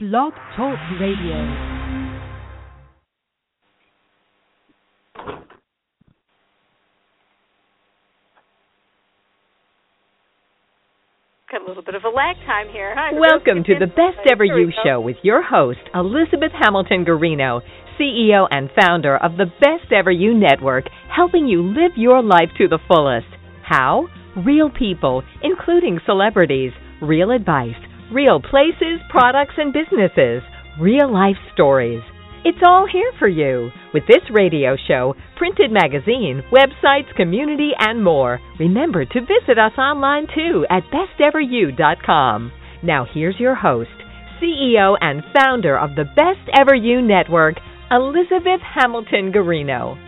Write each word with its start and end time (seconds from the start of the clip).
Blog 0.00 0.32
Talk 0.56 0.78
Radio. 1.00 1.34
Got 11.50 11.62
a 11.62 11.66
little 11.66 11.82
bit 11.82 11.96
of 11.96 12.04
a 12.04 12.08
lag 12.10 12.36
time 12.46 12.68
here. 12.70 12.94
Hi, 12.96 13.10
Welcome 13.18 13.64
to 13.64 13.74
the 13.76 13.88
Best 13.88 14.24
Ever 14.30 14.44
You 14.44 14.70
Show 14.84 15.00
with 15.00 15.16
your 15.24 15.42
host, 15.42 15.80
Elizabeth 15.92 16.52
Hamilton 16.62 17.04
Guarino, 17.04 17.60
CEO 17.98 18.46
and 18.52 18.70
founder 18.80 19.16
of 19.16 19.32
the 19.32 19.46
Best 19.46 19.92
Ever 19.92 20.12
You 20.12 20.32
Network, 20.32 20.84
helping 21.12 21.48
you 21.48 21.60
live 21.60 21.96
your 21.96 22.22
life 22.22 22.50
to 22.58 22.68
the 22.68 22.78
fullest. 22.86 23.26
How? 23.64 24.06
Real 24.46 24.70
people, 24.70 25.24
including 25.42 25.98
celebrities, 26.06 26.70
real 27.02 27.32
advice, 27.32 27.74
real 28.12 28.40
places, 28.40 29.00
products, 29.10 29.54
and 29.56 29.72
businesses, 29.72 30.42
real 30.80 31.12
life 31.12 31.36
stories. 31.54 32.02
It's 32.44 32.58
all 32.64 32.86
here 32.90 33.12
for 33.18 33.28
you 33.28 33.70
with 33.92 34.04
this 34.06 34.22
radio 34.30 34.76
show, 34.86 35.14
printed 35.36 35.70
magazine, 35.72 36.42
websites, 36.52 37.14
community, 37.16 37.72
and 37.78 38.02
more. 38.02 38.40
Remember 38.58 39.04
to 39.04 39.20
visit 39.20 39.58
us 39.58 39.76
online 39.76 40.26
too 40.34 40.64
at 40.70 40.84
besteveryou.com. 40.92 42.52
Now 42.82 43.06
here's 43.12 43.40
your 43.40 43.54
host, 43.54 43.90
CEO 44.40 44.96
and 45.00 45.22
founder 45.34 45.76
of 45.76 45.96
the 45.96 46.04
Best 46.04 46.48
Ever 46.58 46.74
You 46.74 47.02
Network, 47.02 47.56
Elizabeth 47.90 48.60
Hamilton 48.62 49.32
Guarino. 49.32 50.07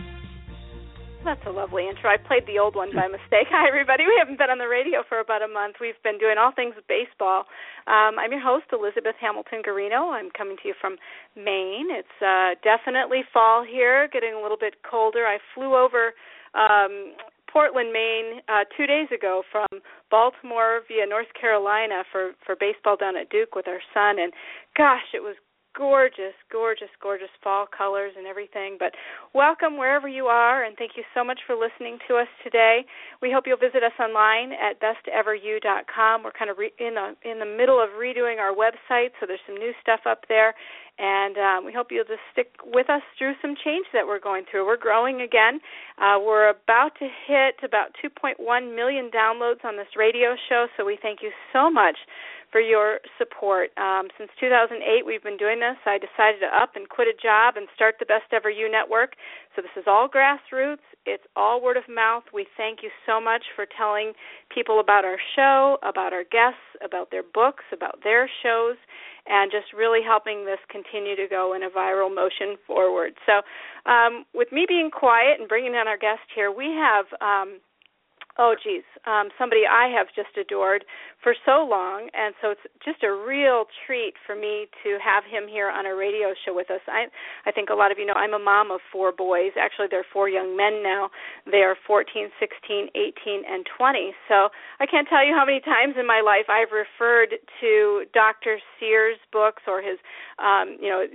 That's 1.23 1.45
a 1.45 1.51
lovely 1.51 1.87
intro. 1.87 2.09
I 2.09 2.17
played 2.17 2.47
the 2.47 2.57
old 2.57 2.75
one 2.75 2.89
by 2.95 3.05
mistake. 3.11 3.45
Hi, 3.53 3.67
everybody. 3.67 4.05
We 4.09 4.17
haven't 4.17 4.41
been 4.41 4.49
on 4.49 4.57
the 4.57 4.67
radio 4.67 5.05
for 5.07 5.19
about 5.19 5.45
a 5.45 5.47
month. 5.47 5.77
We've 5.79 6.01
been 6.03 6.17
doing 6.17 6.41
all 6.41 6.51
things 6.51 6.73
baseball. 6.89 7.45
Um, 7.85 8.17
I'm 8.17 8.31
your 8.33 8.41
host, 8.41 8.65
Elizabeth 8.73 9.13
Hamilton 9.21 9.61
Guarino. 9.61 10.09
I'm 10.09 10.33
coming 10.33 10.57
to 10.63 10.67
you 10.67 10.73
from 10.81 10.97
Maine. 11.37 11.93
It's 11.93 12.17
uh, 12.25 12.57
definitely 12.65 13.21
fall 13.29 13.61
here, 13.61 14.09
getting 14.09 14.33
a 14.33 14.41
little 14.41 14.57
bit 14.57 14.81
colder. 14.81 15.29
I 15.29 15.37
flew 15.53 15.77
over 15.77 16.17
um, 16.57 17.13
Portland, 17.45 17.93
Maine, 17.93 18.41
uh, 18.49 18.65
two 18.75 18.87
days 18.89 19.07
ago 19.13 19.43
from 19.51 19.67
Baltimore 20.09 20.81
via 20.87 21.05
North 21.05 21.29
Carolina 21.39 22.01
for 22.11 22.31
for 22.45 22.55
baseball 22.57 22.97
down 22.97 23.15
at 23.15 23.29
Duke 23.29 23.53
with 23.53 23.67
our 23.67 23.83
son, 23.93 24.17
and 24.17 24.33
gosh, 24.75 25.13
it 25.13 25.21
was 25.21 25.35
gorgeous, 25.75 26.35
gorgeous, 26.51 26.89
gorgeous 27.01 27.29
fall 27.43 27.65
colors 27.65 28.13
and 28.17 28.27
everything. 28.27 28.77
But 28.79 28.93
welcome 29.33 29.77
wherever 29.77 30.07
you 30.07 30.25
are, 30.25 30.63
and 30.63 30.75
thank 30.77 30.91
you 30.97 31.03
so 31.13 31.23
much 31.23 31.39
for 31.47 31.55
listening 31.55 31.97
to 32.07 32.15
us 32.15 32.27
today. 32.43 32.85
We 33.21 33.31
hope 33.31 33.45
you'll 33.47 33.57
visit 33.57 33.83
us 33.83 33.95
online 33.99 34.51
at 34.53 34.81
besteveryou.com. 34.81 36.23
We're 36.23 36.31
kind 36.31 36.51
of 36.51 36.57
re- 36.57 36.73
in 36.79 36.95
the 36.95 37.15
in 37.29 37.39
the 37.39 37.45
middle 37.45 37.81
of 37.81 37.89
redoing 37.99 38.39
our 38.39 38.53
website, 38.53 39.11
so 39.19 39.25
there's 39.27 39.43
some 39.45 39.55
new 39.55 39.71
stuff 39.81 40.01
up 40.05 40.25
there, 40.27 40.53
and 40.99 41.37
um, 41.37 41.65
we 41.65 41.73
hope 41.73 41.87
you'll 41.91 42.05
just 42.05 42.25
stick 42.31 42.51
with 42.65 42.89
us 42.89 43.01
through 43.17 43.33
some 43.41 43.55
change 43.63 43.85
that 43.93 44.05
we're 44.05 44.19
going 44.19 44.43
through. 44.49 44.65
We're 44.65 44.77
growing 44.77 45.21
again. 45.21 45.59
Uh, 45.97 46.19
we're 46.19 46.49
about 46.49 46.91
to 46.99 47.07
hit 47.27 47.55
about 47.63 47.95
2.1 48.03 48.37
million 48.75 49.09
downloads 49.09 49.63
on 49.63 49.77
this 49.77 49.87
radio 49.97 50.35
show, 50.49 50.67
so 50.77 50.85
we 50.85 50.97
thank 51.01 51.19
you 51.21 51.31
so 51.53 51.71
much 51.71 51.97
for 52.51 52.59
your 52.59 52.99
support. 53.17 53.69
Um, 53.77 54.07
since 54.17 54.29
2008, 54.39 55.05
we've 55.05 55.23
been 55.23 55.37
doing 55.37 55.59
this. 55.59 55.77
I 55.85 55.97
decided 55.97 56.41
to 56.41 56.51
up 56.51 56.75
and 56.75 56.87
quit 56.87 57.07
a 57.07 57.15
job 57.15 57.55
and 57.55 57.67
start 57.75 57.95
the 57.99 58.05
Best 58.05 58.27
Ever 58.33 58.49
You 58.49 58.69
Network. 58.69 59.15
So 59.55 59.61
this 59.61 59.71
is 59.77 59.85
all 59.87 60.09
grassroots. 60.09 60.83
It's 61.05 61.23
all 61.35 61.61
word 61.61 61.77
of 61.77 61.83
mouth. 61.89 62.23
We 62.33 62.45
thank 62.57 62.83
you 62.83 62.89
so 63.05 63.19
much 63.19 63.43
for 63.55 63.65
telling 63.77 64.13
people 64.53 64.79
about 64.79 65.05
our 65.05 65.17
show, 65.35 65.77
about 65.81 66.13
our 66.13 66.23
guests, 66.23 66.61
about 66.83 67.09
their 67.09 67.23
books, 67.23 67.63
about 67.71 67.99
their 68.03 68.29
shows, 68.43 68.75
and 69.27 69.51
just 69.51 69.73
really 69.73 70.01
helping 70.05 70.45
this 70.45 70.59
continue 70.69 71.15
to 71.15 71.27
go 71.29 71.53
in 71.55 71.63
a 71.63 71.69
viral 71.69 72.13
motion 72.13 72.57
forward. 72.67 73.13
So, 73.25 73.41
um, 73.89 74.25
with 74.33 74.51
me 74.51 74.65
being 74.67 74.91
quiet 74.91 75.39
and 75.39 75.47
bringing 75.47 75.71
in 75.73 75.87
our 75.87 75.97
guest 75.97 76.27
here, 76.35 76.51
we 76.51 76.65
have. 76.65 77.05
Um, 77.21 77.59
oh 78.37 78.55
geez, 78.61 78.83
um, 79.05 79.29
somebody 79.37 79.61
I 79.69 79.89
have 79.97 80.07
just 80.15 80.35
adored 80.37 80.85
for 81.23 81.35
so 81.45 81.67
long, 81.67 82.09
and 82.13 82.33
so 82.41 82.51
it's 82.51 82.65
just 82.83 83.03
a 83.03 83.11
real 83.11 83.65
treat 83.85 84.13
for 84.25 84.35
me 84.35 84.67
to 84.83 84.97
have 85.03 85.23
him 85.23 85.47
here 85.47 85.69
on 85.69 85.85
a 85.85 85.95
radio 85.95 86.33
show 86.45 86.53
with 86.53 86.71
us. 86.71 86.81
I 86.87 87.07
I 87.45 87.51
think 87.51 87.69
a 87.69 87.75
lot 87.75 87.91
of 87.91 87.99
you 87.99 88.05
know 88.05 88.13
I'm 88.17 88.33
a 88.33 88.39
mom 88.39 88.71
of 88.71 88.79
four 88.91 89.11
boys. 89.11 89.51
Actually, 89.59 89.87
they're 89.89 90.07
four 90.13 90.29
young 90.29 90.55
men 90.55 90.81
now. 90.83 91.09
They 91.49 91.61
are 91.61 91.75
14, 91.85 92.29
16, 92.39 92.89
18, 92.95 93.43
and 93.47 93.65
20. 93.77 94.13
So 94.27 94.49
I 94.79 94.85
can't 94.85 95.07
tell 95.07 95.25
you 95.25 95.33
how 95.35 95.45
many 95.45 95.59
times 95.61 95.95
in 95.99 96.07
my 96.07 96.21
life 96.21 96.49
I've 96.49 96.71
referred 96.73 97.35
to 97.61 98.05
Dr. 98.13 98.57
Sears' 98.79 99.17
books 99.31 99.63
or 99.67 99.81
his, 99.81 99.97
um, 100.39 100.77
you 100.81 100.89
know, 100.89 101.05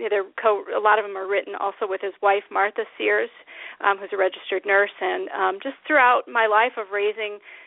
co- 0.41 0.65
a 0.71 0.81
lot 0.81 0.99
of 0.99 1.05
them 1.05 1.17
are 1.17 1.27
written 1.27 1.55
also 1.59 1.87
with 1.89 2.01
his 2.01 2.15
wife 2.23 2.45
Martha 2.51 2.85
Sears, 2.99 3.31
um, 3.81 3.99
who's 3.99 4.11
a 4.13 4.17
registered 4.17 4.65
nurse, 4.67 4.95
and 5.01 5.29
um, 5.31 5.55
just 5.63 5.77
throughout 5.87 6.23
my 6.29 6.47
life 6.47 6.77
of 6.77 6.93
raising 6.93 7.16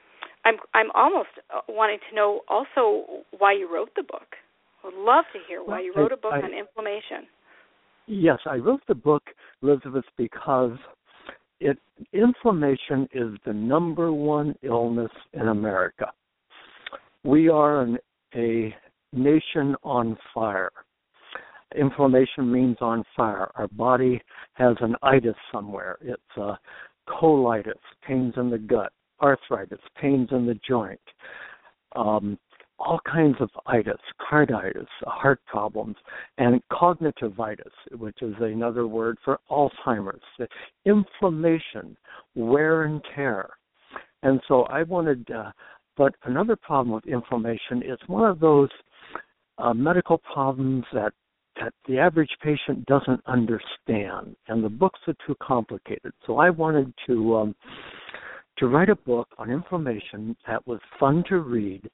I'm 0.45 0.57
I'm 0.75 0.91
almost 0.95 1.29
uh, 1.55 1.61
wanting 1.69 1.99
to 2.09 2.17
know 2.17 2.41
also 2.49 3.25
why 3.39 3.53
you 3.53 3.73
wrote 3.73 3.91
the 3.95 4.03
book. 4.03 4.37
I 4.83 4.89
would 4.89 4.97
love 4.97 5.25
to 5.33 5.39
hear 5.47 5.63
why 5.63 5.81
you 5.81 5.93
wrote 5.95 6.13
a 6.13 6.17
book 6.17 6.33
I, 6.35 6.41
on 6.41 6.53
inflammation. 6.55 7.29
Yes, 8.07 8.39
I 8.47 8.57
wrote 8.57 8.81
the 8.89 8.95
book, 8.95 9.23
Elizabeth, 9.63 10.07
because 10.17 10.77
it 11.61 11.79
inflammation 12.13 13.09
is 13.13 13.39
the 13.45 13.53
number 13.53 14.13
one 14.13 14.55
illness 14.63 15.13
in 15.35 15.49
America. 15.49 16.07
We 17.23 17.51
are 17.51 17.83
an, 17.83 17.99
a 18.35 18.75
nation 19.13 19.77
on 19.83 20.17
fire. 20.35 20.71
Inflammation 21.77 22.51
means 22.51 22.77
on 22.81 23.05
fire. 23.17 23.51
Our 23.55 23.69
body 23.69 24.21
has 24.55 24.77
an 24.81 24.97
itis 25.03 25.37
somewhere. 25.53 25.99
It's 26.01 26.37
a 26.37 26.59
colitis, 27.09 27.75
pains 28.07 28.35
in 28.37 28.51
the 28.51 28.59
gut 28.59 28.93
arthritis, 29.23 29.81
pains 30.01 30.29
in 30.33 30.47
the 30.47 30.59
joint, 30.67 31.01
um, 31.95 32.39
all 32.79 33.01
kinds 33.11 33.37
of 33.41 33.51
itis, 33.67 34.01
carditis, 34.31 34.87
heart 35.03 35.41
problems, 35.47 35.97
and 36.39 36.63
cognitivitis, 36.73 37.71
which 37.93 38.17
is 38.23 38.35
another 38.41 38.87
word 38.87 39.19
for 39.25 39.39
Alzheimer's, 39.51 40.23
inflammation, 40.87 41.97
wear 42.35 42.85
and 42.85 43.03
tear. 43.15 43.51
And 44.23 44.41
so 44.49 44.63
I 44.65 44.83
wanted, 44.85 45.31
uh, 45.31 45.53
but 45.97 46.15
another 46.25 46.57
problem 46.57 46.95
with 46.95 47.07
inflammation 47.07 47.83
is 47.83 47.99
one 48.07 48.29
of 48.29 48.41
those 48.41 48.71
uh, 49.61 49.75
medical 49.75 50.19
problems 50.19 50.85
that 50.93 51.13
that 51.61 51.75
the 51.87 51.99
average 51.99 52.31
patient 52.43 52.87
doesn't 52.87 53.21
understand, 53.27 54.35
and 54.49 54.65
the 54.65 54.69
books 54.69 55.01
are 55.07 55.17
too 55.27 55.37
complicated. 55.43 56.13
So 56.27 56.39
I 56.39 56.49
wanted 56.51 56.93
to 57.07 57.37
um, 57.37 57.55
to 58.59 58.67
write 58.69 58.89
a 58.89 58.97
book 58.97 59.29
on 59.39 59.51
inflammation 59.51 60.37
that 60.47 60.67
was 60.67 60.81
fun 60.99 61.25
to 61.29 61.39
read 61.39 61.89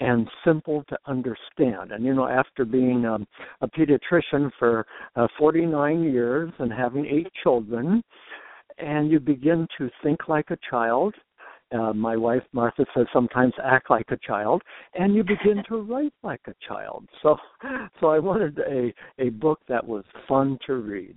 and 0.00 0.28
simple 0.44 0.84
to 0.88 0.98
understand. 1.06 1.92
And 1.92 2.04
you 2.04 2.14
know, 2.14 2.28
after 2.28 2.64
being 2.64 3.06
um, 3.06 3.26
a 3.60 3.68
pediatrician 3.68 4.50
for 4.58 4.86
uh, 5.16 5.26
49 5.38 6.02
years 6.02 6.52
and 6.58 6.72
having 6.72 7.06
eight 7.06 7.28
children, 7.42 8.02
and 8.78 9.10
you 9.10 9.20
begin 9.20 9.66
to 9.78 9.88
think 10.02 10.28
like 10.28 10.50
a 10.50 10.58
child. 10.70 11.14
Uh, 11.76 11.92
my 11.92 12.16
wife 12.16 12.42
Martha 12.52 12.86
says 12.94 13.06
sometimes 13.12 13.52
act 13.62 13.90
like 13.90 14.06
a 14.10 14.16
child, 14.18 14.62
and 14.94 15.14
you 15.14 15.22
begin 15.22 15.62
to 15.68 15.82
write 15.82 16.12
like 16.22 16.40
a 16.46 16.54
child. 16.66 17.06
So, 17.22 17.36
so 18.00 18.06
I 18.08 18.18
wanted 18.18 18.58
a 18.60 18.94
a 19.18 19.30
book 19.30 19.60
that 19.68 19.86
was 19.86 20.04
fun 20.28 20.58
to 20.66 20.74
read. 20.74 21.16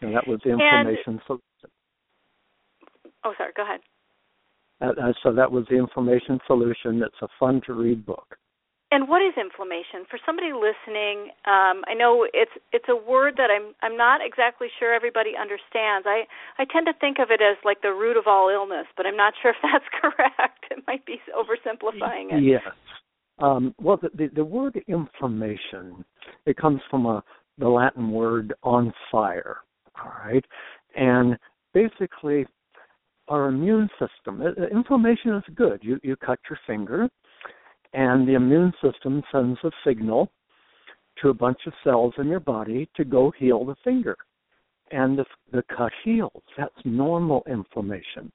And 0.00 0.14
that 0.16 0.26
was 0.26 0.40
the 0.44 0.50
information. 0.50 1.02
And, 1.06 1.20
so, 1.28 1.38
oh, 3.24 3.34
sorry. 3.38 3.52
Go 3.56 3.62
ahead. 3.62 3.80
Uh, 4.80 5.12
so 5.22 5.32
that 5.32 5.50
was 5.50 5.64
the 5.70 5.76
inflammation 5.76 6.40
solution. 6.46 7.02
It's 7.02 7.22
a 7.22 7.28
fun 7.38 7.60
to 7.66 7.74
read 7.74 8.04
book. 8.04 8.26
And 8.92 9.08
what 9.08 9.22
is 9.22 9.32
inflammation? 9.40 10.04
For 10.10 10.18
somebody 10.26 10.52
listening, 10.52 11.32
um, 11.48 11.80
I 11.88 11.94
know 11.96 12.28
it's 12.34 12.52
it's 12.72 12.84
a 12.90 12.94
word 12.96 13.34
that 13.38 13.48
I'm 13.48 13.72
I'm 13.80 13.96
not 13.96 14.20
exactly 14.22 14.68
sure 14.78 14.92
everybody 14.92 15.32
understands. 15.32 16.04
I 16.06 16.28
I 16.58 16.66
tend 16.70 16.84
to 16.86 16.92
think 17.00 17.16
of 17.18 17.30
it 17.30 17.40
as 17.40 17.56
like 17.64 17.80
the 17.80 17.88
root 17.88 18.18
of 18.18 18.24
all 18.26 18.50
illness, 18.52 18.84
but 18.94 19.06
I'm 19.06 19.16
not 19.16 19.32
sure 19.40 19.52
if 19.52 19.56
that's 19.62 19.88
correct. 19.96 20.66
It 20.70 20.84
might 20.86 21.06
be 21.06 21.16
oversimplifying 21.32 22.36
it. 22.36 22.42
Yes. 22.44 22.60
Um, 23.38 23.74
well, 23.80 23.96
the, 23.96 24.10
the, 24.14 24.28
the 24.34 24.44
word 24.44 24.78
inflammation 24.86 26.04
it 26.44 26.58
comes 26.58 26.82
from 26.90 27.06
a 27.06 27.24
the 27.56 27.68
Latin 27.68 28.10
word 28.10 28.52
on 28.62 28.92
fire. 29.10 29.56
All 30.04 30.12
right, 30.22 30.44
and 30.94 31.38
basically 31.72 32.46
our 33.28 33.48
immune 33.48 33.88
system. 33.98 34.42
Inflammation 34.70 35.34
is 35.36 35.44
good. 35.54 35.80
You 35.82 35.98
you 36.02 36.14
cut 36.16 36.40
your 36.50 36.58
finger, 36.66 37.08
and 37.92 38.26
the 38.26 38.34
immune 38.34 38.72
system 38.82 39.22
sends 39.30 39.58
a 39.64 39.70
signal 39.86 40.30
to 41.20 41.28
a 41.28 41.34
bunch 41.34 41.58
of 41.66 41.72
cells 41.84 42.14
in 42.18 42.26
your 42.28 42.40
body 42.40 42.88
to 42.96 43.04
go 43.04 43.32
heal 43.38 43.64
the 43.64 43.76
finger, 43.84 44.16
and 44.90 45.18
the 45.18 45.24
the 45.52 45.62
cut 45.76 45.92
heals. 46.04 46.42
That's 46.56 46.74
normal 46.84 47.42
inflammation. 47.46 48.32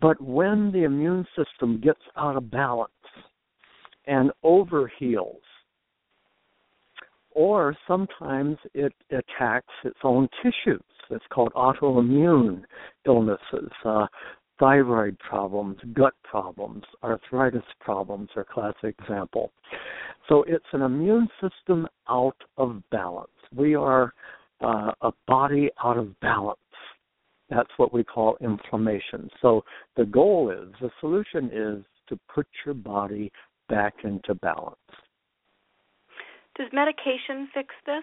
But 0.00 0.20
when 0.20 0.70
the 0.72 0.84
immune 0.84 1.26
system 1.36 1.80
gets 1.80 2.00
out 2.16 2.36
of 2.36 2.50
balance 2.50 2.90
and 4.06 4.30
overheals, 4.42 5.42
or 7.30 7.76
sometimes 7.86 8.56
it 8.72 8.92
attacks 9.10 9.72
its 9.84 9.98
own 10.02 10.28
tissues. 10.42 10.80
It's 11.10 11.24
called 11.30 11.52
autoimmune 11.54 12.62
illnesses. 13.06 13.70
Uh, 13.84 14.06
thyroid 14.58 15.18
problems, 15.18 15.78
gut 15.92 16.14
problems, 16.22 16.84
arthritis 17.02 17.62
problems 17.80 18.28
are 18.36 18.44
classic 18.44 18.94
example. 19.00 19.52
So 20.28 20.44
it's 20.46 20.64
an 20.72 20.82
immune 20.82 21.28
system 21.40 21.86
out 22.08 22.36
of 22.56 22.82
balance. 22.90 23.30
We 23.54 23.74
are 23.74 24.12
uh, 24.60 24.92
a 25.02 25.12
body 25.26 25.70
out 25.84 25.98
of 25.98 26.18
balance. 26.20 26.58
That's 27.48 27.70
what 27.76 27.92
we 27.92 28.02
call 28.02 28.36
inflammation. 28.40 29.30
So 29.40 29.62
the 29.96 30.04
goal 30.04 30.50
is, 30.50 30.74
the 30.80 30.90
solution 31.00 31.50
is 31.52 31.84
to 32.08 32.18
put 32.34 32.46
your 32.64 32.74
body 32.74 33.30
back 33.68 33.94
into 34.04 34.34
balance. 34.34 34.76
Does 36.56 36.68
medication 36.72 37.48
fix 37.54 37.68
this? 37.84 38.02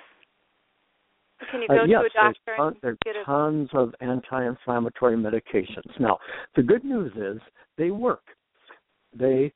Can 1.51 1.61
you 1.61 1.67
go 1.67 1.81
uh, 1.81 1.85
yes, 1.85 2.01
to 2.01 2.19
a 2.19 2.23
doctor? 2.23 2.75
There's, 2.81 2.97
there's 3.03 3.17
a... 3.21 3.25
tons 3.25 3.69
of 3.73 3.93
anti-inflammatory 4.01 5.15
medications. 5.15 5.99
Now, 5.99 6.17
the 6.55 6.63
good 6.63 6.83
news 6.83 7.11
is 7.15 7.41
they 7.77 7.91
work. 7.91 8.23
They 9.17 9.51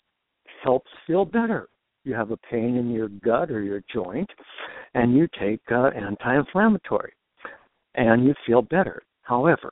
help 0.63 0.83
feel 1.05 1.25
better. 1.25 1.69
You 2.03 2.13
have 2.13 2.31
a 2.31 2.37
pain 2.37 2.77
in 2.77 2.91
your 2.91 3.09
gut 3.09 3.51
or 3.51 3.61
your 3.61 3.81
joint, 3.93 4.29
and 4.93 5.15
you 5.15 5.27
take 5.39 5.61
uh, 5.71 5.87
anti-inflammatory, 5.87 7.13
and 7.95 8.25
you 8.25 8.33
feel 8.45 8.61
better. 8.61 9.01
However, 9.23 9.71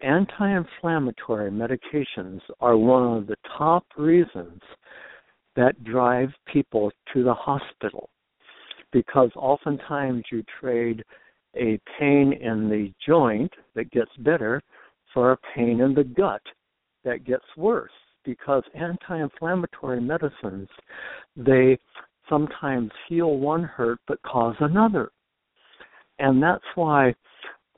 anti-inflammatory 0.00 1.50
medications 1.50 2.40
are 2.60 2.76
one 2.76 3.16
of 3.16 3.26
the 3.26 3.36
top 3.56 3.84
reasons 3.96 4.60
that 5.54 5.84
drive 5.84 6.30
people 6.52 6.90
to 7.12 7.22
the 7.22 7.34
hospital 7.34 8.10
because 8.92 9.30
oftentimes 9.36 10.22
you 10.30 10.44
trade 10.60 11.02
a 11.56 11.78
pain 11.98 12.32
in 12.32 12.68
the 12.68 12.92
joint 13.06 13.52
that 13.74 13.90
gets 13.90 14.10
better 14.18 14.62
for 15.12 15.32
a 15.32 15.38
pain 15.54 15.80
in 15.80 15.94
the 15.94 16.04
gut 16.04 16.42
that 17.04 17.24
gets 17.24 17.44
worse 17.56 17.90
because 18.24 18.62
anti-inflammatory 18.74 20.00
medicines 20.00 20.68
they 21.36 21.76
sometimes 22.28 22.90
heal 23.08 23.36
one 23.36 23.64
hurt 23.64 23.98
but 24.06 24.22
cause 24.22 24.54
another 24.60 25.10
and 26.18 26.42
that's 26.42 26.64
why 26.74 27.12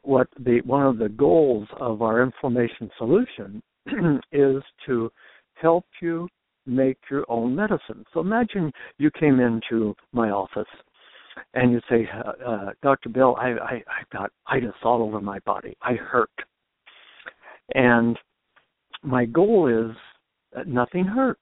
what 0.03 0.29
the 0.39 0.61
one 0.65 0.87
of 0.87 0.99
the 0.99 1.09
goals 1.09 1.67
of 1.81 2.03
our 2.03 2.23
inflammation 2.23 2.91
solution 2.99 3.63
is 4.33 4.63
to 4.87 5.11
help 5.55 5.87
you 6.01 6.29
make 6.67 6.99
your 7.11 7.25
own 7.29 7.55
medicine. 7.55 8.05
So 8.13 8.21
imagine 8.21 8.73
you 8.99 9.11
came 9.19 9.41
into 9.41 9.95
my 10.13 10.31
office 10.31 10.69
and 11.55 11.73
you 11.73 11.81
say, 11.89 12.09
uh, 12.13 12.45
uh, 12.47 12.71
Dr. 12.83 13.09
Bill, 13.09 13.37
I, 13.39 13.51
I, 13.51 13.73
I've 13.75 14.11
got 14.13 14.31
itis 14.47 14.75
all 14.83 15.03
over 15.03 15.21
my 15.21 15.39
body. 15.41 15.77
I 15.83 15.95
hurt. 15.95 16.31
And 17.75 18.19
my 19.03 19.25
goal 19.25 19.69
is 19.69 19.97
that 20.55 20.69
nothing 20.69 21.05
hurts. 21.05 21.41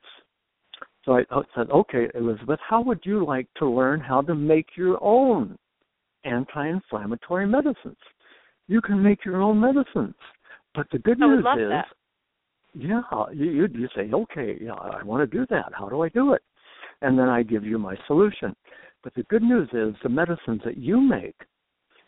So 1.05 1.17
I 1.17 1.25
said, 1.57 1.71
okay, 1.71 2.09
Elizabeth, 2.15 2.61
how 2.69 2.81
would 2.83 3.01
you 3.05 3.25
like 3.27 3.49
to 3.59 3.69
learn 3.69 4.01
how 4.01 4.23
to 4.23 4.35
make 4.35 4.69
your 4.77 5.03
own 5.03 5.59
anti 6.25 6.69
inflammatory 6.69 7.47
medicines? 7.47 7.97
You 8.69 8.81
can 8.81 9.03
make 9.03 9.25
your 9.25 9.43
own 9.43 9.61
medicines. 9.61 10.15
But 10.75 10.87
the 10.93 10.99
good 10.99 11.19
news 11.19 11.41
is 11.41 11.45
that. 11.45 11.87
Yeah, 12.75 13.03
you 13.35 13.69
you 13.75 13.89
say, 13.95 14.11
okay, 14.11 14.57
yeah, 14.59 14.73
I 14.73 15.03
want 15.03 15.29
to 15.29 15.39
do 15.39 15.45
that. 15.51 15.73
How 15.75 15.89
do 15.89 16.03
I 16.03 16.09
do 16.09 16.33
it? 16.33 16.43
And 17.03 17.19
then 17.19 17.29
I 17.29 17.43
give 17.43 17.65
you 17.65 17.79
my 17.79 17.97
solution. 18.07 18.57
But 19.03 19.15
the 19.15 19.25
good 19.25 19.43
news 19.43 19.69
is 19.73 19.95
the 20.03 20.09
medicines 20.09 20.61
that 20.65 20.77
you 20.77 21.01
make, 21.01 21.37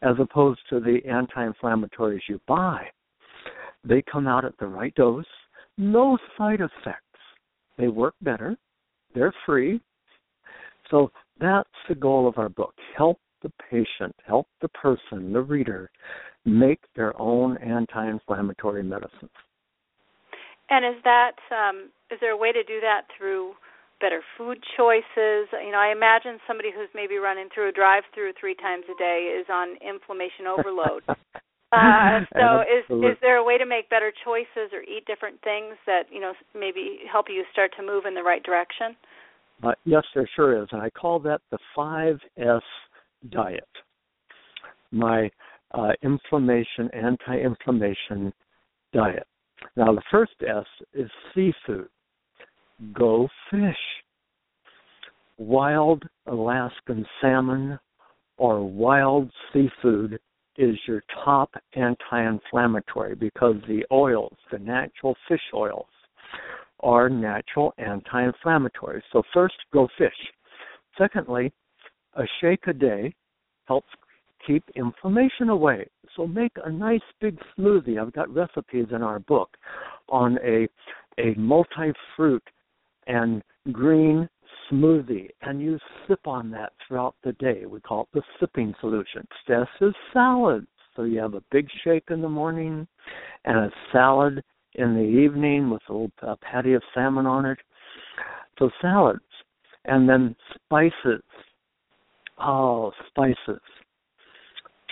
as 0.02 0.16
opposed 0.18 0.60
to 0.70 0.80
the 0.80 0.98
anti-inflammatories 1.08 2.20
you 2.28 2.40
buy, 2.46 2.86
they 3.84 4.02
come 4.02 4.26
out 4.26 4.44
at 4.44 4.56
the 4.58 4.66
right 4.66 4.94
dose, 4.94 5.24
no 5.76 6.16
side 6.38 6.60
effects. 6.60 7.00
They 7.76 7.88
work 7.88 8.14
better. 8.22 8.56
They're 9.14 9.34
free. 9.44 9.80
So 10.90 11.10
that's 11.40 11.68
the 11.88 11.94
goal 11.94 12.28
of 12.28 12.38
our 12.38 12.48
book. 12.48 12.74
Help 12.96 13.18
the 13.42 13.50
patient, 13.70 14.14
help 14.26 14.46
the 14.62 14.68
person, 14.68 15.32
the 15.32 15.40
reader, 15.40 15.90
make 16.44 16.80
their 16.94 17.20
own 17.20 17.56
anti-inflammatory 17.58 18.82
medicines. 18.82 19.30
And 20.70 20.84
is 20.84 21.02
that 21.04 21.32
um, 21.50 21.90
is 22.10 22.18
there 22.20 22.32
a 22.32 22.36
way 22.36 22.52
to 22.52 22.62
do 22.64 22.80
that 22.80 23.02
through 23.16 23.52
better 24.04 24.20
food 24.36 24.60
choices? 24.76 25.48
You 25.56 25.72
know, 25.72 25.80
I 25.80 25.88
imagine 25.88 26.36
somebody 26.46 26.68
who's 26.68 26.92
maybe 26.94 27.16
running 27.16 27.48
through 27.48 27.70
a 27.70 27.72
drive-through 27.72 28.36
three 28.38 28.54
times 28.54 28.84
a 28.84 28.96
day 29.00 29.32
is 29.40 29.46
on 29.48 29.80
inflammation 29.80 30.44
overload. 30.44 31.02
uh, 31.72 32.20
so 32.36 32.60
is 32.68 32.84
is 33.00 33.16
there 33.24 33.40
a 33.40 33.44
way 33.44 33.56
to 33.56 33.64
make 33.64 33.88
better 33.88 34.12
choices 34.20 34.76
or 34.76 34.82
eat 34.84 35.06
different 35.06 35.40
things 35.40 35.72
that 35.86 36.04
you 36.12 36.20
know 36.20 36.34
maybe 36.52 37.00
help 37.10 37.26
you 37.30 37.42
start 37.50 37.72
to 37.80 37.82
move 37.82 38.04
in 38.04 38.12
the 38.12 38.22
right 38.22 38.42
direction? 38.42 38.92
Uh, 39.62 39.72
yes, 39.86 40.04
there 40.14 40.28
sure 40.36 40.62
is, 40.62 40.68
and 40.72 40.82
I 40.82 40.90
call 40.90 41.18
that 41.20 41.40
the 41.50 41.58
five 41.74 42.20
S 42.36 42.62
diet. 43.30 43.72
My 44.92 45.30
uh, 45.72 45.92
inflammation, 46.02 46.90
anti-inflammation 46.92 48.32
diet. 48.92 49.26
Now, 49.76 49.92
the 49.92 50.02
first 50.10 50.34
S 50.46 50.66
is 50.92 51.10
seafood. 51.34 51.88
Go 52.92 53.28
fish. 53.50 53.76
Wild 55.38 56.04
Alaskan 56.26 57.06
salmon 57.20 57.78
or 58.36 58.68
wild 58.68 59.30
seafood 59.52 60.18
is 60.56 60.76
your 60.86 61.02
top 61.24 61.50
anti 61.74 62.28
inflammatory 62.28 63.14
because 63.14 63.56
the 63.68 63.84
oils, 63.92 64.36
the 64.50 64.58
natural 64.58 65.16
fish 65.28 65.40
oils, 65.52 65.86
are 66.80 67.08
natural 67.08 67.72
anti 67.78 68.28
inflammatories. 68.30 69.02
So, 69.12 69.22
first, 69.32 69.54
go 69.72 69.88
fish. 69.96 70.12
Secondly, 70.98 71.52
a 72.14 72.24
shake 72.40 72.66
a 72.66 72.72
day 72.72 73.14
helps 73.66 73.88
keep 74.46 74.64
inflammation 74.76 75.48
away. 75.48 75.88
So 76.16 76.26
make 76.26 76.52
a 76.64 76.70
nice 76.70 77.00
big 77.20 77.38
smoothie. 77.56 78.00
I've 78.00 78.12
got 78.12 78.32
recipes 78.32 78.86
in 78.92 79.02
our 79.02 79.18
book 79.20 79.56
on 80.08 80.38
a 80.44 80.68
a 81.18 81.32
multi-fruit 81.38 82.42
and 83.06 83.42
green 83.72 84.28
smoothie 84.70 85.28
and 85.42 85.60
you 85.60 85.78
sip 86.06 86.26
on 86.26 86.50
that 86.50 86.72
throughout 86.86 87.14
the 87.24 87.32
day. 87.34 87.66
We 87.66 87.80
call 87.80 88.02
it 88.02 88.08
the 88.14 88.22
sipping 88.40 88.74
solution. 88.80 89.26
This 89.46 89.66
is 89.80 89.94
salad. 90.12 90.66
So 90.96 91.02
you 91.02 91.18
have 91.20 91.34
a 91.34 91.42
big 91.50 91.68
shake 91.82 92.04
in 92.10 92.20
the 92.20 92.28
morning 92.28 92.86
and 93.44 93.58
a 93.58 93.70
salad 93.92 94.42
in 94.74 94.94
the 94.94 95.00
evening 95.00 95.70
with 95.70 95.82
a 95.88 95.92
little 95.92 96.10
uh, 96.22 96.36
patty 96.40 96.74
of 96.74 96.82
salmon 96.94 97.26
on 97.26 97.44
it. 97.44 97.58
So 98.58 98.70
salads. 98.80 99.20
And 99.86 100.08
then 100.08 100.34
spices. 100.54 101.22
Oh, 102.38 102.92
spices. 103.08 103.60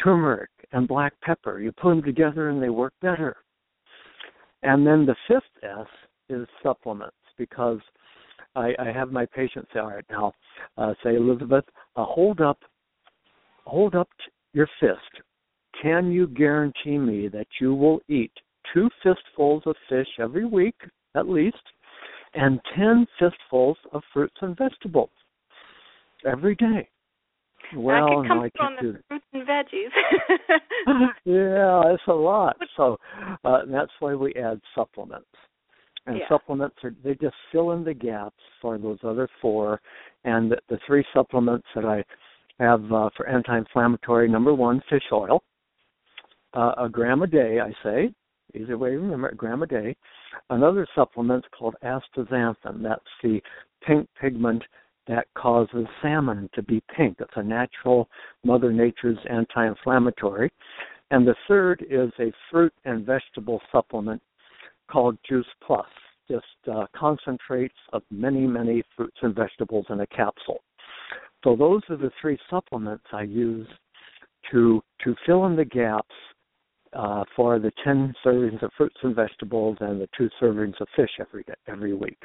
Turmeric 0.03 0.51
and 0.73 0.89
black 0.89 1.13
pepper. 1.23 1.61
You 1.61 1.73
put 1.73 1.91
them 1.91 2.03
together 2.03 2.51
and 2.51 2.63
they 2.63 2.69
work 2.69 2.93
better. 3.01 3.37
And 4.63 4.87
then 4.87 5.07
the 5.07 5.17
fifth 5.29 5.43
S 5.63 5.87
is 6.29 6.47
supplements 6.63 7.17
because 7.39 7.81
I, 8.55 8.73
I 8.79 8.93
have 8.93 9.13
my 9.13 9.27
patients 9.27 9.69
say, 9.73 9.81
all 9.81 9.89
right, 9.89 10.05
now, 10.11 10.33
uh, 10.77 10.95
say, 11.03 11.17
Elizabeth, 11.17 11.65
uh, 11.97 12.05
hold 12.05 12.41
up, 12.41 12.59
hold 13.65 13.95
up 13.95 14.09
your 14.53 14.69
fist. 14.81 15.23
Can 15.81 16.13
you 16.13 16.27
guarantee 16.27 16.99
me 16.99 17.29
that 17.29 17.47
you 17.61 17.75
will 17.75 18.01
eat 18.09 18.33
two 18.73 18.89
fistfuls 19.03 19.63
of 19.67 19.75
fish 19.89 20.09
every 20.19 20.45
week, 20.45 20.77
at 21.15 21.29
least, 21.29 21.57
and 22.35 22.61
ten 22.77 23.07
fistfuls 23.19 23.79
of 23.93 24.03
fruits 24.13 24.37
and 24.43 24.57
vegetables 24.57 25.11
every 26.27 26.55
day? 26.57 26.89
Well, 27.75 28.21
I 28.21 28.29
no, 28.29 28.43
I 28.43 28.51
can't 28.51 28.81
do 28.81 28.93
the 28.93 28.99
fruits 29.09 29.25
and 29.33 29.47
veggies. 29.49 29.91
yeah, 31.25 31.95
it's 31.95 32.03
a 32.07 32.13
lot. 32.13 32.57
So 32.77 32.99
uh, 33.45 33.61
that's 33.67 33.93
why 34.01 34.15
we 34.15 34.35
add 34.35 34.61
supplements 34.75 35.27
and 36.07 36.19
yeah. 36.19 36.29
supplements 36.29 36.77
are 36.83 36.95
they 37.05 37.15
just 37.15 37.35
fill 37.51 37.73
in 37.73 37.85
the 37.85 37.95
gaps 37.95 38.43
for 38.61 38.79
those 38.79 38.99
other 39.05 39.29
four. 39.41 39.81
And 40.25 40.51
the, 40.51 40.59
the 40.69 40.79
three 40.87 41.05
supplements 41.15 41.67
that 41.75 41.85
i 41.85 42.05
have 42.59 42.85
uh, 42.93 43.11
for 43.17 43.29
anti-inflammatory 43.29 44.29
number 44.29 44.55
one 44.55 44.83
fish 44.89 45.03
oil. 45.13 45.43
Uh, 46.55 46.73
a 46.79 46.89
gram 46.89 47.23
a 47.23 47.27
day 47.27 47.61
i 47.61 47.73
say. 47.83 48.13
Easy 48.55 48.75
way 48.75 48.91
to 48.91 48.99
remember 48.99 49.29
a 49.29 49.35
gram 49.35 49.63
a 49.63 49.67
day. 49.67 49.97
Another 50.51 50.87
supplement 50.95 51.45
called 51.57 51.75
astaxanthin. 51.83 52.83
That's 52.83 53.03
the 53.23 53.41
pink 53.87 54.09
pigment 54.21 54.63
that 55.09 55.27
causes 55.35 55.87
salmon 56.01 56.49
to 56.55 56.63
be 56.63 56.83
pink. 56.95 57.17
It's 57.21 57.33
a 57.37 57.43
natural 57.43 58.09
mother 58.45 58.73
nature's 58.73 59.19
anti-inflammatory. 59.29 60.53
And 61.11 61.27
the 61.27 61.35
third 61.49 61.85
is 61.91 62.11
a 62.19 62.33
fruit 62.51 62.73
and 62.85 63.05
vegetable 63.05 63.61
supplement 63.71 64.23
called 64.93 65.17
Juice 65.29 65.47
Plus, 65.67 65.87
just 66.31 66.45
uh, 66.71 66.87
concentrates 66.95 67.75
of 67.93 68.03
many, 68.11 68.47
many 68.47 68.83
fruits 68.97 69.17
and 69.23 69.35
vegetables 69.35 69.87
in 69.89 70.01
a 70.01 70.07
capsule. 70.09 70.61
So 71.45 71.57
those 71.57 71.81
are 71.89 71.97
the 71.97 72.11
three 72.21 72.39
supplements 72.51 73.05
I 73.13 73.23
use 73.23 73.67
to 74.51 74.83
to 75.05 75.15
fill 75.27 75.47
in 75.47 75.57
the 75.57 75.65
gaps 75.65 76.15
uh, 76.93 77.25
for 77.35 77.59
the 77.59 77.73
ten 77.85 78.13
servings 78.25 78.63
of 78.63 78.71
fruits 78.77 78.97
and 79.03 79.15
vegetables 79.15 79.79
and 79.81 80.01
the 80.01 80.09
two 80.17 80.29
servings 80.41 80.81
of 80.81 80.89
fish 80.95 81.11
every 81.21 81.43
day, 81.45 81.55
every 81.67 81.95
week. 81.95 82.19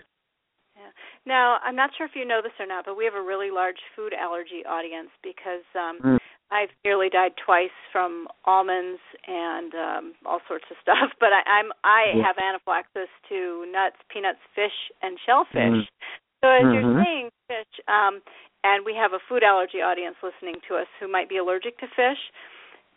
Yeah. 0.75 0.91
Now, 1.25 1.57
I'm 1.63 1.75
not 1.75 1.91
sure 1.97 2.05
if 2.05 2.13
you 2.15 2.25
know 2.25 2.41
this 2.43 2.51
or 2.59 2.67
not, 2.67 2.85
but 2.85 2.97
we 2.97 3.05
have 3.05 3.15
a 3.15 3.21
really 3.21 3.49
large 3.49 3.79
food 3.95 4.13
allergy 4.13 4.63
audience 4.67 5.09
because 5.23 5.65
um, 5.75 5.99
mm. 6.03 6.17
I've 6.49 6.71
nearly 6.85 7.09
died 7.09 7.35
twice 7.43 7.75
from 7.91 8.27
almonds 8.45 9.01
and 9.27 9.73
um 9.75 10.13
all 10.25 10.39
sorts 10.47 10.65
of 10.71 10.77
stuff. 10.83 11.11
But 11.19 11.29
I, 11.35 11.41
I'm 11.47 11.69
I 11.83 12.15
yeah. 12.15 12.23
have 12.23 12.37
anaphylaxis 12.39 13.11
to 13.29 13.65
nuts, 13.71 13.97
peanuts, 14.11 14.41
fish, 14.55 14.75
and 15.01 15.17
shellfish. 15.25 15.83
Mm-hmm. 15.83 16.15
So 16.43 16.47
as 16.47 16.63
mm-hmm. 16.63 16.73
you're 16.73 17.03
saying 17.03 17.29
fish, 17.47 17.73
um, 17.87 18.21
and 18.63 18.85
we 18.85 18.93
have 18.93 19.13
a 19.13 19.21
food 19.27 19.43
allergy 19.43 19.81
audience 19.81 20.15
listening 20.21 20.61
to 20.69 20.75
us 20.75 20.87
who 20.99 21.11
might 21.11 21.29
be 21.29 21.37
allergic 21.37 21.77
to 21.79 21.87
fish, 21.87 22.21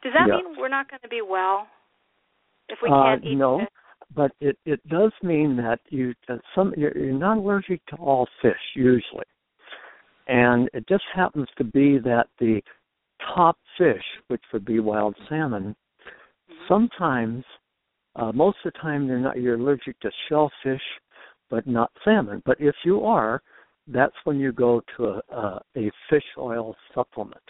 does 0.02 0.12
that 0.12 0.28
mean 0.28 0.56
we're 0.58 0.68
not 0.68 0.90
going 0.90 1.00
to 1.02 1.08
be 1.08 1.22
well 1.22 1.66
if 2.68 2.78
we 2.82 2.88
can't 2.88 3.24
uh, 3.24 3.28
eat 3.28 3.36
no. 3.36 3.58
fish? 3.60 3.68
But 4.14 4.32
it 4.40 4.58
it 4.66 4.86
does 4.88 5.12
mean 5.22 5.56
that 5.56 5.78
you 5.88 6.14
uh, 6.28 6.38
some 6.54 6.74
you're, 6.76 6.96
you're 6.96 7.18
not 7.18 7.38
allergic 7.38 7.84
to 7.86 7.96
all 7.96 8.26
fish 8.42 8.60
usually, 8.74 9.28
and 10.26 10.68
it 10.74 10.88
just 10.88 11.04
happens 11.14 11.48
to 11.58 11.64
be 11.64 11.98
that 11.98 12.26
the 12.40 12.60
top 13.34 13.56
fish, 13.78 14.02
which 14.28 14.42
would 14.52 14.64
be 14.64 14.80
wild 14.80 15.14
salmon, 15.28 15.74
sometimes, 16.68 17.44
uh, 18.16 18.32
most 18.32 18.58
of 18.64 18.72
the 18.72 18.78
time, 18.78 19.06
they're 19.06 19.18
not 19.18 19.40
you're 19.40 19.56
allergic 19.56 19.98
to 20.00 20.10
shellfish, 20.28 20.82
but 21.48 21.66
not 21.66 21.90
salmon. 22.04 22.42
But 22.44 22.60
if 22.60 22.74
you 22.84 23.04
are, 23.04 23.42
that's 23.86 24.14
when 24.24 24.38
you 24.38 24.52
go 24.52 24.82
to 24.96 25.04
a, 25.06 25.22
a, 25.30 25.60
a 25.76 25.90
fish 26.08 26.24
oil 26.38 26.76
supplement. 26.94 27.42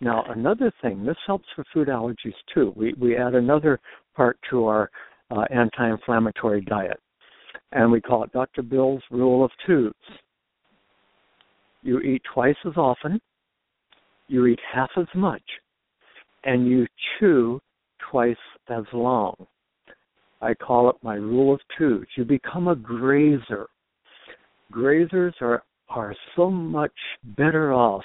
Now, 0.00 0.24
another 0.28 0.72
thing, 0.82 1.04
this 1.04 1.16
helps 1.26 1.46
for 1.54 1.64
food 1.72 1.88
allergies 1.88 2.34
too. 2.52 2.72
We 2.76 2.92
we 2.94 3.16
add 3.16 3.34
another 3.34 3.80
part 4.16 4.36
to 4.50 4.66
our 4.66 4.90
uh, 5.30 5.44
anti-inflammatory 5.50 6.62
diet, 6.62 7.00
and 7.70 7.90
we 7.90 8.00
call 8.00 8.24
it 8.24 8.32
Dr. 8.32 8.62
Bill's 8.62 9.02
rule 9.10 9.44
of 9.44 9.50
twos. 9.66 9.92
You 11.82 12.00
eat 12.00 12.22
twice 12.32 12.56
as 12.66 12.76
often, 12.76 13.20
you 14.32 14.46
eat 14.46 14.60
half 14.72 14.90
as 14.96 15.06
much, 15.14 15.42
and 16.44 16.66
you 16.66 16.86
chew 17.18 17.60
twice 18.10 18.34
as 18.68 18.84
long. 18.92 19.34
I 20.40 20.54
call 20.54 20.90
it 20.90 20.96
my 21.02 21.14
rule 21.14 21.54
of 21.54 21.60
twos. 21.78 22.06
You 22.16 22.24
become 22.24 22.68
a 22.68 22.74
grazer. 22.74 23.66
Grazers 24.72 25.34
are, 25.40 25.62
are 25.88 26.16
so 26.34 26.50
much 26.50 26.92
better 27.36 27.72
off 27.72 28.04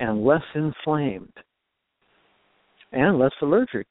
and 0.00 0.24
less 0.24 0.42
inflamed 0.54 1.32
and 2.92 3.18
less 3.18 3.32
allergic 3.40 3.86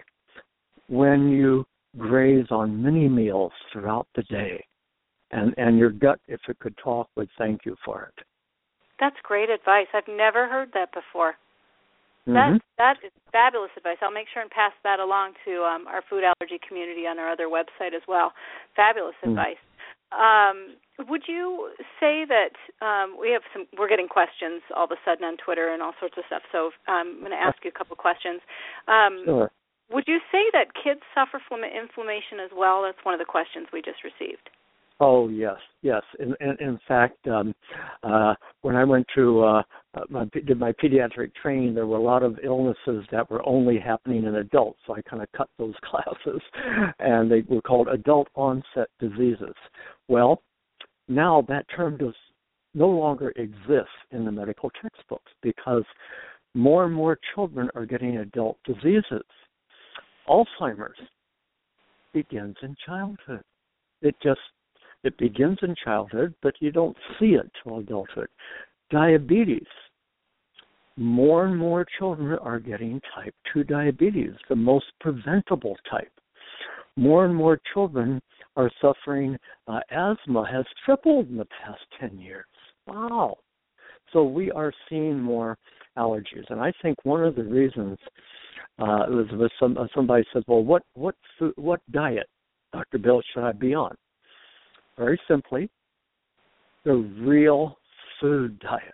when 0.89 1.29
you 1.29 1.65
graze 1.97 2.45
on 2.51 2.81
many 2.81 3.07
meals 3.07 3.51
throughout 3.71 4.07
the 4.15 4.23
day. 4.23 4.63
And, 5.31 5.53
and 5.57 5.77
your 5.77 5.89
gut, 5.89 6.19
if 6.27 6.39
it 6.47 6.59
could 6.59 6.75
talk, 6.81 7.09
would 7.15 7.29
thank 7.37 7.65
you 7.65 7.75
for 7.83 8.03
it. 8.03 8.25
That's 8.99 9.15
great 9.23 9.49
advice. 9.49 9.87
I've 9.93 10.07
never 10.07 10.47
heard 10.47 10.69
that 10.73 10.91
before. 10.93 11.35
Mm-hmm. 12.27 12.59
That 12.77 12.99
that 13.01 13.05
is 13.05 13.11
fabulous 13.31 13.71
advice. 13.77 13.97
I'll 14.01 14.11
make 14.11 14.27
sure 14.31 14.41
and 14.41 14.51
pass 14.51 14.73
that 14.83 14.99
along 14.99 15.33
to 15.45 15.63
um, 15.63 15.87
our 15.87 16.03
food 16.09 16.23
allergy 16.23 16.59
community 16.59 17.07
on 17.07 17.19
our 17.19 17.31
other 17.31 17.47
website 17.47 17.95
as 17.95 18.03
well. 18.07 18.33
Fabulous 18.75 19.15
mm-hmm. 19.23 19.39
advice. 19.39 19.61
Um, 20.11 20.75
would 21.07 21.23
you 21.27 21.71
say 21.99 22.25
that 22.27 22.55
um, 22.83 23.15
we 23.19 23.31
have 23.31 23.43
some? 23.53 23.67
We're 23.77 23.89
getting 23.89 24.07
questions 24.07 24.61
all 24.75 24.85
of 24.85 24.91
a 24.91 24.99
sudden 25.03 25.23
on 25.23 25.37
Twitter 25.37 25.71
and 25.71 25.81
all 25.81 25.93
sorts 25.99 26.15
of 26.17 26.23
stuff. 26.27 26.43
So 26.51 26.71
um, 26.87 27.15
I'm 27.15 27.19
going 27.19 27.31
to 27.31 27.39
ask 27.39 27.57
you 27.63 27.71
a 27.71 27.77
couple 27.77 27.93
of 27.93 27.99
questions. 27.99 28.41
Um, 28.87 29.23
sure. 29.25 29.51
Would 29.91 30.03
you 30.07 30.19
say 30.31 30.43
that 30.51 30.75
kids 30.75 30.99
suffer 31.15 31.39
from 31.47 31.63
inflammation 31.63 32.43
as 32.43 32.51
well? 32.51 32.83
That's 32.83 32.99
one 33.03 33.15
of 33.15 33.19
the 33.23 33.29
questions 33.29 33.67
we 33.71 33.81
just 33.81 34.03
received. 34.03 34.51
Oh 34.99 35.29
yes, 35.29 35.57
yes. 35.83 36.01
In 36.19 36.33
in, 36.39 36.57
in 36.59 36.79
fact, 36.87 37.27
um, 37.27 37.53
uh, 38.03 38.33
when 38.61 38.75
I 38.75 38.83
went 38.83 39.05
to 39.15 39.43
uh, 39.43 39.63
my, 40.09 40.25
did 40.33 40.59
my 40.59 40.71
pediatric 40.71 41.33
training, 41.35 41.75
there 41.75 41.85
were 41.85 41.97
a 41.97 42.01
lot 42.01 42.23
of 42.23 42.39
illnesses 42.43 43.05
that 43.11 43.29
were 43.29 43.47
only 43.47 43.77
happening 43.77 44.23
in 44.23 44.35
adults. 44.35 44.79
So 44.87 44.95
I 44.95 45.01
kind 45.03 45.21
of 45.21 45.31
cut 45.37 45.49
those 45.59 45.75
classes, 45.83 46.41
and 46.99 47.31
they 47.31 47.43
were 47.47 47.61
called 47.61 47.89
adult 47.89 48.27
onset 48.35 48.87
diseases. 48.99 49.53
Well, 50.07 50.41
now 51.07 51.45
that 51.47 51.65
term 51.75 51.97
does 51.97 52.15
no 52.73 52.89
longer 52.89 53.33
exist 53.35 53.89
in 54.11 54.25
the 54.25 54.31
medical 54.31 54.71
textbooks 54.81 55.31
because 55.41 55.83
more 56.53 56.85
and 56.85 56.93
more 56.93 57.19
children 57.35 57.69
are 57.75 57.85
getting 57.85 58.17
adult 58.17 58.57
diseases. 58.65 59.25
Alzheimer's 60.27 60.97
begins 62.13 62.55
in 62.63 62.75
childhood. 62.85 63.43
It 64.01 64.15
just 64.21 64.39
it 65.07 65.17
begins 65.17 65.57
in 65.61 65.75
childhood, 65.83 66.33
but 66.41 66.53
you 66.59 66.71
don't 66.71 66.95
see 67.19 67.35
it 67.35 67.49
till 67.63 67.79
adulthood. 67.79 68.27
Diabetes. 68.91 69.65
More 70.97 71.45
and 71.45 71.57
more 71.57 71.85
children 71.97 72.37
are 72.39 72.59
getting 72.59 72.99
type 73.15 73.33
2 73.53 73.63
diabetes, 73.63 74.33
the 74.49 74.55
most 74.55 74.85
preventable 74.99 75.75
type. 75.89 76.11
More 76.95 77.25
and 77.25 77.35
more 77.35 77.59
children 77.73 78.21
are 78.55 78.71
suffering 78.81 79.37
uh, 79.67 79.79
asthma 79.91 80.45
has 80.51 80.65
tripled 80.83 81.29
in 81.29 81.37
the 81.37 81.47
past 81.63 81.81
10 81.99 82.17
years. 82.19 82.45
Wow. 82.87 83.37
So 84.11 84.23
we 84.23 84.51
are 84.51 84.73
seeing 84.89 85.19
more 85.19 85.57
allergies. 85.97 86.49
And 86.49 86.59
I 86.59 86.73
think 86.81 86.97
one 87.03 87.23
of 87.23 87.35
the 87.35 87.43
reasons 87.43 87.97
uh, 88.79 89.05
Elizabeth, 89.09 89.51
some, 89.59 89.77
uh, 89.77 89.87
somebody 89.95 90.23
says, 90.33 90.43
"Well, 90.47 90.63
what 90.63 90.83
what 90.93 91.15
food, 91.39 91.53
what 91.55 91.79
diet, 91.91 92.27
Dr. 92.73 92.99
Bill, 92.99 93.21
should 93.33 93.43
I 93.43 93.51
be 93.51 93.73
on?" 93.73 93.95
Very 94.97 95.19
simply, 95.27 95.69
the 96.83 96.93
real 96.93 97.77
food 98.19 98.59
diet. 98.59 98.93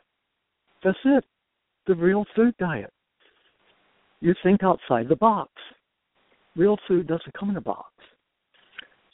That's 0.84 0.98
it. 1.06 1.24
The 1.88 1.96
real 1.96 2.26
food 2.36 2.56
diet. 2.60 2.92
You 4.20 4.34
think 4.44 4.64
outside 4.64 5.08
the 5.10 5.16
box. 5.16 5.52
Real 6.56 6.78
food 6.88 7.08
doesn't 7.08 7.34
come 7.38 7.50
in 7.50 7.58
a 7.58 7.62
box. 7.62 7.92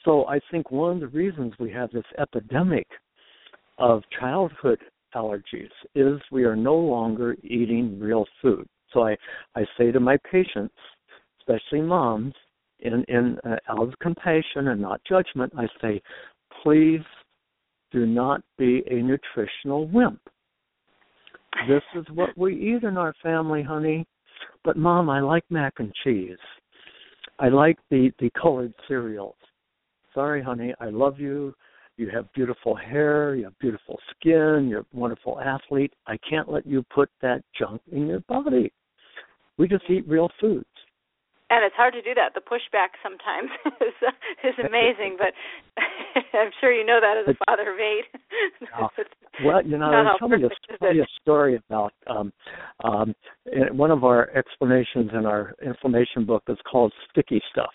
So 0.05 0.25
I 0.27 0.39
think 0.51 0.71
one 0.71 0.93
of 0.93 0.99
the 0.99 1.07
reasons 1.07 1.53
we 1.59 1.71
have 1.71 1.91
this 1.91 2.03
epidemic 2.17 2.87
of 3.77 4.03
childhood 4.19 4.79
allergies 5.15 5.69
is 5.95 6.19
we 6.31 6.43
are 6.43 6.55
no 6.55 6.75
longer 6.75 7.35
eating 7.43 7.99
real 7.99 8.25
food. 8.41 8.67
So 8.93 9.03
I, 9.03 9.15
I 9.55 9.65
say 9.77 9.91
to 9.91 9.99
my 9.99 10.17
patients, 10.31 10.73
especially 11.39 11.81
moms, 11.81 12.33
in, 12.81 13.03
in 13.07 13.37
uh, 13.45 13.55
out 13.69 13.87
of 13.87 13.99
compassion 13.99 14.69
and 14.69 14.81
not 14.81 15.01
judgment, 15.07 15.51
I 15.57 15.67
say, 15.81 16.01
please 16.63 17.01
do 17.91 18.05
not 18.05 18.41
be 18.57 18.83
a 18.89 18.95
nutritional 18.95 19.87
wimp. 19.87 20.19
This 21.67 21.83
is 21.95 22.05
what 22.13 22.37
we 22.37 22.55
eat 22.55 22.83
in 22.83 22.97
our 22.97 23.13
family, 23.23 23.63
honey. 23.63 24.05
But 24.63 24.77
mom, 24.77 25.09
I 25.09 25.19
like 25.19 25.43
mac 25.49 25.73
and 25.79 25.91
cheese. 26.03 26.37
I 27.39 27.49
like 27.49 27.77
the 27.89 28.11
the 28.19 28.29
colored 28.39 28.73
cereals. 28.87 29.35
Sorry, 30.13 30.41
honey, 30.41 30.73
I 30.79 30.89
love 30.89 31.19
you. 31.19 31.53
You 31.97 32.09
have 32.13 32.31
beautiful 32.33 32.75
hair, 32.75 33.35
you 33.35 33.43
have 33.43 33.59
beautiful 33.59 33.99
skin, 34.11 34.67
you're 34.69 34.81
a 34.81 34.85
wonderful 34.97 35.39
athlete. 35.41 35.93
I 36.07 36.17
can't 36.29 36.49
let 36.49 36.65
you 36.65 36.83
put 36.93 37.09
that 37.21 37.41
junk 37.57 37.81
in 37.91 38.07
your 38.07 38.21
body. 38.21 38.71
We 39.57 39.67
just 39.67 39.83
eat 39.89 40.07
real 40.07 40.29
foods 40.39 40.65
and 41.49 41.65
it's 41.65 41.75
hard 41.75 41.93
to 41.93 42.01
do 42.01 42.13
that. 42.15 42.33
The 42.33 42.41
pushback 42.41 42.93
sometimes 43.01 43.49
is 43.81 43.97
is 44.43 44.55
amazing, 44.67 45.17
but 45.17 45.33
I'm 46.37 46.51
sure 46.61 46.71
you 46.71 46.85
know 46.85 46.99
that 47.01 47.17
as 47.17 47.35
a 47.35 47.45
father 47.45 47.73
of 47.73 47.79
eight. 47.79 48.05
well, 49.43 49.65
you 49.65 49.77
know, 49.77 49.91
tell 50.19 50.29
you, 50.39 50.49
tell 50.79 50.95
you 50.95 51.03
a 51.03 51.21
story 51.21 51.59
about 51.67 51.93
um, 52.07 52.31
um, 52.83 53.15
one 53.71 53.91
of 53.91 54.03
our 54.03 54.29
explanations 54.35 55.11
in 55.13 55.25
our 55.25 55.53
inflammation 55.65 56.25
book 56.25 56.43
is 56.47 56.57
called 56.69 56.93
sticky 57.11 57.41
stuff. 57.51 57.71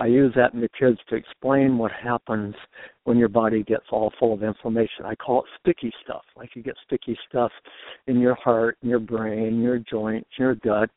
I 0.00 0.06
use 0.06 0.32
that 0.36 0.54
in 0.54 0.60
the 0.60 0.68
kids 0.78 0.98
to 1.08 1.16
explain 1.16 1.76
what 1.76 1.90
happens 1.90 2.54
when 3.02 3.18
your 3.18 3.28
body 3.28 3.64
gets 3.64 3.86
all 3.90 4.12
full 4.18 4.32
of 4.32 4.44
inflammation. 4.44 5.04
I 5.04 5.16
call 5.16 5.42
it 5.42 5.48
sticky 5.60 5.92
stuff. 6.04 6.22
Like 6.36 6.50
you 6.54 6.62
get 6.62 6.74
sticky 6.86 7.18
stuff 7.28 7.50
in 8.06 8.20
your 8.20 8.36
heart, 8.36 8.78
in 8.82 8.88
your 8.88 9.00
brain, 9.00 9.60
your 9.60 9.78
joints, 9.78 10.28
your 10.38 10.54
gut. 10.54 10.88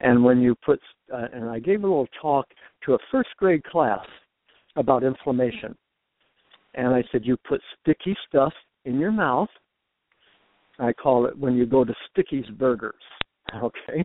And 0.00 0.22
when 0.22 0.40
you 0.40 0.54
put, 0.54 0.80
uh, 1.12 1.26
and 1.32 1.48
I 1.48 1.58
gave 1.58 1.80
a 1.80 1.86
little 1.86 2.08
talk 2.20 2.46
to 2.84 2.94
a 2.94 2.98
first 3.10 3.30
grade 3.38 3.64
class 3.64 4.04
about 4.76 5.04
inflammation. 5.04 5.76
And 6.74 6.88
I 6.88 7.02
said, 7.10 7.24
you 7.24 7.36
put 7.48 7.60
sticky 7.80 8.16
stuff 8.28 8.52
in 8.84 8.98
your 8.98 9.12
mouth. 9.12 9.48
I 10.78 10.92
call 10.92 11.24
it 11.26 11.36
when 11.38 11.54
you 11.54 11.64
go 11.64 11.84
to 11.84 11.94
Sticky's 12.10 12.48
Burgers. 12.58 12.94
Okay? 13.62 14.04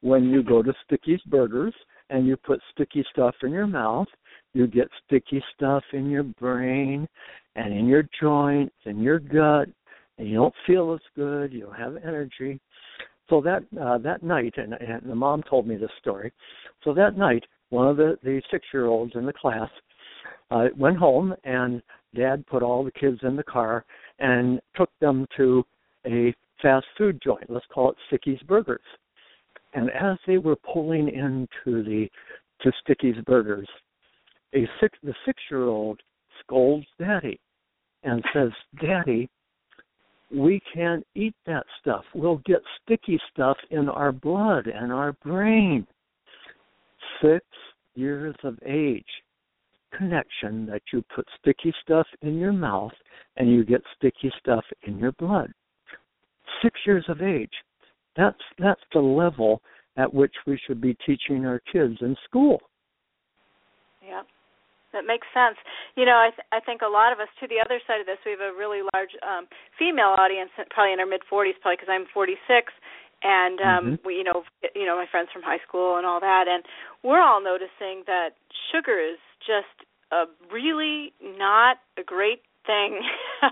When 0.00 0.24
you 0.30 0.42
go 0.42 0.64
to 0.64 0.74
Sticky's 0.84 1.20
Burgers 1.26 1.72
and 2.10 2.26
you 2.26 2.36
put 2.36 2.60
sticky 2.72 3.04
stuff 3.12 3.36
in 3.44 3.52
your 3.52 3.68
mouth, 3.68 4.08
you 4.52 4.66
get 4.66 4.88
sticky 5.06 5.42
stuff 5.54 5.84
in 5.92 6.10
your 6.10 6.24
brain 6.24 7.08
and 7.54 7.72
in 7.72 7.86
your 7.86 8.04
joints 8.20 8.74
and 8.84 9.00
your 9.00 9.20
gut, 9.20 9.68
and 10.18 10.28
you 10.28 10.34
don't 10.34 10.54
feel 10.66 10.92
as 10.92 11.00
good, 11.14 11.52
you 11.52 11.60
don't 11.60 11.76
have 11.76 11.96
energy. 12.04 12.60
So 13.30 13.40
that 13.42 13.62
uh, 13.80 13.98
that 13.98 14.22
night, 14.22 14.54
and, 14.56 14.74
and 14.74 15.08
the 15.08 15.14
mom 15.14 15.42
told 15.48 15.66
me 15.66 15.76
this 15.76 15.90
story. 16.00 16.32
So 16.84 16.92
that 16.94 17.16
night, 17.16 17.44
one 17.70 17.86
of 17.88 17.96
the 17.96 18.18
the 18.22 18.42
six 18.50 18.66
year 18.74 18.86
olds 18.86 19.12
in 19.14 19.24
the 19.24 19.32
class 19.32 19.70
uh, 20.50 20.66
went 20.76 20.98
home, 20.98 21.34
and 21.44 21.80
Dad 22.14 22.44
put 22.48 22.62
all 22.62 22.84
the 22.84 22.90
kids 22.90 23.20
in 23.22 23.36
the 23.36 23.44
car 23.44 23.84
and 24.18 24.60
took 24.76 24.90
them 25.00 25.26
to 25.36 25.64
a 26.06 26.34
fast 26.60 26.86
food 26.98 27.20
joint. 27.22 27.48
Let's 27.48 27.66
call 27.72 27.90
it 27.90 27.96
Sticky's 28.08 28.40
Burgers. 28.46 28.80
And 29.74 29.90
as 29.90 30.18
they 30.26 30.38
were 30.38 30.56
pulling 30.56 31.08
into 31.08 31.84
the 31.84 32.08
to 32.62 32.72
Sticky's 32.82 33.22
Burgers, 33.24 33.68
a 34.54 34.68
six 34.80 34.98
the 35.04 35.14
six 35.24 35.40
year 35.50 35.64
old 35.64 36.00
scolds 36.42 36.86
Daddy 36.98 37.38
and 38.02 38.24
says, 38.34 38.50
"Daddy, 38.80 39.30
we 40.32 40.60
can't 40.72 41.04
eat 41.14 41.34
that 41.46 41.64
stuff. 41.80 42.04
We'll 42.14 42.40
get 42.46 42.60
sticky 42.82 43.20
stuff 43.32 43.56
in 43.70 43.88
our 43.88 44.12
blood 44.12 44.66
and 44.66 44.92
our 44.92 45.12
brain. 45.24 45.86
Six 47.22 47.44
years 47.94 48.36
of 48.44 48.58
age 48.64 49.04
connection 49.96 50.66
that 50.66 50.82
you 50.92 51.04
put 51.14 51.26
sticky 51.40 51.74
stuff 51.82 52.06
in 52.22 52.38
your 52.38 52.52
mouth 52.52 52.92
and 53.36 53.50
you 53.50 53.64
get 53.64 53.82
sticky 53.96 54.32
stuff 54.38 54.64
in 54.82 54.98
your 54.98 55.12
blood. 55.12 55.52
Six 56.62 56.78
years 56.86 57.04
of 57.08 57.22
age. 57.22 57.52
That's 58.16 58.38
that's 58.58 58.80
the 58.92 59.00
level 59.00 59.62
at 59.96 60.12
which 60.12 60.34
we 60.46 60.58
should 60.66 60.80
be 60.80 60.96
teaching 61.06 61.46
our 61.46 61.60
kids 61.72 61.96
in 62.00 62.16
school. 62.24 62.60
That 64.92 65.06
makes 65.06 65.26
sense. 65.30 65.56
You 65.94 66.04
know, 66.04 66.18
I 66.18 66.30
th- 66.34 66.46
I 66.50 66.58
think 66.58 66.82
a 66.82 66.90
lot 66.90 67.12
of 67.12 67.20
us 67.20 67.30
to 67.38 67.46
the 67.46 67.62
other 67.62 67.78
side 67.86 68.00
of 68.00 68.06
this, 68.06 68.18
we 68.26 68.32
have 68.34 68.42
a 68.42 68.50
really 68.56 68.82
large 68.94 69.14
um 69.22 69.46
female 69.78 70.18
audience, 70.18 70.50
probably 70.70 70.92
in 70.92 71.00
our 71.00 71.06
mid 71.06 71.22
40s, 71.30 71.54
probably 71.62 71.78
because 71.78 71.92
I'm 71.92 72.06
46, 72.12 72.72
and 73.22 73.60
um 73.60 73.68
mm-hmm. 73.68 74.06
we 74.06 74.18
you 74.18 74.24
know 74.24 74.42
you 74.74 74.86
know 74.86 74.96
my 74.96 75.06
friends 75.06 75.30
from 75.32 75.42
high 75.42 75.62
school 75.66 75.96
and 75.96 76.06
all 76.06 76.18
that, 76.20 76.50
and 76.50 76.64
we're 77.02 77.22
all 77.22 77.42
noticing 77.42 78.02
that 78.10 78.34
sugar 78.74 78.98
is 78.98 79.18
just 79.46 79.86
a 80.10 80.26
really 80.50 81.14
not 81.22 81.78
a 81.94 82.02
great 82.02 82.42
thing. 82.66 82.98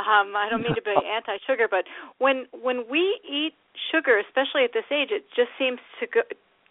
um 0.00 0.32
I 0.32 0.48
don't 0.48 0.62
mean 0.62 0.74
to 0.74 0.82
be 0.82 0.96
anti-sugar, 0.96 1.68
but 1.68 1.84
when 2.18 2.46
when 2.56 2.88
we 2.88 3.20
eat 3.20 3.52
sugar, 3.92 4.16
especially 4.16 4.64
at 4.64 4.72
this 4.72 4.88
age, 4.90 5.12
it 5.12 5.28
just 5.36 5.52
seems 5.58 5.78
to 6.00 6.06
go 6.06 6.22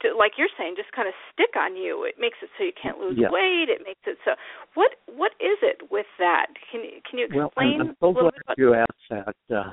to, 0.02 0.16
like 0.18 0.34
you're 0.38 0.52
saying, 0.58 0.76
just 0.78 0.92
kind 0.92 1.08
of 1.08 1.14
stick 1.32 1.56
on 1.56 1.76
you. 1.76 2.04
It 2.04 2.16
makes 2.20 2.38
it 2.44 2.50
so 2.58 2.64
you 2.64 2.76
can't 2.76 3.00
lose 3.00 3.16
yeah. 3.18 3.32
weight. 3.32 3.70
It 3.70 3.82
makes 3.86 4.02
it 4.06 4.18
so. 4.26 4.32
What 4.74 4.92
what 5.08 5.32
is 5.40 5.58
it 5.62 5.90
with 5.92 6.08
that? 6.20 6.48
Can 6.72 6.82
you 6.82 7.00
can 7.10 7.20
you 7.20 7.26
explain? 7.26 7.48
Well, 7.54 7.64
I'm, 7.64 7.90
I'm 7.90 7.96
so 8.02 8.14
glad 8.14 8.58
you 8.58 8.74
asked 8.74 9.10
that. 9.10 9.56
Uh, 9.56 9.72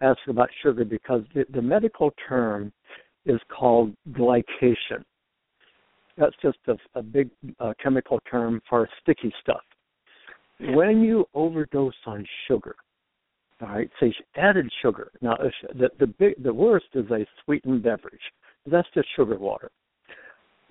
asked 0.00 0.28
about 0.28 0.48
sugar 0.62 0.84
because 0.84 1.22
the, 1.34 1.44
the 1.52 1.62
medical 1.62 2.12
term 2.28 2.72
is 3.26 3.40
called 3.56 3.94
glycation. 4.10 5.02
That's 6.16 6.34
just 6.42 6.58
a, 6.68 6.76
a 6.98 7.02
big 7.02 7.30
uh, 7.58 7.72
chemical 7.82 8.20
term 8.30 8.60
for 8.68 8.88
sticky 9.02 9.32
stuff. 9.40 9.62
When 10.60 11.02
you 11.02 11.26
overdose 11.34 11.94
on 12.06 12.24
sugar, 12.46 12.76
all 13.60 13.68
right, 13.68 13.90
say 13.98 14.14
added 14.36 14.70
sugar. 14.82 15.10
Now, 15.20 15.36
the 15.78 15.88
the 15.98 16.06
big 16.06 16.42
the 16.42 16.54
worst 16.54 16.86
is 16.94 17.10
a 17.10 17.26
sweetened 17.44 17.82
beverage. 17.82 18.20
That's 18.66 18.88
just 18.94 19.08
sugar 19.16 19.38
water. 19.38 19.70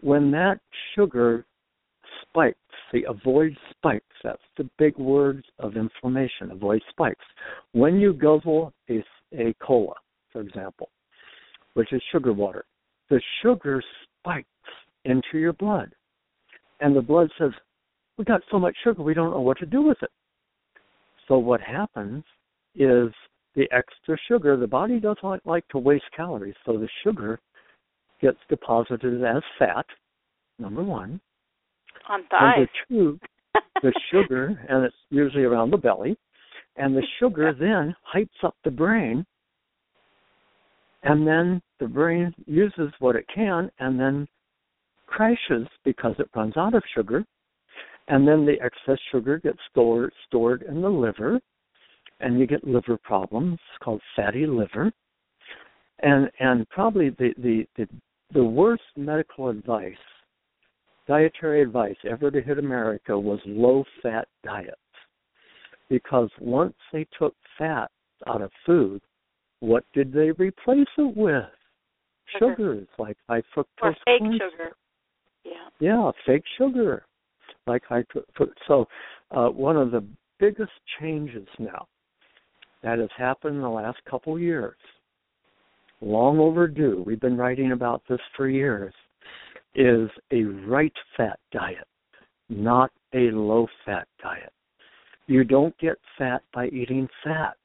When 0.01 0.31
that 0.31 0.59
sugar 0.95 1.45
spikes, 2.21 2.57
see, 2.91 3.03
avoid 3.07 3.55
spikes. 3.71 4.05
That's 4.23 4.41
the 4.57 4.69
big 4.77 4.97
words 4.97 5.43
of 5.59 5.77
inflammation. 5.77 6.51
Avoid 6.51 6.81
spikes. 6.89 7.23
When 7.71 7.99
you 7.99 8.13
guzzle 8.13 8.73
a, 8.89 9.03
a 9.33 9.53
cola, 9.61 9.95
for 10.31 10.41
example, 10.41 10.89
which 11.73 11.93
is 11.93 12.01
sugar 12.11 12.33
water, 12.33 12.65
the 13.09 13.21
sugar 13.41 13.81
spikes 14.19 14.47
into 15.05 15.37
your 15.37 15.53
blood. 15.53 15.93
And 16.79 16.95
the 16.95 17.01
blood 17.01 17.29
says, 17.37 17.51
We 18.17 18.25
got 18.25 18.41
so 18.51 18.59
much 18.59 18.75
sugar, 18.83 19.03
we 19.03 19.13
don't 19.13 19.31
know 19.31 19.41
what 19.41 19.57
to 19.59 19.65
do 19.65 19.81
with 19.81 20.01
it. 20.01 20.11
So 21.27 21.37
what 21.37 21.61
happens 21.61 22.23
is 22.75 23.09
the 23.55 23.69
extra 23.71 24.17
sugar, 24.27 24.57
the 24.57 24.67
body 24.67 24.99
doesn't 24.99 25.45
like 25.45 25.67
to 25.69 25.77
waste 25.77 26.05
calories, 26.15 26.55
so 26.65 26.73
the 26.73 26.89
sugar 27.03 27.39
gets 28.23 28.39
deposited 28.49 29.21
as 29.23 29.43
fat, 29.59 29.85
number 30.57 30.81
one. 30.81 31.19
On 32.09 32.21
thighs. 32.31 32.67
Number 32.89 33.19
two, 33.19 33.19
the 33.83 33.93
sugar, 34.11 34.59
and 34.69 34.85
it's 34.85 34.95
usually 35.09 35.43
around 35.43 35.71
the 35.71 35.77
belly, 35.77 36.17
and 36.77 36.95
the 36.95 37.03
sugar 37.19 37.53
then 37.53 37.93
hypes 38.15 38.43
up 38.43 38.55
the 38.63 38.71
brain, 38.71 39.25
and 41.03 41.27
then 41.27 41.61
the 41.81 41.87
brain 41.87 42.33
uses 42.47 42.93
what 42.99 43.17
it 43.17 43.25
can 43.33 43.69
and 43.79 43.99
then 43.99 44.25
crashes 45.05 45.67
because 45.83 46.15
it 46.17 46.29
runs 46.33 46.55
out 46.55 46.73
of 46.73 46.83
sugar, 46.95 47.25
and 48.07 48.25
then 48.25 48.45
the 48.45 48.55
excess 48.63 48.97
sugar 49.11 49.37
gets 49.37 49.59
stored 49.69 50.13
stored 50.27 50.63
in 50.63 50.81
the 50.81 50.89
liver, 50.89 51.41
and 52.21 52.39
you 52.39 52.47
get 52.47 52.63
liver 52.63 52.97
problems 53.03 53.59
called 53.83 54.01
fatty 54.15 54.45
liver. 54.45 54.91
And 55.99 56.29
and 56.39 56.67
probably 56.69 57.09
the, 57.11 57.33
the, 57.37 57.65
the 57.77 57.87
the 58.33 58.43
worst 58.43 58.83
medical 58.95 59.49
advice, 59.49 59.93
dietary 61.07 61.61
advice 61.61 61.95
ever 62.09 62.31
to 62.31 62.41
hit 62.41 62.57
America 62.57 63.17
was 63.17 63.39
low 63.45 63.83
fat 64.01 64.27
diets. 64.43 64.75
Because 65.89 66.29
once 66.39 66.75
they 66.91 67.05
took 67.17 67.35
fat 67.57 67.91
out 68.27 68.41
of 68.41 68.51
food, 68.65 69.01
what 69.59 69.83
did 69.93 70.11
they 70.11 70.31
replace 70.31 70.87
it 70.97 71.15
with? 71.15 71.43
Sugar. 72.39 72.55
Sugars 72.55 72.87
like 72.97 73.17
high 73.29 73.43
fructose. 73.55 73.65
Or 73.81 73.95
fake 74.05 74.19
corn 74.19 74.33
sugar. 74.33 74.71
Yeah. 75.43 75.51
Yeah, 75.79 76.11
fake 76.25 76.43
sugar. 76.57 77.05
Like 77.67 77.83
high 77.87 78.03
fructose. 78.13 78.53
So 78.67 78.85
uh, 79.31 79.49
one 79.49 79.77
of 79.77 79.91
the 79.91 80.03
biggest 80.39 80.71
changes 80.99 81.47
now 81.59 81.87
that 82.81 82.99
has 82.99 83.09
happened 83.17 83.55
in 83.57 83.61
the 83.61 83.69
last 83.69 83.99
couple 84.09 84.39
years, 84.39 84.75
long 86.03 86.39
overdue, 86.39 87.03
we've 87.05 87.19
been 87.19 87.37
writing 87.37 87.71
about 87.71 88.01
this 88.07 88.19
for 88.35 88.47
years, 88.47 88.93
is 89.75 90.09
a 90.31 90.43
right 90.43 90.93
fat 91.17 91.39
diet, 91.51 91.87
not 92.49 92.91
a 93.13 93.31
low 93.31 93.67
fat 93.85 94.07
diet. 94.21 94.51
You 95.27 95.43
don't 95.43 95.77
get 95.77 95.97
fat 96.17 96.41
by 96.53 96.67
eating 96.67 97.07
fat. 97.23 97.55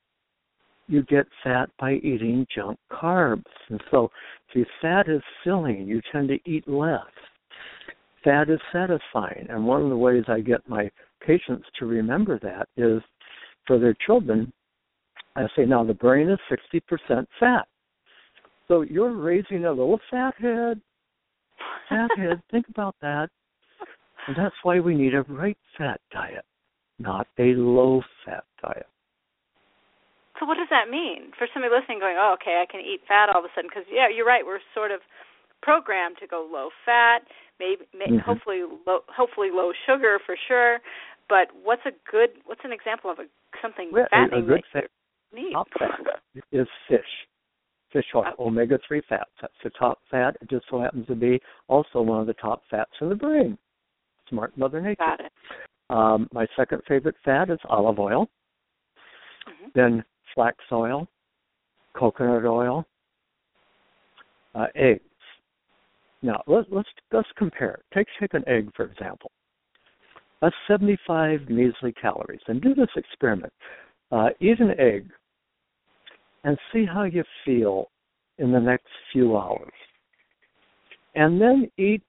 You 0.86 1.02
get 1.02 1.26
fat 1.44 1.68
by 1.78 1.94
eating 1.94 2.46
junk 2.54 2.78
carbs. 2.90 3.42
And 3.68 3.82
so, 3.90 4.10
if 4.54 4.66
fat 4.80 5.08
is 5.08 5.20
filling, 5.44 5.86
you 5.86 6.00
tend 6.12 6.28
to 6.28 6.38
eat 6.50 6.66
less. 6.66 7.02
Fat 8.24 8.48
is 8.48 8.60
satisfying. 8.72 9.46
And 9.50 9.66
one 9.66 9.82
of 9.82 9.90
the 9.90 9.96
ways 9.96 10.24
I 10.28 10.40
get 10.40 10.66
my 10.68 10.90
patients 11.20 11.66
to 11.78 11.86
remember 11.86 12.38
that 12.40 12.68
is 12.76 13.02
for 13.66 13.78
their 13.78 13.94
children, 14.06 14.50
I 15.36 15.46
say, 15.54 15.66
now 15.66 15.84
the 15.84 15.94
brain 15.94 16.30
is 16.30 16.38
60% 16.50 17.26
fat. 17.38 17.68
So 18.68 18.82
you're 18.82 19.14
raising 19.14 19.64
a 19.64 19.70
little 19.70 19.98
fat 20.10 20.34
head. 20.38 20.80
Fat 21.88 22.10
head, 22.16 22.42
think 22.50 22.66
about 22.68 22.94
that. 23.00 23.28
And 24.26 24.36
that's 24.36 24.54
why 24.62 24.78
we 24.78 24.94
need 24.94 25.14
a 25.14 25.22
right 25.22 25.56
fat 25.76 26.00
diet, 26.12 26.44
not 26.98 27.26
a 27.38 27.54
low 27.56 28.02
fat 28.24 28.44
diet. 28.62 28.86
So 30.38 30.46
what 30.46 30.56
does 30.56 30.68
that 30.70 30.90
mean 30.90 31.32
for 31.36 31.48
somebody 31.52 31.74
listening? 31.74 31.98
Going, 31.98 32.16
oh, 32.20 32.36
okay, 32.40 32.62
I 32.62 32.70
can 32.70 32.80
eat 32.80 33.00
fat 33.08 33.32
all 33.32 33.40
of 33.40 33.44
a 33.44 33.52
sudden 33.56 33.70
because 33.72 33.88
yeah, 33.90 34.06
you're 34.14 34.26
right. 34.26 34.44
We're 34.44 34.60
sort 34.74 34.92
of 34.92 35.00
programmed 35.62 36.16
to 36.20 36.28
go 36.28 36.46
low 36.46 36.68
fat, 36.84 37.26
maybe, 37.58 37.88
maybe 37.96 38.20
mm-hmm. 38.20 38.30
hopefully 38.30 38.62
low, 38.86 39.00
hopefully 39.08 39.48
low 39.50 39.72
sugar 39.88 40.20
for 40.24 40.36
sure. 40.46 40.78
But 41.28 41.48
what's 41.64 41.82
a 41.86 41.92
good? 42.10 42.38
What's 42.44 42.62
an 42.64 42.72
example 42.72 43.10
of 43.10 43.18
a 43.18 43.26
something 43.60 43.90
well, 43.92 44.06
fattening? 44.10 44.44
A, 44.44 44.46
good 44.46 44.64
fat, 44.72 44.84
top 45.52 45.68
fat 45.78 45.98
is 46.52 46.68
fish. 46.88 47.12
Fish 47.92 48.04
oil, 48.14 48.24
oh. 48.38 48.46
omega 48.46 48.78
three 48.86 49.02
fats. 49.08 49.30
That's 49.40 49.52
the 49.64 49.70
top 49.70 49.98
fat. 50.10 50.36
It 50.40 50.50
just 50.50 50.66
so 50.70 50.80
happens 50.80 51.06
to 51.06 51.14
be 51.14 51.40
also 51.68 52.02
one 52.02 52.20
of 52.20 52.26
the 52.26 52.34
top 52.34 52.62
fats 52.70 52.90
in 53.00 53.08
the 53.08 53.14
brain. 53.14 53.56
Smart 54.28 54.56
Mother 54.56 54.80
Nature. 54.80 54.96
Got 54.98 55.20
it. 55.20 55.32
Um, 55.90 56.28
my 56.32 56.46
second 56.56 56.82
favorite 56.86 57.16
fat 57.24 57.50
is 57.50 57.58
olive 57.68 57.98
oil. 57.98 58.28
Mm-hmm. 59.48 59.68
Then 59.74 60.04
flax 60.34 60.56
oil, 60.70 61.08
coconut 61.96 62.44
oil, 62.44 62.84
uh, 64.54 64.66
eggs. 64.74 65.02
Now 66.20 66.42
let's 66.46 66.68
let's 66.70 66.88
let's 67.12 67.28
compare. 67.36 67.78
Take 67.94 68.08
take 68.20 68.34
an 68.34 68.44
egg 68.46 68.70
for 68.76 68.84
example. 68.84 69.30
That's 70.40 70.54
75 70.68 71.48
measly 71.48 71.92
calories. 72.00 72.40
And 72.46 72.60
do 72.60 72.74
this 72.74 72.88
experiment. 72.96 73.52
Uh, 74.12 74.28
eat 74.40 74.60
an 74.60 74.78
egg 74.78 75.10
and 76.44 76.56
see 76.72 76.84
how 76.84 77.04
you 77.04 77.24
feel 77.44 77.90
in 78.38 78.52
the 78.52 78.60
next 78.60 78.88
few 79.12 79.36
hours. 79.36 79.72
And 81.14 81.40
then 81.40 81.70
eat 81.78 82.02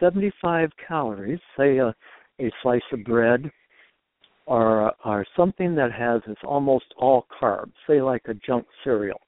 75 0.00 0.70
calories, 0.86 1.38
say 1.56 1.78
a, 1.78 1.94
a 2.40 2.50
slice 2.62 2.82
of 2.92 3.04
bread 3.04 3.50
or, 4.46 4.92
or 5.04 5.24
something 5.36 5.74
that 5.76 5.92
has 5.92 6.20
it's 6.26 6.40
almost 6.44 6.86
all 6.98 7.26
carbs, 7.40 7.72
say 7.86 8.02
like 8.02 8.22
a 8.26 8.34
junk 8.34 8.66
cereal. 8.82 9.20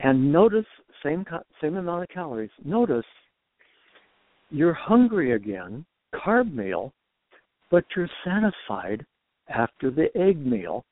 And 0.00 0.32
notice 0.32 0.66
same 1.02 1.24
same 1.60 1.76
amount 1.76 2.02
of 2.02 2.08
calories. 2.08 2.50
Notice 2.64 3.04
you're 4.50 4.74
hungry 4.74 5.32
again, 5.32 5.84
carb 6.14 6.52
meal, 6.52 6.92
but 7.70 7.84
you're 7.94 8.08
satisfied 8.24 9.04
after 9.48 9.90
the 9.90 10.08
egg 10.16 10.44
meal 10.44 10.84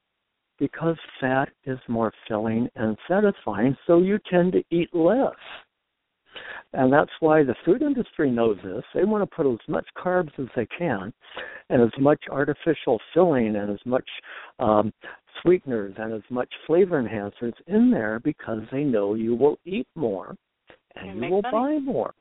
because 0.59 0.97
fat 1.21 1.49
is 1.65 1.79
more 1.89 2.13
filling 2.29 2.69
and 2.77 2.97
satisfying, 3.09 3.77
so 3.87 3.99
you 3.99 4.19
tend 4.31 4.53
to 4.53 4.63
eat 4.71 4.95
less. 4.95 5.35
And 6.73 6.93
that's 6.93 7.11
why 7.21 7.45
the 7.45 7.55
food 7.65 7.83
industry 7.83 8.31
knows 8.31 8.57
this. 8.65 8.83
They 8.95 9.05
want 9.05 9.29
to 9.29 9.37
put 9.37 9.47
as 9.47 9.59
much 9.69 9.87
carbs 9.97 10.37
as 10.39 10.47
they 10.57 10.67
can 10.67 11.13
and 11.71 11.83
as 11.83 12.01
much 12.01 12.21
artificial 12.31 13.01
filling 13.13 13.55
and 13.55 13.71
as 13.71 13.79
much 13.87 14.09
um, 14.59 14.93
sweeteners 15.41 15.95
and 15.99 16.13
as 16.13 16.23
much 16.31 16.53
flavor 16.67 17.01
enhancers 17.01 17.55
in 17.69 17.91
there 17.91 18.21
because 18.21 18.61
they 18.73 18.83
know 18.83 19.15
you 19.15 19.35
will 19.37 19.59
eat 19.65 19.87
more 19.95 20.35
and 20.97 21.23
you 21.23 21.31
will 21.31 21.43
money. 21.43 21.53
buy 21.53 21.79
more. 21.79 22.15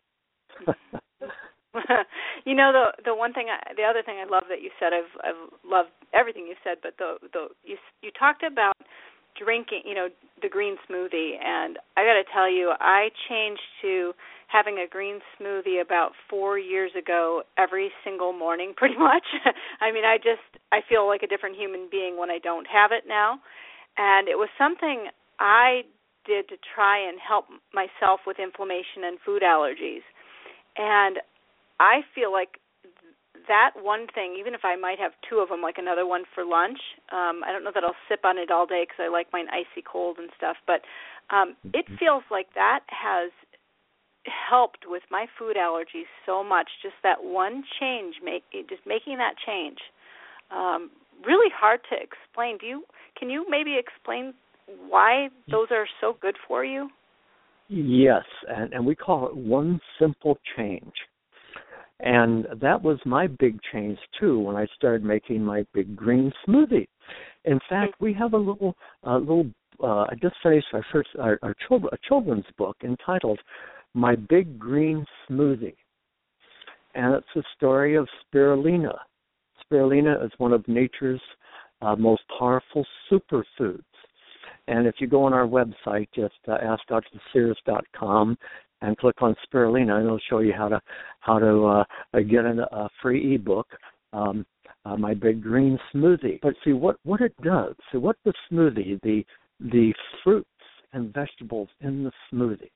you 2.45 2.55
know 2.55 2.71
the 2.71 3.03
the 3.05 3.15
one 3.15 3.33
thing 3.33 3.47
I, 3.49 3.73
the 3.73 3.83
other 3.83 4.03
thing 4.03 4.17
I 4.17 4.29
love 4.29 4.43
that 4.49 4.61
you 4.61 4.69
said 4.79 4.93
I've 4.93 5.11
I've 5.23 5.49
loved 5.65 5.89
everything 6.13 6.45
you 6.47 6.55
said 6.63 6.77
but 6.81 6.93
the 6.97 7.17
the 7.33 7.47
you 7.63 7.77
you 8.01 8.11
talked 8.17 8.43
about 8.43 8.73
drinking 9.37 9.81
you 9.85 9.95
know 9.95 10.09
the 10.41 10.49
green 10.49 10.77
smoothie 10.89 11.41
and 11.41 11.77
I 11.97 12.05
got 12.05 12.13
to 12.13 12.23
tell 12.33 12.49
you 12.49 12.73
I 12.79 13.09
changed 13.29 13.61
to 13.81 14.13
having 14.47 14.77
a 14.77 14.87
green 14.87 15.19
smoothie 15.39 15.81
about 15.81 16.11
4 16.29 16.59
years 16.59 16.91
ago 16.97 17.41
every 17.57 17.89
single 18.03 18.33
morning 18.33 18.73
pretty 18.77 18.97
much. 18.97 19.25
I 19.81 19.91
mean 19.91 20.05
I 20.05 20.17
just 20.17 20.45
I 20.71 20.81
feel 20.87 21.07
like 21.07 21.23
a 21.23 21.27
different 21.27 21.55
human 21.57 21.87
being 21.89 22.17
when 22.17 22.29
I 22.29 22.37
don't 22.37 22.67
have 22.67 22.91
it 22.91 23.05
now. 23.07 23.39
And 23.97 24.27
it 24.27 24.37
was 24.37 24.49
something 24.57 25.09
I 25.39 25.83
did 26.25 26.47
to 26.49 26.55
try 26.75 26.97
and 26.97 27.19
help 27.19 27.45
myself 27.73 28.21
with 28.25 28.39
inflammation 28.39 29.03
and 29.05 29.17
food 29.25 29.43
allergies. 29.43 30.05
And 30.77 31.17
I 31.79 32.01
feel 32.15 32.31
like 32.31 32.59
that 33.47 33.71
one 33.75 34.07
thing, 34.13 34.35
even 34.39 34.53
if 34.53 34.61
I 34.63 34.75
might 34.75 34.99
have 34.99 35.11
two 35.29 35.37
of 35.37 35.49
them, 35.49 35.61
like 35.61 35.77
another 35.77 36.05
one 36.05 36.23
for 36.33 36.45
lunch, 36.45 36.79
um, 37.11 37.41
I 37.45 37.51
don't 37.51 37.63
know 37.63 37.71
that 37.73 37.83
I'll 37.83 37.95
sip 38.07 38.23
on 38.23 38.37
it 38.37 38.51
all 38.51 38.65
day 38.65 38.83
because 38.87 39.03
I 39.03 39.09
like 39.11 39.27
mine 39.33 39.47
icy 39.51 39.83
cold 39.83 40.17
and 40.17 40.29
stuff. 40.37 40.57
But 40.65 40.81
um, 41.33 41.55
it 41.73 41.85
mm-hmm. 41.85 41.95
feels 41.95 42.23
like 42.31 42.47
that 42.55 42.81
has 42.87 43.31
helped 44.25 44.85
with 44.87 45.03
my 45.11 45.25
food 45.37 45.57
allergies 45.57 46.07
so 46.25 46.43
much. 46.43 46.69
Just 46.81 46.95
that 47.03 47.23
one 47.23 47.63
change, 47.79 48.15
make 48.23 48.43
just 48.69 48.85
making 48.85 49.17
that 49.17 49.35
change. 49.45 49.79
Um, 50.51 50.91
really 51.25 51.51
hard 51.53 51.81
to 51.91 51.95
explain. 51.95 52.57
Do 52.57 52.65
you? 52.65 52.83
Can 53.17 53.29
you 53.29 53.45
maybe 53.49 53.77
explain 53.77 54.33
why 54.87 55.29
those 55.51 55.67
are 55.71 55.87
so 55.99 56.15
good 56.21 56.35
for 56.47 56.63
you? 56.63 56.89
Yes, 57.69 58.23
and, 58.47 58.73
and 58.73 58.85
we 58.85 58.95
call 58.95 59.27
it 59.27 59.35
one 59.35 59.79
simple 59.99 60.37
change. 60.55 60.93
And 61.99 62.47
that 62.61 62.81
was 62.81 62.99
my 63.05 63.27
big 63.27 63.59
change 63.71 63.97
too 64.19 64.39
when 64.39 64.55
I 64.55 64.65
started 64.75 65.03
making 65.03 65.43
my 65.43 65.65
big 65.73 65.95
green 65.95 66.31
smoothie. 66.45 66.87
In 67.45 67.59
fact, 67.69 67.93
we 67.99 68.13
have 68.13 68.33
a 68.33 68.37
little 68.37 68.75
a 69.03 69.17
little 69.17 69.45
uh, 69.81 70.05
I 70.09 70.15
just 70.21 70.35
finished 70.41 70.67
our 70.73 70.85
first 70.91 71.09
our, 71.19 71.39
our 71.43 71.55
children, 71.67 71.89
a 71.93 72.07
children's 72.07 72.45
book 72.57 72.77
entitled 72.83 73.39
"My 73.93 74.15
Big 74.15 74.59
Green 74.59 75.05
Smoothie," 75.29 75.75
and 76.95 77.13
it's 77.13 77.27
the 77.35 77.43
story 77.55 77.95
of 77.95 78.07
spirulina. 78.33 78.97
Spirulina 79.63 80.23
is 80.25 80.31
one 80.37 80.53
of 80.53 80.67
nature's 80.67 81.21
uh, 81.81 81.95
most 81.95 82.23
powerful 82.37 82.85
superfoods. 83.11 83.83
And 84.67 84.87
if 84.87 84.95
you 84.99 85.07
go 85.07 85.23
on 85.23 85.33
our 85.33 85.47
website, 85.47 86.07
just 86.15 86.35
uh, 86.47 86.57
askdrsears.com 86.57 88.37
and 88.83 88.97
click 88.97 89.15
on 89.21 89.35
spirulina, 89.47 89.93
and 89.95 90.05
it'll 90.05 90.19
show 90.29 90.39
you 90.39 90.53
how 90.53 90.67
to 90.67 90.79
how 91.21 91.39
to 91.39 91.65
uh, 91.65 92.19
get 92.19 92.45
a, 92.45 92.67
a 92.71 92.89
free 93.01 93.35
ebook. 93.35 93.67
Um, 94.11 94.45
uh, 94.85 94.97
my 94.97 95.13
big 95.13 95.41
green 95.41 95.79
smoothie. 95.93 96.39
But 96.41 96.53
see 96.63 96.73
what 96.73 96.97
what 97.03 97.21
it 97.21 97.33
does. 97.41 97.73
See 97.91 97.97
what 97.97 98.17
the 98.25 98.33
smoothie, 98.51 98.99
the 99.01 99.25
the 99.59 99.93
fruits 100.23 100.49
and 100.91 101.13
vegetables 101.13 101.69
in 101.79 102.03
the 102.03 102.11
smoothie, 102.31 102.69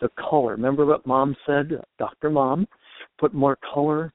the 0.00 0.08
color. 0.18 0.52
Remember 0.52 0.86
what 0.86 1.06
Mom 1.06 1.36
said, 1.44 1.72
Doctor 1.98 2.30
Mom, 2.30 2.66
put 3.18 3.34
more 3.34 3.58
color 3.74 4.12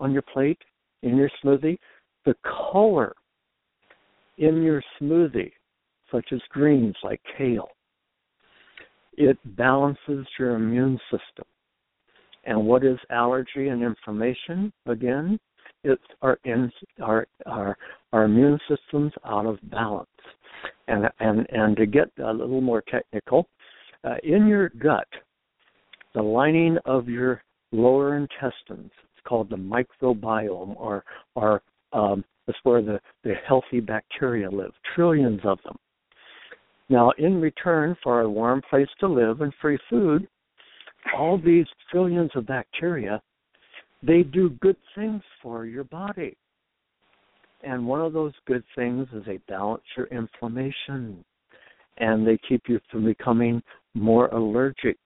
on 0.00 0.12
your 0.12 0.22
plate 0.22 0.58
in 1.02 1.16
your 1.16 1.30
smoothie. 1.42 1.78
The 2.26 2.34
color 2.72 3.14
in 4.38 4.62
your 4.62 4.82
smoothie, 5.00 5.52
such 6.10 6.26
as 6.32 6.40
greens 6.50 6.96
like 7.04 7.20
kale, 7.38 7.68
it 9.16 9.38
balances 9.56 10.26
your 10.38 10.56
immune 10.56 10.98
system. 11.10 11.44
And 12.44 12.66
what 12.66 12.84
is 12.84 12.98
allergy 13.10 13.68
and 13.68 13.82
inflammation? 13.82 14.72
Again, 14.86 15.38
it's 15.82 16.02
our 16.22 16.38
our 17.02 17.26
our, 17.46 17.76
our 18.12 18.24
immune 18.24 18.58
system's 18.68 19.12
out 19.24 19.46
of 19.46 19.58
balance. 19.70 20.08
And 20.88 21.06
and 21.20 21.46
and 21.50 21.76
to 21.76 21.86
get 21.86 22.10
a 22.22 22.32
little 22.32 22.60
more 22.60 22.82
technical, 22.82 23.46
uh, 24.04 24.16
in 24.22 24.46
your 24.46 24.70
gut, 24.70 25.08
the 26.14 26.22
lining 26.22 26.78
of 26.84 27.08
your 27.08 27.42
lower 27.72 28.16
intestines, 28.16 28.90
it's 28.92 29.26
called 29.26 29.50
the 29.50 29.56
microbiome, 29.56 30.76
or 30.76 31.04
or 31.34 31.62
um, 31.92 32.24
that's 32.46 32.58
where 32.64 32.82
the, 32.82 33.00
the 33.22 33.34
healthy 33.46 33.80
bacteria 33.80 34.50
live, 34.50 34.72
trillions 34.94 35.40
of 35.44 35.58
them. 35.64 35.76
Now, 36.94 37.10
in 37.18 37.40
return 37.40 37.96
for 38.04 38.20
a 38.20 38.30
warm 38.30 38.62
place 38.70 38.86
to 39.00 39.08
live 39.08 39.40
and 39.40 39.52
free 39.60 39.80
food, 39.90 40.28
all 41.18 41.36
these 41.36 41.66
trillions 41.90 42.30
of 42.36 42.46
bacteria 42.46 43.20
they 44.00 44.22
do 44.22 44.50
good 44.60 44.76
things 44.94 45.20
for 45.42 45.66
your 45.66 45.82
body. 45.82 46.36
And 47.64 47.84
one 47.84 48.00
of 48.00 48.12
those 48.12 48.32
good 48.46 48.62
things 48.76 49.08
is 49.12 49.24
they 49.26 49.38
balance 49.48 49.82
your 49.96 50.06
inflammation 50.06 51.24
and 51.96 52.24
they 52.24 52.38
keep 52.48 52.62
you 52.68 52.78
from 52.92 53.06
becoming 53.06 53.60
more 53.94 54.28
allergic. 54.28 54.98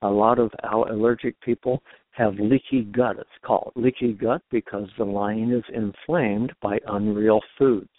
A 0.00 0.08
lot 0.08 0.38
of 0.38 0.50
allergic 0.64 1.38
people 1.42 1.82
have 2.12 2.36
leaky 2.38 2.84
gut, 2.84 3.18
it's 3.18 3.28
called. 3.44 3.72
Leaky 3.76 4.14
gut 4.14 4.40
because 4.50 4.88
the 4.96 5.04
lining 5.04 5.52
is 5.52 5.64
inflamed 5.74 6.54
by 6.62 6.78
unreal 6.86 7.40
foods. 7.58 7.90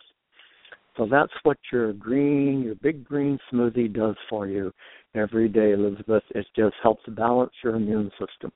So 0.97 1.07
that's 1.09 1.33
what 1.43 1.57
your 1.71 1.93
green, 1.93 2.61
your 2.63 2.75
big 2.75 3.03
green 3.03 3.37
smoothie 3.51 3.93
does 3.93 4.15
for 4.29 4.47
you 4.47 4.71
every 5.13 5.49
day, 5.49 5.71
Elizabeth. 5.71 6.23
It 6.33 6.45
just 6.55 6.75
helps 6.81 7.03
balance 7.09 7.51
your 7.63 7.75
immune 7.75 8.11
system. 8.11 8.51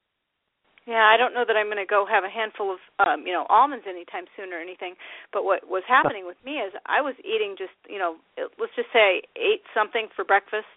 Yeah, 0.87 1.05
I 1.05 1.17
don't 1.17 1.35
know 1.35 1.45
that 1.45 1.53
I'm 1.53 1.67
going 1.67 1.77
to 1.77 1.85
go 1.85 2.09
have 2.09 2.23
a 2.23 2.33
handful 2.33 2.73
of 2.73 2.81
um, 2.97 3.27
you 3.27 3.33
know 3.33 3.45
almonds 3.49 3.85
anytime 3.87 4.25
soon 4.35 4.53
or 4.53 4.57
anything. 4.57 4.95
But 5.31 5.43
what 5.45 5.69
was 5.69 5.83
happening 5.87 6.25
with 6.25 6.37
me 6.43 6.57
is 6.65 6.73
I 6.87 7.01
was 7.01 7.13
eating 7.21 7.53
just 7.57 7.77
you 7.87 7.99
know 7.99 8.15
let's 8.57 8.73
just 8.75 8.89
say 8.89 9.21
I 9.21 9.21
ate 9.37 9.61
something 9.75 10.07
for 10.15 10.25
breakfast. 10.25 10.71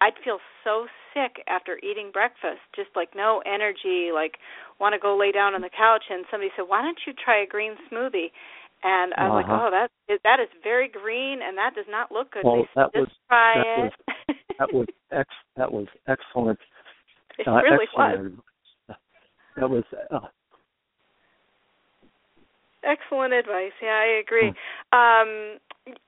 I'd 0.00 0.16
feel 0.24 0.38
so 0.64 0.86
sick 1.12 1.44
after 1.44 1.76
eating 1.84 2.08
breakfast, 2.08 2.64
just 2.74 2.88
like 2.96 3.12
no 3.14 3.42
energy, 3.44 4.08
like 4.14 4.40
want 4.80 4.94
to 4.94 4.98
go 4.98 5.12
lay 5.12 5.30
down 5.30 5.52
on 5.52 5.60
the 5.60 5.68
couch. 5.68 6.08
And 6.08 6.24
somebody 6.30 6.48
said, 6.56 6.64
"Why 6.64 6.80
don't 6.80 6.96
you 7.06 7.12
try 7.12 7.42
a 7.42 7.46
green 7.46 7.76
smoothie?" 7.92 8.32
And 8.82 9.12
I 9.16 9.28
was 9.28 9.44
uh-huh. 9.44 9.52
like, 9.52 9.60
"Oh, 9.60 9.70
that 9.70 9.90
is, 10.12 10.20
that 10.24 10.40
is 10.40 10.48
very 10.62 10.88
green, 10.88 11.40
and 11.42 11.56
that 11.58 11.74
does 11.74 11.84
not 11.88 12.10
look 12.10 12.32
good." 12.32 12.44
Well, 12.44 12.64
that 12.76 12.90
was 12.94 13.08
try 13.28 13.54
that 13.56 13.92
was 14.32 14.36
that 14.58 14.72
was 14.72 14.86
ex 15.12 15.28
that 15.56 15.72
was 15.72 15.86
excellent. 16.08 16.58
It 17.38 17.48
uh, 17.48 17.62
really 17.62 17.86
excellent. 17.88 18.42
was. 18.88 18.96
That 19.56 19.70
was 19.70 19.84
uh, 20.12 20.28
excellent 22.84 23.32
advice. 23.32 23.72
Yeah, 23.82 23.96
I 23.96 24.20
agree. 24.20 24.52
Hmm. 24.92 24.98
Um, 24.98 25.58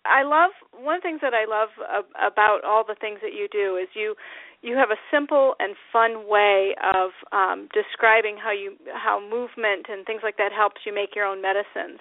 I 0.05 0.23
love 0.23 0.51
one 0.77 0.97
of 0.97 1.03
the 1.03 1.09
things 1.09 1.21
that 1.23 1.35
I 1.35 1.49
love 1.49 1.71
about 2.15 2.65
all 2.65 2.85
the 2.87 2.97
things 3.01 3.21
that 3.23 3.33
you 3.33 3.49
do 3.51 3.77
is 3.77 3.89
you 3.95 4.15
you 4.63 4.77
have 4.77 4.91
a 4.91 5.01
simple 5.11 5.55
and 5.59 5.75
fun 5.93 6.29
way 6.29 6.75
of 6.95 7.11
um, 7.33 7.69
describing 7.75 8.37
how 8.37 8.53
you 8.53 8.77
how 8.93 9.19
movement 9.19 9.87
and 9.89 10.07
things 10.07 10.21
like 10.23 10.37
that 10.37 10.53
helps 10.53 10.83
you 10.87 10.95
make 10.95 11.17
your 11.17 11.27
own 11.27 11.43
medicines, 11.43 11.99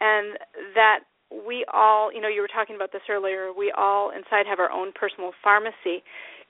and 0.00 0.38
that 0.74 1.00
we 1.46 1.64
all 1.72 2.12
you 2.12 2.20
know 2.20 2.28
you 2.28 2.40
were 2.40 2.48
talking 2.48 2.76
about 2.76 2.92
this 2.92 3.02
earlier 3.10 3.52
we 3.56 3.72
all 3.76 4.10
inside 4.10 4.46
have 4.46 4.58
our 4.58 4.70
own 4.70 4.92
personal 4.98 5.32
pharmacy. 5.42 6.02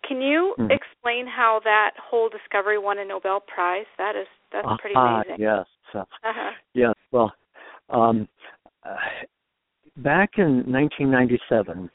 Can 0.07 0.21
you 0.21 0.55
mm. 0.59 0.71
explain 0.71 1.27
how 1.27 1.61
that 1.65 1.93
whole 1.99 2.29
discovery 2.29 2.79
won 2.79 2.99
a 2.99 3.05
Nobel 3.05 3.41
Prize? 3.41 3.87
That 3.99 4.15
is 4.15 4.27
that's 4.53 4.69
pretty 4.81 4.95
uh, 4.95 5.01
amazing. 5.01 5.37
Yes. 5.39 5.67
Uh, 5.95 6.01
uh-huh. 6.01 6.51
Yes. 6.75 6.95
Well, 7.11 7.33
um, 7.89 8.29
back 9.97 10.33
in 10.37 10.65
1997, 10.71 11.91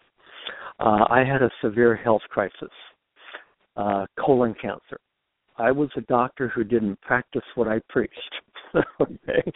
uh, 0.80 0.84
I 1.10 1.20
had 1.20 1.42
a 1.42 1.50
severe 1.62 1.96
health 1.96 2.22
crisis, 2.30 2.72
uh, 3.76 4.06
colon 4.20 4.56
cancer. 4.60 5.00
I 5.58 5.72
was 5.72 5.90
a 5.96 6.02
doctor 6.02 6.48
who 6.48 6.64
didn't 6.64 7.00
practice 7.02 7.44
what 7.56 7.68
I 7.68 7.80
preached, 7.90 8.36
okay, 9.02 9.52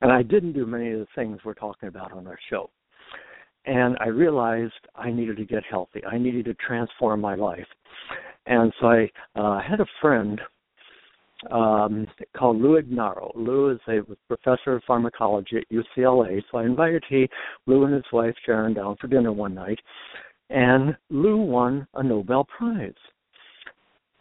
and 0.00 0.12
I 0.12 0.22
didn't 0.22 0.52
do 0.52 0.66
many 0.66 0.92
of 0.92 1.00
the 1.00 1.06
things 1.14 1.38
we're 1.44 1.54
talking 1.54 1.88
about 1.88 2.12
on 2.12 2.26
our 2.26 2.38
show. 2.48 2.70
And 3.66 3.96
I 4.00 4.06
realized 4.08 4.72
I 4.94 5.10
needed 5.10 5.36
to 5.36 5.44
get 5.44 5.62
healthy. 5.68 6.04
I 6.04 6.16
needed 6.16 6.46
to 6.46 6.54
transform 6.54 7.20
my 7.20 7.34
life. 7.34 7.66
And 8.46 8.72
so 8.80 8.86
I 8.86 9.10
uh, 9.34 9.60
had 9.60 9.80
a 9.80 9.86
friend 10.00 10.40
um, 11.50 12.06
called 12.36 12.60
Lou 12.60 12.76
Ignarro. 12.76 13.32
Lou 13.34 13.70
is 13.70 13.80
a 13.88 14.00
professor 14.28 14.76
of 14.76 14.82
pharmacology 14.86 15.58
at 15.58 15.64
UCLA. 15.70 16.42
So 16.50 16.58
I 16.58 16.64
invited 16.64 17.04
he, 17.08 17.28
Lou 17.66 17.84
and 17.84 17.94
his 17.94 18.04
wife 18.12 18.34
Sharon 18.44 18.74
down 18.74 18.96
for 19.00 19.08
dinner 19.08 19.32
one 19.32 19.54
night, 19.54 19.78
and 20.50 20.96
Lou 21.10 21.38
won 21.38 21.86
a 21.94 22.02
Nobel 22.02 22.44
Prize. 22.44 22.92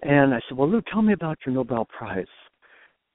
And 0.02 0.34
I 0.34 0.40
said, 0.48 0.58
"Well, 0.58 0.70
Lou, 0.70 0.82
tell 0.82 1.02
me 1.02 1.14
about 1.14 1.40
your 1.46 1.54
Nobel 1.56 1.86
Prize." 1.86 2.26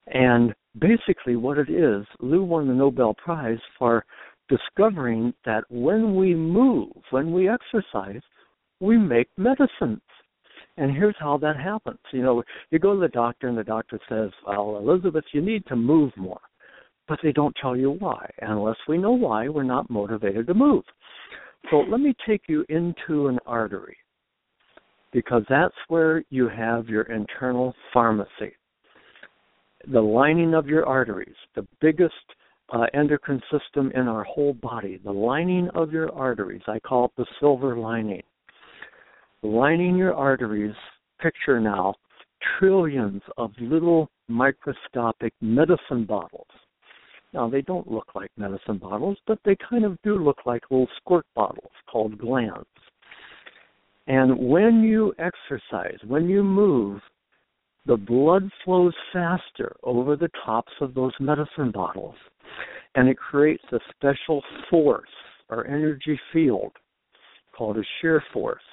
And 0.07 0.53
basically, 0.79 1.35
what 1.35 1.57
it 1.57 1.69
is, 1.69 2.05
Lou 2.19 2.43
won 2.43 2.67
the 2.67 2.73
Nobel 2.73 3.13
Prize 3.13 3.59
for 3.77 4.05
discovering 4.49 5.33
that 5.45 5.63
when 5.69 6.15
we 6.15 6.35
move, 6.35 6.91
when 7.11 7.31
we 7.31 7.49
exercise, 7.49 8.21
we 8.79 8.97
make 8.97 9.29
medicines. 9.37 10.01
And 10.77 10.91
here's 10.91 11.15
how 11.19 11.37
that 11.37 11.55
happens. 11.55 11.99
You 12.11 12.21
know, 12.21 12.43
you 12.69 12.79
go 12.79 12.93
to 12.93 12.99
the 12.99 13.07
doctor 13.07 13.47
and 13.47 13.57
the 13.57 13.63
doctor 13.63 13.99
says, 14.09 14.29
Well, 14.45 14.77
Elizabeth, 14.77 15.23
you 15.33 15.41
need 15.41 15.65
to 15.67 15.75
move 15.75 16.11
more. 16.17 16.41
But 17.07 17.19
they 17.23 17.31
don't 17.31 17.55
tell 17.61 17.77
you 17.77 17.91
why. 17.91 18.29
Unless 18.41 18.77
we 18.87 18.97
know 18.97 19.11
why, 19.11 19.47
we're 19.47 19.63
not 19.63 19.89
motivated 19.89 20.47
to 20.47 20.53
move. 20.53 20.83
So 21.69 21.77
let 21.89 21.99
me 21.99 22.13
take 22.27 22.41
you 22.47 22.65
into 22.69 23.27
an 23.27 23.39
artery 23.45 23.97
because 25.13 25.43
that's 25.49 25.75
where 25.87 26.23
you 26.29 26.49
have 26.49 26.89
your 26.89 27.03
internal 27.03 27.73
pharmacy. 27.93 28.53
The 29.91 30.01
lining 30.01 30.53
of 30.53 30.67
your 30.67 30.85
arteries, 30.85 31.35
the 31.55 31.67
biggest 31.79 32.13
uh, 32.73 32.85
endocrine 32.93 33.41
system 33.51 33.91
in 33.93 34.07
our 34.07 34.23
whole 34.23 34.53
body, 34.53 34.99
the 35.03 35.11
lining 35.11 35.69
of 35.75 35.91
your 35.91 36.11
arteries, 36.11 36.63
I 36.67 36.79
call 36.79 37.05
it 37.05 37.11
the 37.17 37.25
silver 37.39 37.77
lining 37.77 38.23
lining 39.45 39.95
your 39.95 40.13
arteries, 40.13 40.75
picture 41.21 41.59
now 41.59 41.95
trillions 42.59 43.21
of 43.37 43.51
little 43.59 44.09
microscopic 44.27 45.33
medicine 45.41 46.05
bottles. 46.05 46.47
Now, 47.33 47.49
they 47.49 47.61
don't 47.61 47.89
look 47.89 48.07
like 48.15 48.31
medicine 48.37 48.77
bottles, 48.77 49.17
but 49.27 49.39
they 49.43 49.57
kind 49.69 49.83
of 49.83 49.97
do 50.03 50.15
look 50.17 50.39
like 50.45 50.63
little 50.69 50.87
squirt 50.97 51.25
bottles 51.35 51.71
called 51.91 52.17
glands. 52.17 52.65
And 54.07 54.37
when 54.49 54.81
you 54.83 55.13
exercise, 55.19 55.97
when 56.07 56.29
you 56.29 56.43
move, 56.43 57.01
the 57.85 57.97
blood 57.97 58.49
flows 58.63 58.93
faster 59.13 59.75
over 59.83 60.15
the 60.15 60.29
tops 60.45 60.71
of 60.81 60.93
those 60.93 61.13
medicine 61.19 61.71
bottles, 61.71 62.15
and 62.95 63.07
it 63.07 63.17
creates 63.17 63.63
a 63.71 63.79
special 63.95 64.43
force 64.69 65.09
or 65.49 65.67
energy 65.67 66.19
field 66.33 66.71
called 67.55 67.77
a 67.77 67.83
shear 68.01 68.23
force. 68.33 68.63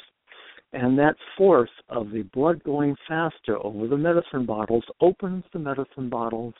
And 0.72 0.98
that 0.98 1.16
force 1.36 1.70
of 1.90 2.10
the 2.10 2.22
blood 2.32 2.64
going 2.64 2.96
faster 3.06 3.58
over 3.62 3.86
the 3.86 3.96
medicine 3.96 4.46
bottles 4.46 4.84
opens 5.02 5.44
the 5.52 5.58
medicine 5.58 6.08
bottles, 6.08 6.54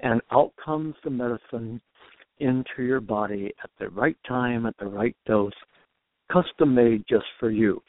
and 0.00 0.20
out 0.30 0.52
comes 0.62 0.94
the 1.02 1.10
medicine 1.10 1.80
into 2.38 2.82
your 2.82 3.00
body 3.00 3.52
at 3.64 3.70
the 3.78 3.88
right 3.88 4.16
time, 4.28 4.66
at 4.66 4.76
the 4.78 4.86
right 4.86 5.16
dose, 5.26 5.52
custom 6.30 6.74
made 6.74 7.04
just 7.08 7.26
for 7.38 7.50
you. 7.50 7.82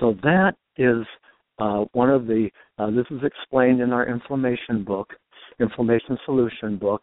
So 0.00 0.16
that 0.22 0.54
is 0.76 1.04
uh, 1.58 1.84
one 1.92 2.10
of 2.10 2.26
the, 2.26 2.48
uh, 2.78 2.90
this 2.90 3.06
is 3.10 3.20
explained 3.22 3.80
in 3.80 3.92
our 3.92 4.06
inflammation 4.08 4.84
book, 4.84 5.12
inflammation 5.60 6.18
solution 6.24 6.76
book, 6.76 7.02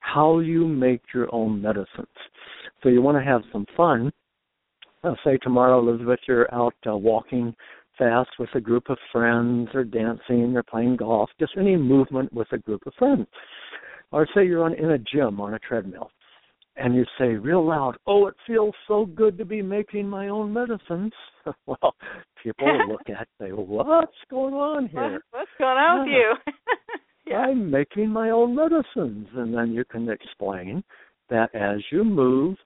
how 0.00 0.40
you 0.40 0.66
make 0.66 1.02
your 1.14 1.32
own 1.34 1.60
medicines. 1.60 2.06
So 2.82 2.88
you 2.88 3.02
want 3.02 3.18
to 3.18 3.24
have 3.24 3.42
some 3.52 3.66
fun 3.76 4.12
uh, 5.04 5.14
say 5.24 5.36
tomorrow, 5.38 5.80
Elizabeth, 5.80 6.20
you're 6.28 6.52
out 6.54 6.74
uh, 6.86 6.96
walking 6.96 7.54
fast 7.98 8.30
with 8.38 8.48
a 8.54 8.60
group 8.60 8.88
of 8.88 8.98
friends, 9.10 9.68
or 9.74 9.84
dancing, 9.84 10.56
or 10.56 10.62
playing 10.62 10.96
golf, 10.96 11.28
just 11.38 11.52
any 11.58 11.76
movement 11.76 12.32
with 12.32 12.48
a 12.52 12.58
group 12.58 12.82
of 12.86 12.94
friends. 12.94 13.26
Or 14.12 14.26
say 14.34 14.46
you're 14.46 14.64
on 14.64 14.74
in 14.74 14.92
a 14.92 14.98
gym 14.98 15.40
on 15.40 15.54
a 15.54 15.58
treadmill, 15.58 16.10
and 16.76 16.94
you 16.94 17.04
say 17.18 17.34
real 17.34 17.66
loud, 17.66 17.96
"Oh, 18.06 18.26
it 18.26 18.34
feels 18.46 18.74
so 18.88 19.06
good 19.06 19.36
to 19.38 19.44
be 19.44 19.62
making 19.62 20.08
my 20.08 20.28
own 20.28 20.52
medicines." 20.52 21.12
well, 21.66 21.94
people 22.42 22.66
will 22.66 22.88
look 22.88 23.08
at 23.08 23.28
and 23.40 23.48
say, 23.48 23.52
"What's 23.52 24.12
going 24.30 24.54
on 24.54 24.88
here? 24.88 25.22
What's 25.30 25.50
going 25.58 25.78
on 25.78 26.08
yeah. 26.08 26.32
with 26.32 26.44
you?" 26.46 26.52
yeah. 27.32 27.38
I'm 27.38 27.70
making 27.70 28.10
my 28.10 28.30
own 28.30 28.54
medicines, 28.54 29.28
and 29.34 29.54
then 29.54 29.72
you 29.72 29.84
can 29.84 30.08
explain 30.08 30.82
that 31.30 31.54
as 31.54 31.80
you 31.90 32.04
move 32.04 32.56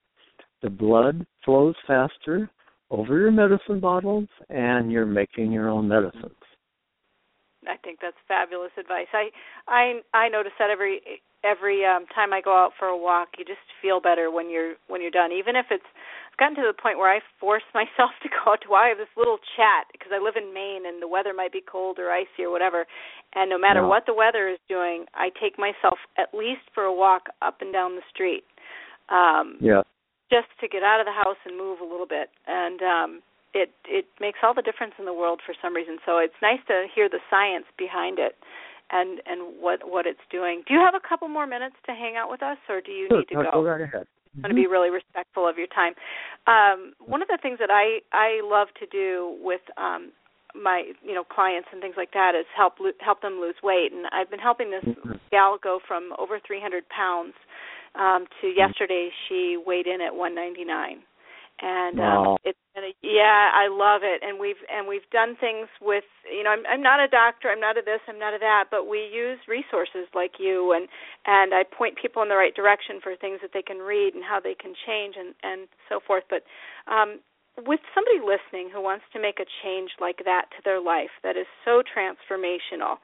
the 0.63 0.71
blood 0.71 1.27
flows 1.45 1.75
faster 1.87 2.51
over 2.91 3.19
your 3.19 3.31
medicine 3.31 3.81
bottles 3.81 4.29
and 4.49 4.91
you're 4.91 5.07
making 5.07 5.53
your 5.53 5.69
own 5.69 5.89
medicines. 5.89 6.33
I 7.69 7.77
think 7.83 7.99
that's 8.01 8.17
fabulous 8.29 8.71
advice. 8.79 9.11
I 9.13 9.31
I 9.67 10.01
I 10.15 10.29
notice 10.29 10.53
that 10.59 10.71
every 10.71 11.01
every 11.47 11.87
um 11.87 12.07
time 12.15 12.33
I 12.33 12.41
go 12.41 12.51
out 12.51 12.73
for 12.79 12.89
a 12.89 12.99
walk, 12.99 13.39
you 13.39 13.45
just 13.45 13.63
feel 13.81 14.01
better 14.01 14.31
when 14.31 14.51
you're 14.51 14.75
when 14.89 15.01
you're 15.01 15.15
done. 15.15 15.31
Even 15.31 15.55
if 15.55 15.67
it's 15.71 15.87
I've 15.87 16.39
gotten 16.39 16.57
to 16.57 16.67
the 16.67 16.77
point 16.77 16.99
where 16.99 17.13
I 17.13 17.21
force 17.39 17.65
myself 17.75 18.11
to 18.23 18.29
go 18.29 18.53
out 18.53 18.61
to 18.63 18.69
walk. 18.69 18.85
I 18.85 18.89
have 18.89 18.99
this 18.99 19.15
little 19.17 19.39
chat 19.57 19.87
because 19.93 20.11
I 20.11 20.19
live 20.19 20.35
in 20.35 20.53
Maine 20.53 20.85
and 20.85 21.01
the 21.01 21.09
weather 21.09 21.33
might 21.33 21.53
be 21.53 21.63
cold 21.63 21.99
or 21.99 22.11
icy 22.11 22.43
or 22.43 22.51
whatever. 22.51 22.87
And 23.35 23.49
no 23.49 23.59
matter 23.59 23.81
yeah. 23.81 23.89
what 23.89 24.05
the 24.07 24.15
weather 24.15 24.49
is 24.49 24.59
doing, 24.69 25.07
I 25.15 25.31
take 25.31 25.59
myself 25.59 26.03
at 26.19 26.35
least 26.35 26.67
for 26.75 26.85
a 26.85 26.95
walk 26.95 27.31
up 27.41 27.63
and 27.63 27.73
down 27.73 27.95
the 27.95 28.07
street. 28.11 28.45
Um 29.09 29.57
yeah 29.61 29.87
just 30.31 30.51
to 30.61 30.67
get 30.69 30.83
out 30.83 31.01
of 31.01 31.07
the 31.07 31.15
house 31.15 31.39
and 31.47 31.57
move 31.57 31.79
a 31.81 31.87
little 31.87 32.07
bit 32.07 32.31
and 32.47 32.83
um 32.83 33.23
it 33.55 33.71
it 33.87 34.07
makes 34.21 34.41
all 34.43 34.55
the 34.55 34.63
difference 34.63 34.95
in 34.99 35.05
the 35.05 35.15
world 35.15 35.41
for 35.45 35.55
some 35.63 35.75
reason 35.75 35.99
so 36.05 36.19
it's 36.19 36.37
nice 36.43 36.61
to 36.67 36.87
hear 36.93 37.09
the 37.09 37.23
science 37.31 37.67
behind 37.79 38.19
it 38.19 38.35
and 38.91 39.21
and 39.27 39.61
what 39.61 39.81
what 39.85 40.07
it's 40.07 40.23
doing. 40.31 40.63
Do 40.67 40.75
you 40.75 40.81
have 40.81 40.95
a 40.95 41.07
couple 41.07 41.29
more 41.29 41.47
minutes 41.47 41.77
to 41.87 41.93
hang 41.93 42.17
out 42.17 42.31
with 42.31 42.43
us, 42.43 42.59
or 42.69 42.81
do 42.81 42.93
you 42.93 43.09
sure, 43.09 43.19
need 43.19 43.29
to 43.29 43.35
go? 43.35 43.51
Go 43.53 43.63
right 43.65 43.81
ahead. 43.81 44.07
I'm 44.37 44.43
going 44.43 44.55
to 44.55 44.61
be 44.61 44.67
really 44.67 44.91
respectful 44.91 45.49
of 45.49 45.57
your 45.57 45.67
time. 45.69 45.95
Um, 46.47 46.93
one 47.01 47.23
of 47.23 47.29
the 47.29 47.39
things 47.41 47.59
that 47.59 47.71
I 47.71 48.01
I 48.13 48.41
love 48.45 48.69
to 48.81 48.87
do 48.87 49.39
with 49.41 49.63
um, 49.79 50.13
my 50.55 50.93
you 51.03 51.15
know 51.15 51.25
clients 51.25 51.69
and 51.73 51.81
things 51.81 51.95
like 51.97 52.13
that 52.13 52.33
is 52.39 52.45
help 52.55 52.75
help 53.01 53.23
them 53.23 53.41
lose 53.41 53.57
weight, 53.63 53.93
and 53.93 54.07
I've 54.13 54.31
been 54.31 54.41
helping 54.41 54.71
this 54.71 54.85
mm-hmm. 54.85 55.13
gal 55.31 55.59
go 55.63 55.81
from 55.87 56.13
over 56.19 56.39
300 56.47 56.85
pounds 56.89 57.35
um, 57.95 58.27
to 58.41 58.49
mm-hmm. 58.49 58.59
yesterday 58.59 59.11
she 59.29 59.57
weighed 59.57 59.87
in 59.87 60.01
at 60.01 60.15
199 60.15 61.03
and 61.63 62.01
um, 62.01 62.37
it's 62.45 62.59
been 62.75 62.85
a, 62.85 62.95
yeah 63.03 63.51
i 63.55 63.69
love 63.71 64.03
it. 64.05 64.23
And 64.27 64.39
we've 64.41 64.61
and 64.73 64.89
we've 64.89 65.09
done 65.13 65.37
things 65.41 65.69
with 65.81 66.05
you 66.29 66.43
know 66.45 66.51
i'm 66.51 66.65
i'm 66.69 66.83
not 66.83 67.01
a 67.01 67.09
doctor 67.09 67.49
i'm 67.49 67.61
not 67.61 67.79
a 67.79 67.83
this 67.83 68.01
i'm 68.09 68.19
not 68.19 68.35
a 68.35 68.39
that 68.41 68.67
but 68.71 68.89
we 68.89 69.09
use 69.13 69.39
resources 69.49 70.09
like 70.15 70.37
you 70.39 70.73
and 70.73 70.89
and 71.27 71.55
i 71.55 71.63
point 71.65 71.97
people 72.01 72.23
in 72.23 72.29
the 72.29 72.37
right 72.37 72.55
direction 72.55 73.01
for 73.03 73.17
things 73.17 73.41
that 73.43 73.53
they 73.55 73.63
can 73.63 73.79
read 73.79 74.15
and 74.15 74.25
how 74.25 74.41
they 74.41 74.55
can 74.55 74.75
change 74.87 75.15
and 75.19 75.35
and 75.43 75.69
so 75.89 76.01
forth. 76.07 76.25
But 76.31 76.43
um 76.91 77.21
with 77.65 77.81
somebody 77.95 78.21
listening 78.21 78.69
who 78.73 78.83
wants 78.83 79.05
to 79.13 79.21
make 79.21 79.41
a 79.41 79.47
change 79.65 79.91
like 80.01 80.21
that 80.25 80.47
to 80.53 80.61
their 80.65 80.81
life 80.81 81.13
that 81.23 81.37
is 81.37 81.47
so 81.65 81.83
transformational 81.83 82.97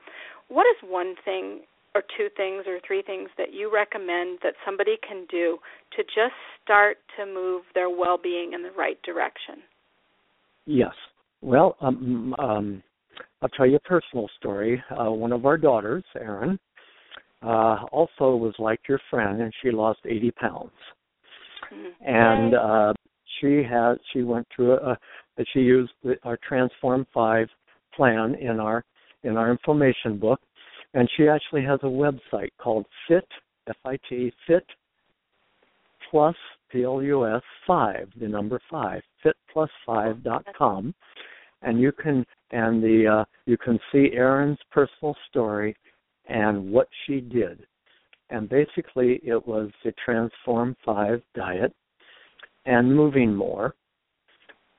what 0.49 0.67
is 0.69 0.77
one 0.85 1.15
thing 1.25 1.61
or 1.95 2.03
two 2.17 2.29
things 2.37 2.65
or 2.67 2.79
three 2.87 3.03
things 3.03 3.29
that 3.37 3.53
you 3.53 3.73
recommend 3.73 4.39
that 4.43 4.55
somebody 4.65 4.97
can 5.07 5.27
do 5.31 5.59
to 5.97 6.03
just 6.05 6.35
start 6.65 6.99
to 7.19 7.27
move 7.27 7.63
their 7.75 7.91
well-being 7.91 8.53
in 8.55 8.63
the 8.63 8.71
right 8.71 9.01
direction? 9.03 9.57
Yes. 10.67 10.95
Well, 11.41 11.77
um, 11.81 12.35
um, 12.39 12.83
I'll 13.43 13.49
tell 13.51 13.67
you 13.67 13.77
a 13.77 13.81
personal 13.81 14.29
story. 14.39 14.83
Uh, 14.91 15.11
one 15.11 15.33
of 15.33 15.45
our 15.45 15.59
daughters, 15.59 16.05
Erin, 16.17 16.59
uh, 17.43 17.85
also 17.91 18.37
was 18.37 18.55
like 18.59 18.81
your 18.89 19.01
friend, 19.11 19.43
and 19.43 19.53
she 19.63 19.71
lost 19.71 19.99
80 20.07 20.31
pounds. 20.33 20.71
Mm-hmm. 21.73 22.09
And 22.09 22.55
uh, 22.55 22.93
she 23.41 23.63
had 23.69 23.95
she 24.13 24.23
went 24.23 24.47
through 24.55 24.75
a, 24.75 24.97
a 25.39 25.45
she 25.53 25.61
used 25.61 25.93
the, 26.05 26.15
our 26.23 26.39
Transform 26.47 27.07
Five 27.13 27.49
plan 27.97 28.35
in 28.37 28.61
our 28.61 28.85
in 29.25 29.37
our 29.37 29.51
information 29.51 30.19
book, 30.19 30.41
and 30.95 31.09
she 31.17 31.29
actually 31.29 31.65
has 31.65 31.81
a 31.83 31.87
website 31.87 32.51
called 32.59 32.87
Fit 33.09 33.27
F 33.69 33.77
I 33.85 33.99
T 34.09 34.33
Fit 34.47 34.67
Plus 36.11 36.37
P 36.71 36.85
L 36.85 37.03
U 37.03 37.27
S 37.27 37.43
five, 37.67 38.09
the 38.21 38.29
number 38.29 38.61
five, 38.71 39.03
fitplus5 39.25 40.23
dot 40.23 40.45
com, 40.57 40.95
and 41.63 41.81
you 41.81 41.93
can 41.93 42.25
and 42.51 42.83
the 42.83 43.07
uh, 43.07 43.25
you 43.47 43.57
can 43.57 43.79
see 43.91 44.11
Erin's 44.15 44.59
personal 44.71 45.17
story 45.31 45.77
and 46.29 46.71
what 46.71 46.89
she 47.07 47.21
did, 47.21 47.65
and 48.31 48.49
basically 48.49 49.21
it 49.25 49.47
was 49.47 49.71
the 49.85 49.93
Transform 50.05 50.77
Five 50.85 51.23
diet 51.35 51.75
and 52.67 52.95
moving 52.95 53.35
more. 53.35 53.75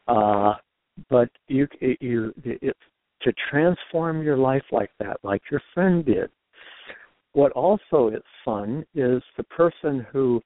Uh, 0.07 0.53
but 1.09 1.29
you 1.47 1.67
you 1.79 2.33
it, 2.43 2.75
to 3.23 3.33
transform 3.49 4.21
your 4.21 4.37
life 4.37 4.63
like 4.71 4.91
that, 4.99 5.17
like 5.23 5.41
your 5.51 5.61
friend 5.73 6.05
did. 6.05 6.29
What 7.33 7.51
also 7.53 8.09
is 8.09 8.21
fun 8.45 8.85
is 8.93 9.21
the 9.37 9.43
person 9.43 10.05
who 10.11 10.41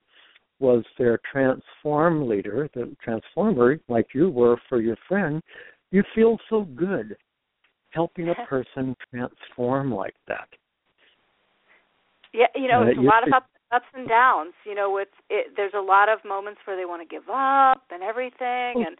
was 0.60 0.84
their 0.98 1.20
transform 1.30 2.28
leader, 2.28 2.68
the 2.74 2.96
transformer, 3.02 3.78
like 3.88 4.08
you 4.14 4.30
were 4.30 4.56
for 4.68 4.80
your 4.80 4.96
friend, 5.06 5.42
you 5.90 6.02
feel 6.14 6.38
so 6.50 6.62
good 6.76 7.16
helping 7.90 8.28
a 8.28 8.34
person 8.46 8.94
transform 9.10 9.92
like 9.92 10.14
that. 10.26 10.48
Yeah, 12.34 12.46
you 12.54 12.68
know, 12.68 12.82
uh, 12.82 12.86
it's 12.86 12.98
a 12.98 13.02
lot 13.02 13.26
of 13.26 13.32
ups, 13.32 13.46
ups 13.72 13.86
and 13.94 14.08
downs. 14.08 14.52
You 14.66 14.74
know, 14.74 14.92
with 14.92 15.08
it, 15.30 15.52
there's 15.56 15.72
a 15.74 15.80
lot 15.80 16.08
of 16.08 16.18
moments 16.24 16.60
where 16.64 16.76
they 16.76 16.84
want 16.84 17.02
to 17.02 17.08
give 17.08 17.28
up 17.28 17.84
and 17.90 18.02
everything, 18.02 18.74
oh. 18.76 18.84
and 18.86 18.96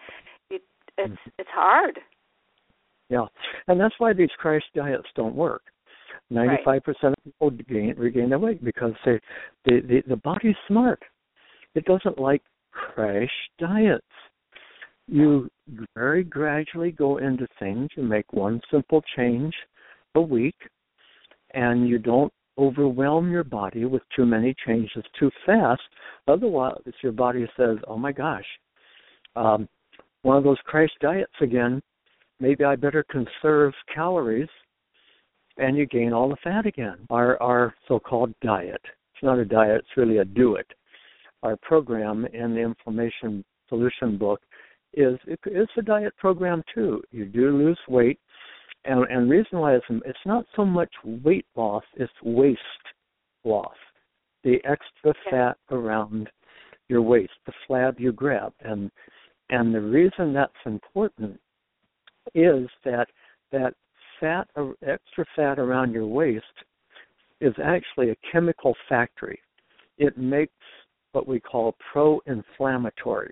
it, 0.50 0.62
it's 0.96 1.12
mm. 1.12 1.32
it's 1.38 1.50
hard. 1.52 1.98
Yeah, 3.10 3.26
and 3.68 3.80
that's 3.80 3.94
why 3.98 4.12
these 4.12 4.30
crash 4.38 4.62
diets 4.74 5.06
don't 5.16 5.34
work. 5.34 5.62
Ninety-five 6.30 6.84
percent 6.84 7.14
of 7.16 7.24
people 7.24 7.50
gain, 7.50 7.94
regain 7.96 8.28
their 8.28 8.38
weight 8.38 8.62
because 8.62 8.92
they, 9.04 9.18
the, 9.64 9.80
the 9.80 10.02
the 10.08 10.16
body's 10.16 10.56
smart. 10.66 11.02
It 11.74 11.84
doesn't 11.86 12.18
like 12.18 12.42
crash 12.70 13.30
diets. 13.58 14.04
You 15.06 15.48
very 15.94 16.22
gradually 16.22 16.90
go 16.90 17.16
into 17.16 17.46
things. 17.58 17.88
You 17.96 18.02
make 18.02 18.30
one 18.32 18.60
simple 18.70 19.02
change 19.16 19.54
a 20.16 20.20
week, 20.20 20.56
and 21.54 21.88
you 21.88 21.98
don't 21.98 22.32
overwhelm 22.58 23.30
your 23.30 23.44
body 23.44 23.86
with 23.86 24.02
too 24.14 24.26
many 24.26 24.54
changes 24.66 25.04
too 25.18 25.30
fast. 25.46 25.80
Otherwise, 26.26 26.82
your 27.02 27.12
body 27.12 27.46
says, 27.56 27.78
"Oh 27.86 27.96
my 27.96 28.12
gosh, 28.12 28.46
um, 29.34 29.66
one 30.22 30.36
of 30.36 30.44
those 30.44 30.58
crash 30.66 30.90
diets 31.00 31.32
again." 31.40 31.80
Maybe 32.40 32.64
I 32.64 32.76
better 32.76 33.04
conserve 33.10 33.72
calories 33.94 34.48
and 35.56 35.76
you 35.76 35.86
gain 35.86 36.12
all 36.12 36.28
the 36.28 36.36
fat 36.42 36.66
again. 36.66 36.98
Our 37.10 37.40
our 37.42 37.74
so-called 37.86 38.34
diet. 38.42 38.80
It's 38.84 39.22
not 39.22 39.38
a 39.38 39.44
diet, 39.44 39.80
it's 39.80 39.96
really 39.96 40.18
a 40.18 40.24
do 40.24 40.56
it. 40.56 40.66
Our 41.42 41.56
program 41.56 42.26
in 42.32 42.54
the 42.54 42.60
inflammation 42.60 43.44
solution 43.68 44.16
book 44.18 44.40
is 44.94 45.18
it, 45.26 45.38
it's 45.46 45.72
a 45.76 45.82
diet 45.82 46.16
program 46.16 46.62
too. 46.74 47.02
You 47.10 47.26
do 47.26 47.56
lose 47.56 47.78
weight 47.88 48.18
and 48.84 49.06
and 49.10 49.30
reason 49.30 49.58
why 49.58 49.74
it's 49.74 49.86
it's 50.04 50.18
not 50.24 50.46
so 50.56 50.64
much 50.64 50.92
weight 51.04 51.46
loss, 51.56 51.84
it's 51.94 52.12
waist 52.22 52.60
loss. 53.44 53.74
The 54.44 54.58
extra 54.64 55.12
fat 55.30 55.56
around 55.70 56.30
your 56.88 57.02
waist, 57.02 57.32
the 57.46 57.52
flab 57.68 57.98
you 57.98 58.12
grab. 58.12 58.52
And 58.60 58.90
and 59.50 59.74
the 59.74 59.80
reason 59.80 60.32
that's 60.32 60.52
important 60.66 61.40
is 62.34 62.68
that 62.84 63.08
that 63.52 63.74
fat, 64.20 64.48
extra 64.86 65.24
fat 65.36 65.58
around 65.58 65.92
your 65.92 66.06
waist, 66.06 66.44
is 67.40 67.54
actually 67.62 68.10
a 68.10 68.16
chemical 68.32 68.74
factory. 68.88 69.40
It 69.96 70.18
makes 70.18 70.52
what 71.12 71.26
we 71.26 71.40
call 71.40 71.76
pro-inflammatories. 71.92 73.30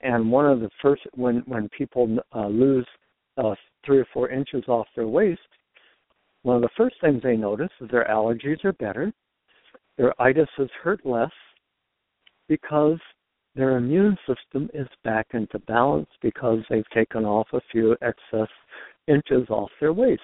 And 0.00 0.30
one 0.30 0.46
of 0.46 0.60
the 0.60 0.70
first, 0.80 1.02
when 1.14 1.42
when 1.46 1.68
people 1.76 2.18
uh, 2.34 2.46
lose 2.46 2.86
uh, 3.36 3.54
three 3.84 3.98
or 3.98 4.06
four 4.12 4.28
inches 4.28 4.64
off 4.68 4.86
their 4.94 5.08
waist, 5.08 5.40
one 6.42 6.56
of 6.56 6.62
the 6.62 6.68
first 6.76 6.96
things 7.00 7.20
they 7.22 7.36
notice 7.36 7.70
is 7.80 7.90
their 7.90 8.04
allergies 8.04 8.64
are 8.64 8.72
better, 8.74 9.12
their 9.96 10.14
itises 10.20 10.70
hurt 10.82 11.04
less, 11.04 11.32
because 12.48 12.98
their 13.58 13.76
immune 13.76 14.16
system 14.24 14.70
is 14.72 14.86
back 15.02 15.26
into 15.34 15.58
balance 15.58 16.08
because 16.22 16.60
they've 16.70 16.88
taken 16.94 17.24
off 17.24 17.48
a 17.52 17.60
few 17.72 17.96
excess 18.00 18.48
inches 19.08 19.50
off 19.50 19.70
their 19.80 19.92
waist. 19.92 20.22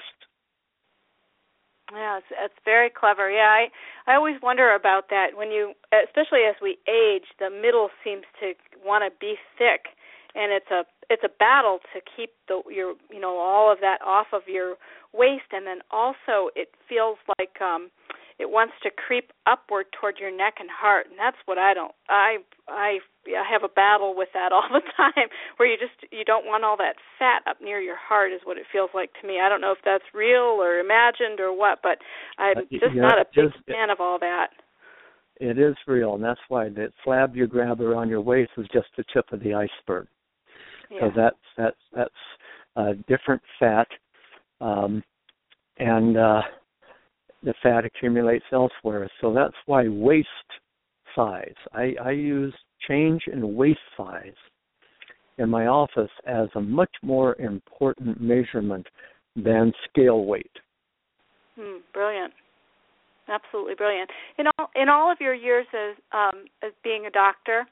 Yeah, 1.92 2.18
it's, 2.18 2.26
it's 2.30 2.54
very 2.64 2.88
clever. 2.88 3.30
Yeah, 3.30 3.50
I 3.50 3.66
I 4.10 4.14
always 4.14 4.36
wonder 4.40 4.74
about 4.74 5.10
that 5.10 5.36
when 5.36 5.50
you, 5.50 5.74
especially 5.92 6.46
as 6.48 6.54
we 6.62 6.78
age, 6.88 7.24
the 7.38 7.50
middle 7.50 7.90
seems 8.02 8.22
to 8.40 8.54
want 8.82 9.04
to 9.04 9.10
be 9.20 9.34
thick, 9.58 9.92
and 10.34 10.52
it's 10.52 10.70
a 10.70 10.84
it's 11.10 11.24
a 11.24 11.38
battle 11.38 11.80
to 11.92 12.00
keep 12.16 12.30
the 12.48 12.62
your 12.72 12.94
you 13.10 13.20
know 13.20 13.36
all 13.36 13.70
of 13.70 13.80
that 13.80 13.98
off 14.06 14.28
of 14.32 14.42
your 14.46 14.76
waist, 15.12 15.50
and 15.52 15.66
then 15.66 15.80
also 15.90 16.50
it 16.54 16.68
feels 16.88 17.18
like 17.38 17.60
um 17.60 17.90
it 18.38 18.50
wants 18.50 18.74
to 18.82 18.90
creep 18.90 19.30
upward 19.46 19.86
toward 19.98 20.18
your 20.18 20.34
neck 20.34 20.54
and 20.58 20.68
heart 20.70 21.06
and 21.08 21.18
that's 21.18 21.36
what 21.46 21.58
i 21.58 21.74
don't 21.74 21.92
i 22.08 22.36
i 22.68 22.98
i 23.28 23.44
have 23.50 23.62
a 23.62 23.68
battle 23.68 24.14
with 24.16 24.28
that 24.34 24.52
all 24.56 24.68
the 24.70 24.82
time 24.96 25.28
where 25.56 25.68
you 25.68 25.76
just 25.78 26.12
you 26.12 26.24
don't 26.24 26.46
want 26.46 26.64
all 26.64 26.76
that 26.76 26.96
fat 27.18 27.42
up 27.48 27.60
near 27.60 27.80
your 27.80 27.96
heart 27.96 28.32
is 28.32 28.40
what 28.44 28.58
it 28.58 28.64
feels 28.72 28.90
like 28.94 29.10
to 29.20 29.26
me. 29.26 29.40
I 29.40 29.48
don't 29.48 29.60
know 29.60 29.72
if 29.72 29.78
that's 29.84 30.04
real 30.12 30.60
or 30.60 30.78
imagined 30.78 31.40
or 31.40 31.56
what 31.56 31.80
but 31.82 31.98
i'm 32.38 32.58
uh, 32.58 32.60
just 32.70 32.94
not 32.94 33.18
a 33.18 33.24
big 33.34 33.50
fan 33.66 33.90
of 33.90 34.00
all 34.00 34.18
that. 34.20 34.48
It 35.40 35.58
is 35.58 35.74
real 35.86 36.14
and 36.14 36.24
that's 36.24 36.40
why 36.48 36.68
the 36.68 36.92
flab 37.04 37.34
you 37.34 37.46
grab 37.46 37.80
around 37.80 38.08
your 38.08 38.20
waist 38.20 38.52
is 38.56 38.66
just 38.72 38.88
the 38.96 39.04
tip 39.12 39.26
of 39.32 39.40
the 39.40 39.54
iceberg. 39.54 40.06
Because 40.88 41.12
yeah. 41.16 41.22
that's 41.22 41.36
that's 41.56 41.76
that's 41.94 42.14
uh 42.76 42.92
different 43.08 43.42
fat 43.58 43.88
um 44.60 45.02
and 45.78 46.16
uh 46.16 46.42
the 47.44 47.54
fat 47.62 47.84
accumulates 47.84 48.44
elsewhere. 48.52 49.08
So 49.20 49.32
that's 49.32 49.54
why 49.66 49.88
waist 49.88 50.28
size. 51.14 51.54
I, 51.72 51.94
I 52.02 52.10
use 52.10 52.54
change 52.88 53.22
in 53.32 53.54
waist 53.54 53.78
size 53.96 54.34
in 55.38 55.48
my 55.48 55.66
office 55.66 56.10
as 56.26 56.48
a 56.54 56.60
much 56.60 56.90
more 57.02 57.36
important 57.40 58.20
measurement 58.20 58.86
than 59.36 59.72
scale 59.88 60.24
weight. 60.24 60.50
Hmm, 61.58 61.78
brilliant. 61.92 62.32
Absolutely 63.28 63.74
brilliant. 63.74 64.10
In 64.38 64.46
all 64.58 64.68
in 64.74 64.88
all 64.88 65.10
of 65.10 65.18
your 65.20 65.34
years 65.34 65.66
as 65.72 65.96
um, 66.12 66.44
as 66.62 66.72
being 66.82 67.06
a 67.06 67.10
doctor, 67.10 67.66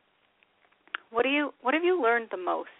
what 1.11 1.25
do 1.25 1.29
you 1.29 1.53
what 1.61 1.75
have 1.75 1.85
you 1.85 2.03
learned 2.03 2.29
the 2.31 2.39
most? 2.39 2.70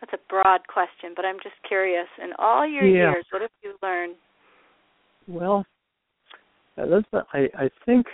That's 0.00 0.20
a 0.20 0.28
broad 0.28 0.66
question, 0.66 1.12
but 1.14 1.24
I'm 1.24 1.38
just 1.42 1.54
curious. 1.66 2.08
In 2.22 2.32
all 2.38 2.66
your 2.66 2.84
yeah. 2.84 3.12
years, 3.12 3.24
what 3.30 3.40
have 3.40 3.52
you 3.62 3.74
learned 3.82 4.16
Well, 5.26 5.64
Elizabeth, 6.76 7.24
I, 7.32 7.48
I 7.56 7.70
think 7.86 8.06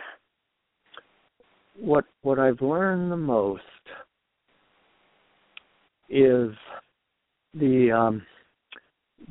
what 1.76 2.04
what 2.22 2.38
I've 2.38 2.60
learned 2.60 3.10
the 3.10 3.16
most 3.16 3.62
is 6.08 6.50
the 7.54 7.90
um, 7.90 8.22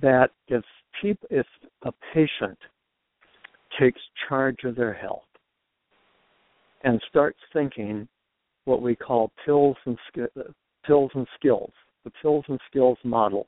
that 0.01 0.31
if 0.47 0.63
peop- 1.01 1.25
if 1.29 1.45
a 1.83 1.91
patient 2.13 2.57
takes 3.79 4.01
charge 4.27 4.63
of 4.63 4.75
their 4.75 4.93
health 4.93 5.23
and 6.83 7.01
starts 7.07 7.39
thinking 7.53 8.07
what 8.65 8.81
we 8.81 8.95
call 8.95 9.31
pills 9.45 9.77
and 9.85 9.97
sk- 10.07 10.53
pills 10.85 11.11
and 11.13 11.27
skills, 11.37 11.71
the 12.03 12.11
pills 12.21 12.45
and 12.49 12.59
skills 12.69 12.97
model. 13.03 13.47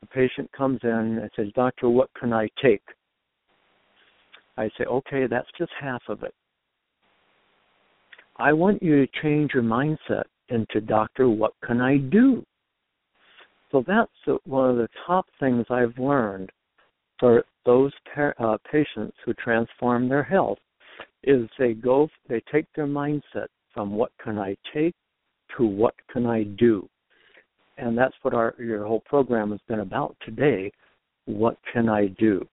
The 0.00 0.06
patient 0.08 0.50
comes 0.52 0.80
in 0.82 0.90
and 0.90 1.30
says, 1.34 1.48
"Doctor, 1.54 1.88
what 1.88 2.10
can 2.18 2.32
I 2.32 2.48
take?" 2.60 2.82
I 4.56 4.68
say, 4.78 4.84
"Okay, 4.84 5.26
that's 5.26 5.50
just 5.58 5.72
half 5.80 6.02
of 6.08 6.22
it. 6.22 6.34
I 8.36 8.52
want 8.52 8.82
you 8.82 9.04
to 9.04 9.20
change 9.22 9.52
your 9.54 9.62
mindset 9.62 10.24
into, 10.48 10.80
Doctor, 10.80 11.28
what 11.28 11.52
can 11.62 11.80
I 11.80 11.98
do?" 11.98 12.44
So 13.70 13.82
that's 13.86 14.12
one 14.44 14.70
of 14.70 14.76
the 14.76 14.88
top 15.06 15.26
things 15.40 15.66
I've 15.68 15.98
learned 15.98 16.50
for 17.18 17.44
those 17.64 17.92
uh, 18.16 18.56
patients 18.70 19.16
who 19.24 19.34
transform 19.34 20.08
their 20.08 20.22
health 20.22 20.58
is 21.22 21.48
they 21.58 21.72
go 21.72 22.08
they 22.28 22.42
take 22.52 22.66
their 22.74 22.86
mindset 22.86 23.46
from 23.72 23.92
what 23.92 24.12
can 24.22 24.38
I 24.38 24.56
take 24.72 24.94
to 25.56 25.64
what 25.64 25.94
can 26.12 26.26
I 26.26 26.44
do. 26.44 26.88
And 27.78 27.96
that's 27.96 28.14
what 28.22 28.34
our 28.34 28.54
your 28.58 28.86
whole 28.86 29.00
program 29.00 29.50
has 29.50 29.60
been 29.66 29.80
about 29.80 30.16
today. 30.24 30.70
What 31.24 31.56
can 31.72 31.88
I 31.88 32.08
do? 32.18 32.46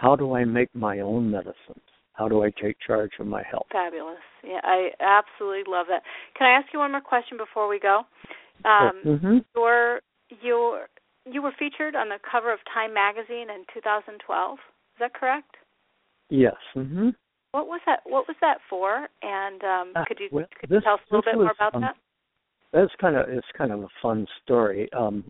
How 0.00 0.16
do 0.16 0.34
I 0.34 0.46
make 0.46 0.74
my 0.74 1.00
own 1.00 1.30
medicines? 1.30 1.84
How 2.14 2.26
do 2.26 2.42
I 2.42 2.50
take 2.62 2.76
charge 2.86 3.10
of 3.20 3.26
my 3.26 3.42
health? 3.50 3.66
Fabulous. 3.70 4.16
Yeah, 4.42 4.60
I 4.62 4.88
absolutely 4.98 5.70
love 5.70 5.86
that. 5.90 6.02
Can 6.38 6.46
I 6.46 6.58
ask 6.58 6.72
you 6.72 6.78
one 6.78 6.92
more 6.92 7.02
question 7.02 7.36
before 7.36 7.68
we 7.68 7.78
go? 7.78 8.00
Um, 8.64 8.92
mm-hmm. 9.04 9.38
Your 9.54 10.00
you 10.42 10.80
you 11.26 11.42
were 11.42 11.52
featured 11.58 11.94
on 11.94 12.08
the 12.08 12.16
cover 12.30 12.50
of 12.50 12.60
Time 12.72 12.94
magazine 12.94 13.48
in 13.50 13.64
2012. 13.74 14.54
Is 14.54 14.60
that 15.00 15.12
correct? 15.12 15.54
Yes. 16.30 16.56
Mhm. 16.74 17.14
What 17.52 17.66
was 17.66 17.80
that? 17.84 18.00
What 18.04 18.26
was 18.26 18.36
that 18.40 18.58
for? 18.70 19.06
And 19.20 19.62
um, 19.62 19.92
uh, 19.96 20.04
could 20.06 20.18
you 20.18 20.28
well, 20.32 20.46
could 20.58 20.70
this, 20.70 20.76
you 20.76 20.80
tell 20.80 20.94
us 20.94 21.00
a 21.10 21.14
little 21.14 21.30
bit 21.30 21.36
was, 21.36 21.44
more 21.44 21.68
about 21.68 21.74
um, 21.74 21.82
that? 21.82 21.96
That's 22.72 22.92
kind 23.00 23.16
of 23.16 23.28
it's 23.28 23.46
kind 23.56 23.70
of 23.70 23.82
a 23.82 23.88
fun 24.00 24.26
story. 24.42 24.88
Um, 24.94 25.24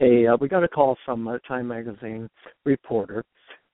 a 0.00 0.26
uh, 0.26 0.36
we 0.40 0.48
got 0.48 0.64
a 0.64 0.68
call 0.68 0.96
from 1.04 1.28
a 1.28 1.38
Time 1.40 1.68
magazine 1.68 2.28
reporter 2.64 3.24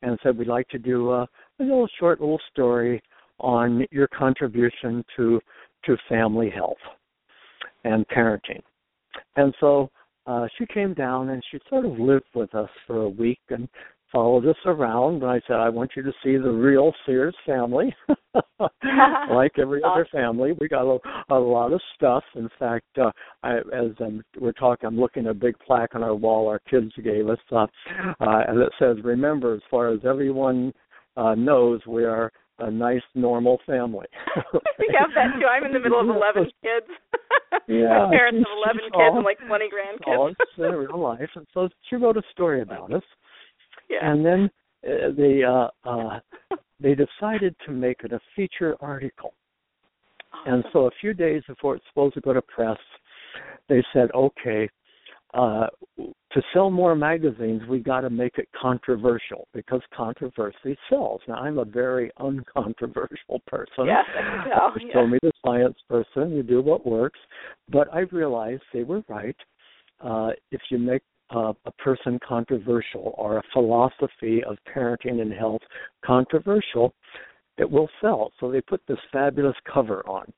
and 0.02 0.18
said 0.22 0.36
we'd 0.36 0.48
like 0.48 0.68
to 0.68 0.78
do 0.78 1.10
a, 1.10 1.22
a 1.22 1.28
little 1.62 1.88
short 1.98 2.20
little 2.20 2.40
story 2.52 3.02
on 3.38 3.86
your 3.90 4.08
contribution 4.08 5.04
to 5.16 5.40
to 5.84 5.96
family 6.08 6.50
health 6.50 6.76
and 7.84 8.06
parenting. 8.08 8.60
And 9.36 9.54
so 9.60 9.90
uh, 10.26 10.46
she 10.58 10.66
came 10.66 10.92
down 10.94 11.30
and 11.30 11.42
she 11.50 11.58
sort 11.68 11.86
of 11.86 11.98
lived 11.98 12.26
with 12.34 12.54
us 12.54 12.68
for 12.86 13.02
a 13.02 13.08
week 13.08 13.40
and 13.48 13.68
followed 14.12 14.46
us 14.46 14.56
around. 14.66 15.22
And 15.22 15.30
I 15.30 15.40
said, 15.46 15.56
I 15.56 15.68
want 15.68 15.92
you 15.96 16.02
to 16.02 16.12
see 16.22 16.36
the 16.36 16.50
real 16.50 16.92
Sears 17.06 17.34
family. 17.46 17.94
like 19.30 19.52
every 19.58 19.82
other 19.82 20.06
family, 20.12 20.52
we 20.60 20.68
got 20.68 20.84
a, 20.84 20.98
a 21.34 21.38
lot 21.38 21.72
of 21.72 21.80
stuff. 21.96 22.22
In 22.34 22.48
fact, 22.58 22.86
uh, 23.00 23.10
I, 23.42 23.58
as 23.58 23.92
um, 24.00 24.22
we're 24.38 24.52
talking, 24.52 24.86
I'm 24.86 24.98
looking 24.98 25.26
at 25.26 25.32
a 25.32 25.34
big 25.34 25.58
plaque 25.58 25.94
on 25.94 26.02
our 26.02 26.14
wall 26.14 26.48
our 26.48 26.60
kids 26.70 26.92
gave 27.02 27.28
us, 27.28 27.38
uh, 27.52 27.56
uh, 27.64 27.66
and 28.20 28.60
it 28.60 28.72
says, 28.78 28.96
"Remember, 29.02 29.54
as 29.54 29.62
far 29.70 29.92
as 29.92 30.00
everyone 30.04 30.72
uh, 31.16 31.34
knows, 31.34 31.80
we 31.86 32.04
are 32.04 32.30
a 32.58 32.70
nice, 32.70 33.02
normal 33.14 33.58
family." 33.66 34.06
we 34.78 34.94
have 34.98 35.10
that 35.14 35.38
too. 35.38 35.46
I'm 35.46 35.64
in 35.64 35.72
the 35.72 35.80
middle 35.80 36.00
of 36.00 36.08
11 36.16 36.44
kids. 36.62 36.86
Yeah, 37.66 38.08
parents 38.10 38.46
of 38.46 38.56
11 38.58 38.80
kids 38.92 39.14
and 39.14 39.24
like 39.24 39.38
20 39.46 39.64
grandkids. 39.66 40.34
in 40.58 40.74
real 40.74 41.00
life. 41.00 41.30
And 41.34 41.46
so 41.52 41.68
she 41.88 41.96
wrote 41.96 42.16
a 42.16 42.22
story 42.32 42.62
about 42.62 42.92
us, 42.92 43.02
yeah. 43.90 44.10
and 44.10 44.24
then 44.24 44.50
uh, 44.86 45.10
they 45.16 45.42
uh, 45.42 45.68
uh, 45.84 46.20
they 46.80 46.94
decided 46.94 47.54
to 47.66 47.72
make 47.72 47.98
it 48.04 48.12
a 48.12 48.20
feature 48.34 48.76
article. 48.80 49.34
And 50.46 50.64
so 50.72 50.86
a 50.86 50.90
few 51.00 51.12
days 51.12 51.42
before 51.46 51.76
it's 51.76 51.84
supposed 51.88 52.14
to 52.14 52.20
go 52.20 52.32
to 52.32 52.40
press, 52.40 52.78
they 53.68 53.82
said, 53.92 54.10
okay, 54.14 54.68
uh, 55.34 55.66
to 55.98 56.42
sell 56.52 56.70
more 56.70 56.94
magazines, 56.96 57.62
we 57.68 57.78
got 57.78 58.00
to 58.00 58.10
make 58.10 58.38
it 58.38 58.48
controversial 58.60 59.46
because 59.52 59.80
controversy 59.94 60.76
sells. 60.88 61.20
Now, 61.28 61.36
I'm 61.36 61.58
a 61.58 61.64
very 61.64 62.10
uncontroversial 62.18 63.40
person. 63.46 63.86
Yes, 63.86 64.04
I 64.16 64.22
can 64.22 64.50
tell. 64.50 64.72
You 64.76 64.88
Yeah. 64.88 64.92
told 64.94 65.10
me 65.10 65.18
the 65.22 65.32
science 65.44 65.78
person, 65.88 66.32
you 66.32 66.42
do 66.42 66.62
what 66.62 66.86
works. 66.86 67.18
But 67.68 67.92
I 67.92 68.00
realized 68.12 68.62
they 68.72 68.82
were 68.82 69.02
right. 69.08 69.36
Uh, 70.00 70.30
if 70.50 70.60
you 70.70 70.78
make 70.78 71.02
uh, 71.34 71.52
a 71.64 71.72
person 71.72 72.18
controversial 72.26 73.14
or 73.16 73.38
a 73.38 73.42
philosophy 73.52 74.42
of 74.44 74.56
parenting 74.74 75.20
and 75.20 75.32
health 75.32 75.62
controversial, 76.04 76.92
it 77.58 77.70
will 77.70 77.88
sell. 78.00 78.32
So 78.40 78.50
they 78.50 78.60
put 78.60 78.80
this 78.88 78.98
fabulous 79.12 79.56
cover 79.72 80.06
on 80.08 80.32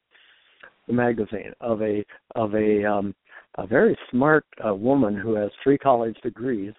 the 0.87 0.93
magazine 0.93 1.53
of 1.61 1.81
a 1.83 2.05
of 2.35 2.55
a 2.55 2.85
um, 2.85 3.15
a 3.57 3.67
very 3.67 3.97
smart 4.11 4.45
uh, 4.67 4.75
woman 4.75 5.17
who 5.17 5.35
has 5.35 5.51
three 5.63 5.79
college 5.79 6.17
degrees, 6.23 6.73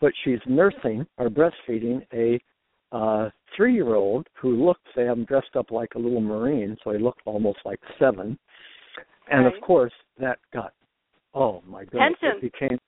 but 0.00 0.12
she's 0.24 0.38
nursing 0.46 1.06
or 1.18 1.28
breastfeeding 1.28 2.06
a 2.12 2.40
uh, 2.92 3.28
three-year-old 3.56 4.26
who 4.40 4.64
looks. 4.64 4.80
They 4.94 5.04
have 5.04 5.18
him 5.18 5.24
dressed 5.24 5.56
up 5.56 5.70
like 5.70 5.94
a 5.96 5.98
little 5.98 6.20
marine, 6.20 6.76
so 6.82 6.92
he 6.92 6.98
looked 6.98 7.22
almost 7.24 7.58
like 7.64 7.80
seven. 7.98 8.38
And 9.30 9.44
Right. 9.44 9.54
of 9.54 9.60
course, 9.60 9.92
that 10.18 10.38
got 10.52 10.72
oh 11.34 11.62
my 11.66 11.84
goodness, 11.84 12.14
it 12.22 12.40
became 12.40 12.78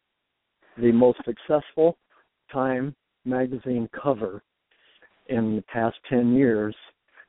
the 0.80 0.92
most 0.92 1.18
successful 1.24 1.96
Time 2.52 2.94
magazine 3.26 3.88
cover 3.92 4.42
in 5.26 5.56
the 5.56 5.62
past 5.62 5.96
ten 6.08 6.34
years 6.34 6.74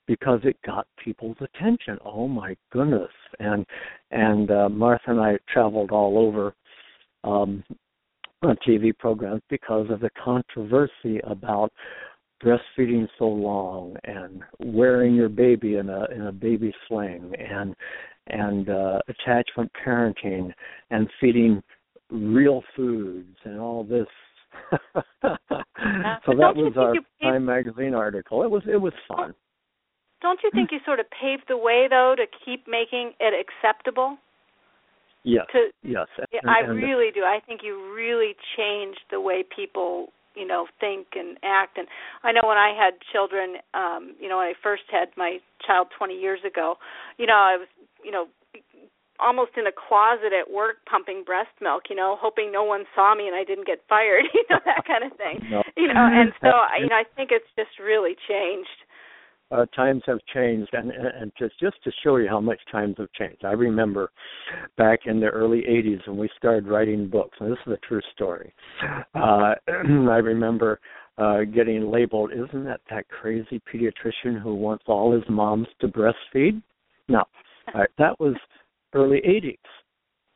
because 0.07 0.39
it 0.43 0.55
got 0.65 0.87
people's 1.03 1.37
attention. 1.41 1.97
Oh 2.05 2.27
my 2.27 2.55
goodness! 2.71 3.11
And 3.39 3.65
and 4.11 4.49
uh, 4.49 4.69
Martha 4.69 5.11
and 5.11 5.19
I 5.19 5.37
traveled 5.51 5.91
all 5.91 6.17
over 6.17 6.55
um, 7.23 7.63
on 8.41 8.55
TV 8.67 8.97
programs 8.97 9.41
because 9.49 9.87
of 9.89 9.99
the 9.99 10.09
controversy 10.23 11.19
about 11.25 11.71
breastfeeding 12.43 13.07
so 13.17 13.25
long 13.25 13.97
and 14.05 14.41
wearing 14.59 15.13
your 15.13 15.29
baby 15.29 15.75
in 15.75 15.89
a 15.89 16.05
in 16.05 16.27
a 16.27 16.31
baby 16.31 16.73
sling 16.87 17.33
and 17.37 17.75
and 18.27 18.69
uh, 18.69 18.99
attachment 19.07 19.71
parenting 19.85 20.53
and 20.91 21.09
feeding 21.19 21.61
real 22.10 22.64
foods 22.76 23.36
and 23.43 23.60
all 23.60 23.84
this. 23.84 24.07
so 24.91 24.99
that 25.22 26.55
was 26.55 26.74
our 26.78 26.93
paved- 26.93 27.05
Time 27.22 27.45
magazine 27.45 27.93
article. 27.93 28.43
It 28.43 28.49
was 28.49 28.64
it 28.68 28.78
was 28.82 28.93
fun. 29.07 29.34
Don't 30.22 30.39
you 30.43 30.49
think 30.51 30.72
you 30.72 30.80
sort 30.86 30.99
of 30.99 31.05
paved 31.12 31.43
the 31.47 31.57
way 31.57 31.88
though 31.89 32.14
to 32.18 32.26
keep 32.43 32.68
making 32.68 33.14
it 33.20 33.34
acceptable? 33.34 34.18
Yes. 35.24 35.45
To 35.53 35.70
Yes. 35.84 36.07
And- 36.18 36.49
I 36.49 36.62
and- 36.62 36.76
really 36.76 37.12
do. 37.14 37.22
I 37.24 37.39
think 37.45 37.62
you 37.64 37.93
really 37.93 38.36
changed 38.57 39.01
the 39.12 39.22
way 39.22 39.43
people, 39.43 40.12
you 40.36 40.47
know, 40.47 40.68
think 40.80 41.07
and 41.16 41.38
act. 41.43 41.78
And 41.78 41.88
I 42.24 42.32
know 42.32 42.41
when 42.43 42.57
I 42.57 42.74
had 42.76 42.93
children, 43.12 43.57
um, 43.74 44.16
you 44.20 44.28
know, 44.30 44.38
when 44.38 44.47
I 44.47 44.53
first 44.64 44.84
had 44.91 45.10
my 45.16 45.39
child 45.66 45.88
20 45.97 46.20
years 46.20 46.39
ago, 46.45 46.76
you 47.18 47.28
know, 47.28 47.36
I 47.36 47.57
was, 47.57 47.68
you 48.03 48.12
know, 48.12 48.28
almost 49.22 49.51
in 49.57 49.67
a 49.67 49.72
closet 49.72 50.32
at 50.34 50.49
work 50.51 50.78
pumping 50.89 51.24
breast 51.26 51.51
milk, 51.61 51.84
you 51.89 51.95
know, 51.95 52.17
hoping 52.20 52.51
no 52.51 52.63
one 52.63 52.84
saw 52.95 53.13
me 53.15 53.28
and 53.28 53.36
I 53.36 53.43
didn't 53.43 53.67
get 53.67 53.80
fired, 53.89 54.26
you 54.34 54.43
know, 54.49 54.59
that 54.65 54.84
kind 54.88 55.03
of 55.09 55.17
thing. 55.17 55.39
No. 55.49 55.61
You 55.78 55.88
know, 55.88 56.07
and 56.11 56.32
so 56.41 56.49
I- 56.49 56.78
you 56.82 56.88
know, 56.88 56.95
I 56.95 57.03
think 57.15 57.32
it's 57.32 57.45
just 57.57 57.80
really 57.80 58.15
changed. 58.28 58.70
uh, 59.51 59.65
times 59.76 60.03
have 60.05 60.20
changed, 60.32 60.70
and, 60.74 60.91
and 60.91 61.32
just 61.39 61.59
just 61.59 61.84
to 61.84 61.91
show 62.03 62.17
you 62.17 62.30
how 62.30 62.39
much 62.39 62.59
times 62.72 62.95
have 62.99 63.11
changed. 63.13 63.43
I 63.43 63.53
remember 63.53 64.11
back 64.78 64.99
in 65.07 65.20
the 65.20 65.26
early 65.28 65.61
'80s 65.67 66.07
when 66.07 66.17
we 66.17 66.30
started 66.38 66.67
writing 66.67 67.09
books, 67.09 67.36
and 67.39 67.51
this 67.51 67.57
is 67.65 67.74
a 67.74 67.88
true 67.88 68.01
story. 68.13 68.53
Uh, 69.15 69.55
I 69.67 70.20
remember 70.34 70.80
uh, 71.17 71.39
getting 71.51 71.89
labeled, 71.89 72.32
"Isn't 72.32 72.63
that 72.65 72.82
that 72.91 73.05
crazy 73.09 73.59
pediatrician 73.74 74.39
who 74.39 74.53
wants 74.53 74.84
all 74.88 75.11
his 75.11 75.24
moms 75.28 75.67
to 75.82 75.88
breastfeed?" 75.88 76.61
No, 77.07 77.24
that 77.97 78.20
was 78.20 78.36
early 78.93 79.21
'80s. 79.21 79.59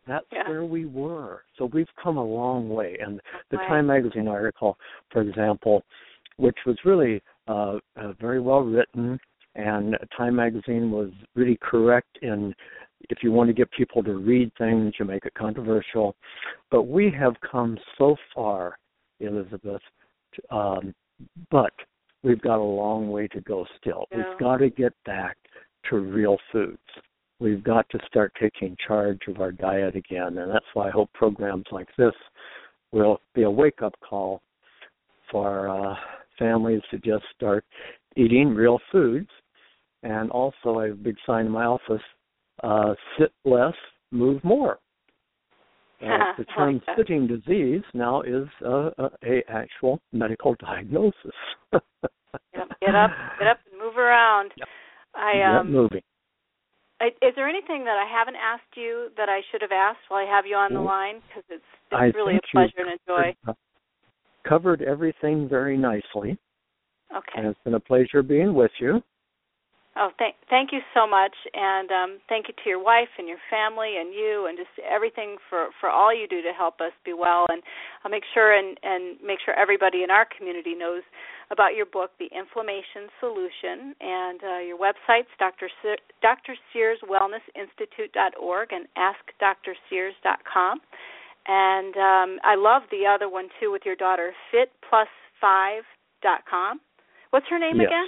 That's 0.06 0.26
Yeah. 0.32 0.50
where 0.50 0.66
we 0.66 0.86
were. 0.86 1.44
So 1.58 1.66
we've 1.66 1.94
come 1.96 2.18
a 2.18 2.24
long 2.24 2.70
way. 2.70 2.98
And 3.00 3.22
the 3.50 3.58
Right. 3.58 3.68
Time 3.68 3.88
magazine 3.88 4.28
article, 4.28 4.78
for 5.12 5.22
example, 5.22 5.84
which 6.38 6.58
was 6.66 6.84
really 6.84 7.22
uh, 7.48 7.80
uh, 7.98 8.14
very 8.14 8.40
well 8.40 8.62
written, 8.62 9.20
and 9.56 9.98
Time 10.16 10.36
magazine 10.36 10.92
was 10.92 11.12
really 11.36 11.58
correct 11.58 12.18
in 12.22 12.56
if 13.10 13.22
you 13.22 13.32
want 13.32 13.50
to 13.50 13.54
get 13.54 13.70
people 13.72 14.02
to 14.04 14.14
read 14.16 14.52
things, 14.58 14.94
you 14.98 15.06
make 15.06 15.26
it 15.26 15.34
controversial. 15.34 16.16
But 16.72 16.84
we 16.84 17.12
have 17.12 17.36
come 17.42 17.78
so 17.98 18.16
far, 18.34 18.78
Elizabeth, 19.20 19.82
um, 20.50 20.94
but 21.52 21.74
we've 22.24 22.42
got 22.42 22.60
a 22.60 22.64
long 22.64 23.10
way 23.12 23.28
to 23.30 23.42
go 23.42 23.66
still. 23.78 24.06
Yeah. 24.12 24.18
We've 24.18 24.40
got 24.40 24.58
to 24.58 24.70
get 24.70 24.94
back 25.06 25.38
to 25.90 25.98
real 25.98 26.38
foods. 26.52 26.80
We've 27.40 27.64
got 27.64 27.90
to 27.90 28.00
start 28.08 28.32
taking 28.40 28.78
charge 28.88 29.20
of 29.28 29.42
our 29.42 29.52
diet 29.52 29.96
again, 29.96 30.38
and 30.38 30.52
that's 30.52 30.66
why 30.74 30.88
I 30.88 30.92
hope 30.92 31.12
programs 31.14 31.66
like 31.72 31.90
this 31.98 32.14
will 32.92 33.20
be 33.34 33.44
a 33.44 33.52
wake-up 33.52 33.94
call 34.08 34.42
for 35.32 35.68
uh, 35.68 35.96
families 36.38 36.82
to 36.92 36.98
just 37.00 37.24
start 37.36 37.66
eating 38.16 38.54
real 38.54 38.80
foods. 38.92 39.30
And 40.04 40.30
also, 40.32 40.80
I 40.80 40.88
have 40.88 40.94
a 40.94 40.96
big 40.96 41.16
sign 41.26 41.48
in 41.48 41.52
my 41.52 41.66
office: 41.66 42.02
uh, 42.64 42.94
sit 43.18 43.32
less, 43.46 43.74
move 44.12 44.44
more. 44.44 44.80
Uh, 46.04 46.34
the 46.38 46.44
term 46.54 46.82
like 46.86 46.98
sitting 46.98 47.28
disease 47.28 47.82
now 47.94 48.22
is 48.24 48.46
uh, 48.66 48.90
a, 48.98 49.10
a 49.24 49.42
actual 49.48 50.02
medical 50.12 50.54
diagnosis. 50.60 51.16
get 51.72 51.82
up, 52.62 52.70
get 52.82 52.94
up, 52.94 53.12
get 53.40 53.48
up, 53.48 53.60
and 53.72 53.80
move 53.82 53.96
around. 53.98 54.52
Yep. 54.58 54.68
I 55.16 55.60
um. 55.60 55.72
moving. 55.72 56.02
Is 57.02 57.34
there 57.36 57.50
anything 57.50 57.84
that 57.86 57.98
I 57.98 58.08
haven't 58.10 58.36
asked 58.36 58.76
you 58.76 59.10
that 59.18 59.28
I 59.28 59.42
should 59.52 59.62
have 59.62 59.72
asked 59.72 60.00
while 60.08 60.26
I 60.26 60.30
have 60.30 60.46
you 60.46 60.56
on 60.56 60.74
the 60.74 60.80
line? 60.80 61.22
Because 61.28 61.44
it's, 61.50 61.64
it's 61.92 62.16
really 62.16 62.36
a 62.36 62.42
pleasure 62.52 62.80
and 62.80 62.90
a 62.90 62.98
joy. 63.06 63.36
covered, 63.46 63.50
uh, 63.50 63.54
covered 64.48 64.82
everything 64.82 65.50
very 65.50 65.78
nicely, 65.78 66.38
Okay. 67.16 67.34
and 67.36 67.48
it's 67.48 67.60
been 67.64 67.74
a 67.74 67.80
pleasure 67.80 68.24
being 68.24 68.54
with 68.54 68.72
you. 68.80 69.02
Oh, 69.96 70.10
thank 70.18 70.34
thank 70.50 70.74
you 70.74 70.82
so 70.90 71.06
much, 71.06 71.38
and 71.54 71.92
um, 71.92 72.18
thank 72.28 72.48
you 72.48 72.56
to 72.64 72.70
your 72.70 72.82
wife 72.82 73.14
and 73.20 73.28
your 73.28 73.38
family 73.46 73.98
and 74.02 74.12
you, 74.12 74.48
and 74.50 74.58
just 74.58 74.74
everything 74.82 75.38
for 75.50 75.70
for 75.80 75.88
all 75.88 76.10
you 76.10 76.28
do 76.28 76.42
to 76.42 76.52
help 76.52 76.82
us 76.82 76.92
be 77.06 77.14
well. 77.14 77.46
And 77.50 77.62
I'll 78.04 78.10
make 78.10 78.24
sure 78.34 78.58
and 78.58 78.76
and 78.82 79.22
make 79.22 79.38
sure 79.46 79.54
everybody 79.54 80.02
in 80.02 80.10
our 80.10 80.26
community 80.26 80.74
knows 80.74 81.04
about 81.52 81.76
your 81.76 81.86
book, 81.86 82.10
The 82.18 82.26
Inflammation 82.34 83.06
Solution, 83.20 83.94
and 84.02 84.42
uh, 84.42 84.58
your 84.66 84.80
websites, 84.82 85.30
Dr. 85.38 85.70
Se- 85.84 86.02
Dr. 86.24 86.56
Sears 86.74 86.98
Wellness 87.06 87.46
Institute.org 87.54 88.74
and 88.74 88.88
AskDrSears.com. 88.98 90.82
And 91.46 91.96
um, 91.98 92.40
I 92.44 92.56
love 92.58 92.82
the 92.90 93.06
other 93.06 93.30
one 93.30 93.50
too 93.60 93.72
with 93.72 93.86
your 93.86 93.96
daughter, 93.96 94.34
FitPlus5.com. 94.52 96.82
What's 97.30 97.48
her 97.50 97.60
name 97.60 97.80
yes. 97.80 97.90
again? 97.90 98.08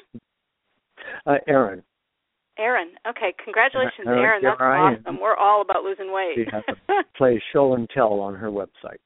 Uh, 1.25 1.37
Erin, 1.47 1.83
Erin. 2.57 2.89
Okay, 3.07 3.33
congratulations, 3.43 4.07
Erin, 4.07 4.19
Erin. 4.19 4.41
That's 4.43 4.61
awesome. 4.61 5.19
We're 5.19 5.35
all 5.35 5.61
about 5.61 5.83
losing 5.83 6.11
weight. 6.13 6.35
she 6.35 6.45
has 6.51 6.63
a 6.69 7.03
play 7.17 7.41
show 7.53 7.73
and 7.73 7.89
tell 7.89 8.19
on 8.19 8.35
her 8.35 8.49
website. 8.49 8.99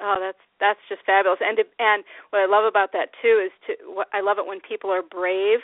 oh, 0.00 0.16
that's 0.20 0.38
that's 0.60 0.80
just 0.88 1.02
fabulous. 1.06 1.38
And 1.40 1.58
and 1.78 2.04
what 2.30 2.40
I 2.40 2.46
love 2.46 2.64
about 2.64 2.92
that 2.92 3.10
too 3.22 3.40
is 3.44 3.52
to 3.66 3.72
what 3.94 4.08
I 4.12 4.20
love 4.20 4.38
it 4.38 4.46
when 4.46 4.60
people 4.60 4.90
are 4.90 5.02
brave 5.02 5.60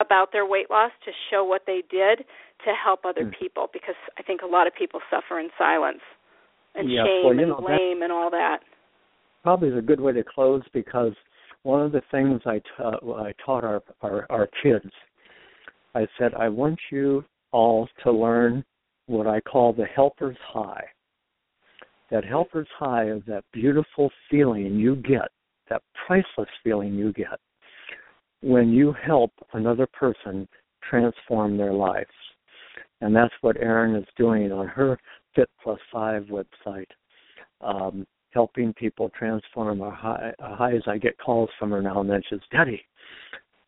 about 0.00 0.32
their 0.32 0.46
weight 0.46 0.70
loss 0.70 0.92
to 1.04 1.10
show 1.30 1.44
what 1.44 1.62
they 1.66 1.82
did 1.90 2.24
to 2.64 2.72
help 2.74 3.04
other 3.04 3.24
Mm. 3.24 3.38
people 3.38 3.68
because 3.72 3.96
I 4.18 4.22
think 4.22 4.42
a 4.42 4.46
lot 4.46 4.66
of 4.66 4.74
people 4.74 5.00
suffer 5.10 5.38
in 5.40 5.50
silence 5.58 6.00
and 6.74 6.90
Yes, 6.90 7.06
shame 7.06 7.24
well, 7.24 7.38
and 7.38 7.48
know, 7.48 7.56
blame 7.60 8.02
and 8.02 8.12
all 8.12 8.30
that. 8.30 8.60
Probably 9.42 9.68
is 9.70 9.76
a 9.76 9.82
good 9.82 10.00
way 10.00 10.12
to 10.12 10.22
close 10.22 10.62
because 10.72 11.12
one 11.62 11.82
of 11.82 11.92
the 11.92 12.02
things 12.10 12.40
I 12.46 12.60
ta- 12.76 12.98
I 13.16 13.32
taught 13.44 13.64
our, 13.64 13.82
our 14.02 14.26
our 14.30 14.48
kids, 14.62 14.90
I 15.94 16.06
said 16.18 16.34
I 16.34 16.48
want 16.48 16.78
you 16.90 17.24
all 17.52 17.88
to 18.04 18.12
learn 18.12 18.64
what 19.06 19.26
I 19.26 19.40
call 19.40 19.72
the 19.72 19.86
helper's 19.86 20.36
high. 20.52 20.84
That 22.10 22.24
helper's 22.24 22.68
high 22.78 23.10
is 23.10 23.22
that 23.26 23.44
beautiful 23.52 24.10
feeling 24.30 24.76
you 24.76 24.96
get, 24.96 25.28
that 25.68 25.82
priceless 26.06 26.48
feeling 26.64 26.94
you 26.94 27.12
get 27.12 27.38
when 28.42 28.70
you 28.70 28.94
help 29.04 29.32
another 29.52 29.86
person 29.86 30.48
transform 30.88 31.56
their 31.56 31.72
lives. 31.72 32.08
And 33.00 33.14
that's 33.14 33.34
what 33.42 33.56
Erin 33.58 33.96
is 33.96 34.06
doing 34.16 34.52
on 34.52 34.66
her 34.68 34.98
Fit 35.34 35.48
Plus 35.62 35.78
Five 35.92 36.24
website, 36.24 36.88
um, 37.60 38.06
helping 38.32 38.72
people 38.74 39.10
transform 39.18 39.82
our 39.82 39.90
high, 39.90 40.32
uh, 40.42 40.56
highs. 40.56 40.82
I 40.86 40.98
get 40.98 41.18
calls 41.18 41.50
from 41.58 41.70
her 41.70 41.82
now 41.82 42.00
and 42.00 42.10
then. 42.10 42.22
She 42.28 42.36
says, 42.36 42.40
"Daddy, 42.52 42.82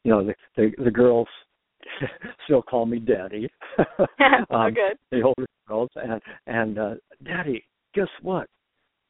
you 0.04 0.12
know 0.12 0.24
the 0.24 0.34
the, 0.56 0.84
the 0.84 0.90
girls 0.90 1.28
still 2.44 2.62
call 2.62 2.86
me 2.86 2.98
Daddy. 2.98 3.48
oh, 3.98 4.06
um, 4.50 4.74
good. 4.74 4.98
the 5.10 5.22
older 5.22 5.46
girls 5.68 5.90
and 5.96 6.20
and 6.46 6.78
uh 6.78 6.94
daddy 7.24 7.64
guess 7.94 8.08
what 8.20 8.48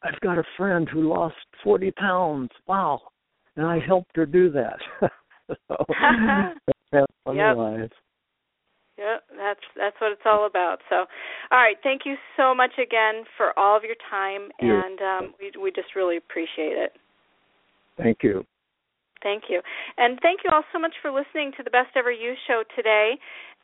i've 0.03 0.18
got 0.20 0.38
a 0.38 0.44
friend 0.57 0.88
who 0.88 1.09
lost 1.09 1.34
forty 1.64 1.90
pounds 1.92 2.50
wow 2.66 3.00
and 3.57 3.66
i 3.66 3.78
helped 3.78 4.14
her 4.14 4.26
do 4.26 4.50
that 4.50 4.78
so 5.68 5.76
that's 6.92 7.07
Yep. 7.26 7.57
lives 7.57 7.92
Yep, 9.03 9.22
that's 9.36 9.66
that's 9.74 9.96
what 10.00 10.12
it's 10.12 10.22
all 10.24 10.46
about. 10.46 10.78
So, 10.88 11.11
all 11.50 11.59
right, 11.59 11.76
thank 11.82 12.03
you 12.05 12.14
so 12.36 12.55
much 12.55 12.72
again 12.78 13.24
for 13.36 13.59
all 13.59 13.76
of 13.76 13.82
your 13.82 13.98
time, 14.09 14.50
and 14.61 15.00
um, 15.03 15.34
we 15.40 15.50
we 15.61 15.70
just 15.72 15.96
really 15.96 16.16
appreciate 16.16 16.78
it. 16.78 16.92
thank 17.98 18.18
you 18.22 18.46
Thank 19.22 19.44
you. 19.48 19.62
And 19.96 20.18
thank 20.20 20.40
you 20.44 20.50
all 20.53 20.66
so 20.72 20.78
much 20.78 20.94
for 21.00 21.11
listening 21.11 21.53
to 21.57 21.62
the 21.62 21.70
Best 21.70 21.94
Ever 21.96 22.11
You 22.11 22.34
show 22.46 22.62
today. 22.76 23.14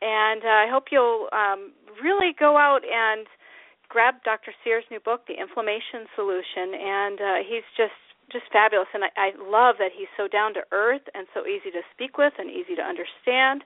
And 0.01 0.41
uh, 0.41 0.63
I 0.63 0.67
hope 0.71 0.85
you'll 0.91 1.27
um, 1.35 1.75
really 2.01 2.31
go 2.39 2.55
out 2.55 2.81
and 2.87 3.27
grab 3.89 4.15
Dr. 4.23 4.55
Sears' 4.63 4.87
new 4.89 4.99
book, 5.03 5.27
The 5.27 5.35
Inflammation 5.35 6.07
Solution. 6.15 6.71
And 6.79 7.19
uh, 7.19 7.39
he's 7.43 7.67
just 7.75 7.99
just 8.31 8.45
fabulous. 8.53 8.87
And 8.93 9.03
I, 9.03 9.11
I 9.17 9.29
love 9.41 9.81
that 9.81 9.89
he's 9.89 10.09
so 10.15 10.29
down 10.29 10.53
to 10.53 10.61
earth 10.71 11.01
and 11.17 11.25
so 11.33 11.49
easy 11.49 11.73
to 11.73 11.81
speak 11.93 12.17
with 12.21 12.33
and 12.37 12.45
easy 12.49 12.77
to 12.77 12.85
understand. 12.85 13.65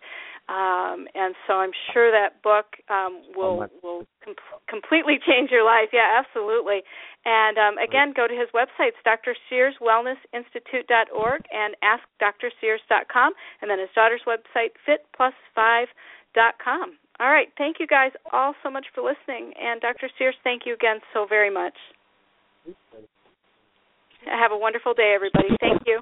Um, 0.49 1.07
and 1.15 1.35
so 1.47 1.63
I'm 1.63 1.71
sure 1.93 2.11
that 2.11 2.43
book 2.43 2.75
um, 2.89 3.21
will 3.35 3.65
will 3.81 4.05
com- 4.23 4.35
completely 4.67 5.17
change 5.25 5.51
your 5.51 5.63
life. 5.63 5.89
Yeah, 5.93 6.19
absolutely. 6.19 6.83
And 7.23 7.57
um, 7.57 7.77
again, 7.79 8.11
go 8.15 8.27
to 8.27 8.33
his 8.33 8.49
website, 8.53 8.91
Dr. 9.05 9.35
Sears 9.49 9.75
Wellness 9.81 10.19
Institute.org 10.33 11.41
and 11.47 11.75
AskDrSears.com, 11.79 13.33
and 13.61 13.71
then 13.71 13.79
his 13.79 13.89
daughter's 13.95 14.21
website, 14.27 14.75
FitPlus5.com. 14.83 16.97
All 17.19 17.29
right, 17.29 17.47
thank 17.57 17.79
you 17.79 17.87
guys 17.87 18.11
all 18.33 18.53
so 18.63 18.69
much 18.69 18.87
for 18.93 19.01
listening, 19.01 19.53
and 19.57 19.79
Dr. 19.79 20.09
Sears, 20.17 20.35
thank 20.43 20.63
you 20.65 20.73
again 20.73 20.99
so 21.13 21.25
very 21.27 21.53
much. 21.53 21.75
Have 24.25 24.51
a 24.51 24.57
wonderful 24.57 24.93
day, 24.93 25.13
everybody. 25.15 25.55
Thank 25.61 25.83
you. 25.85 26.01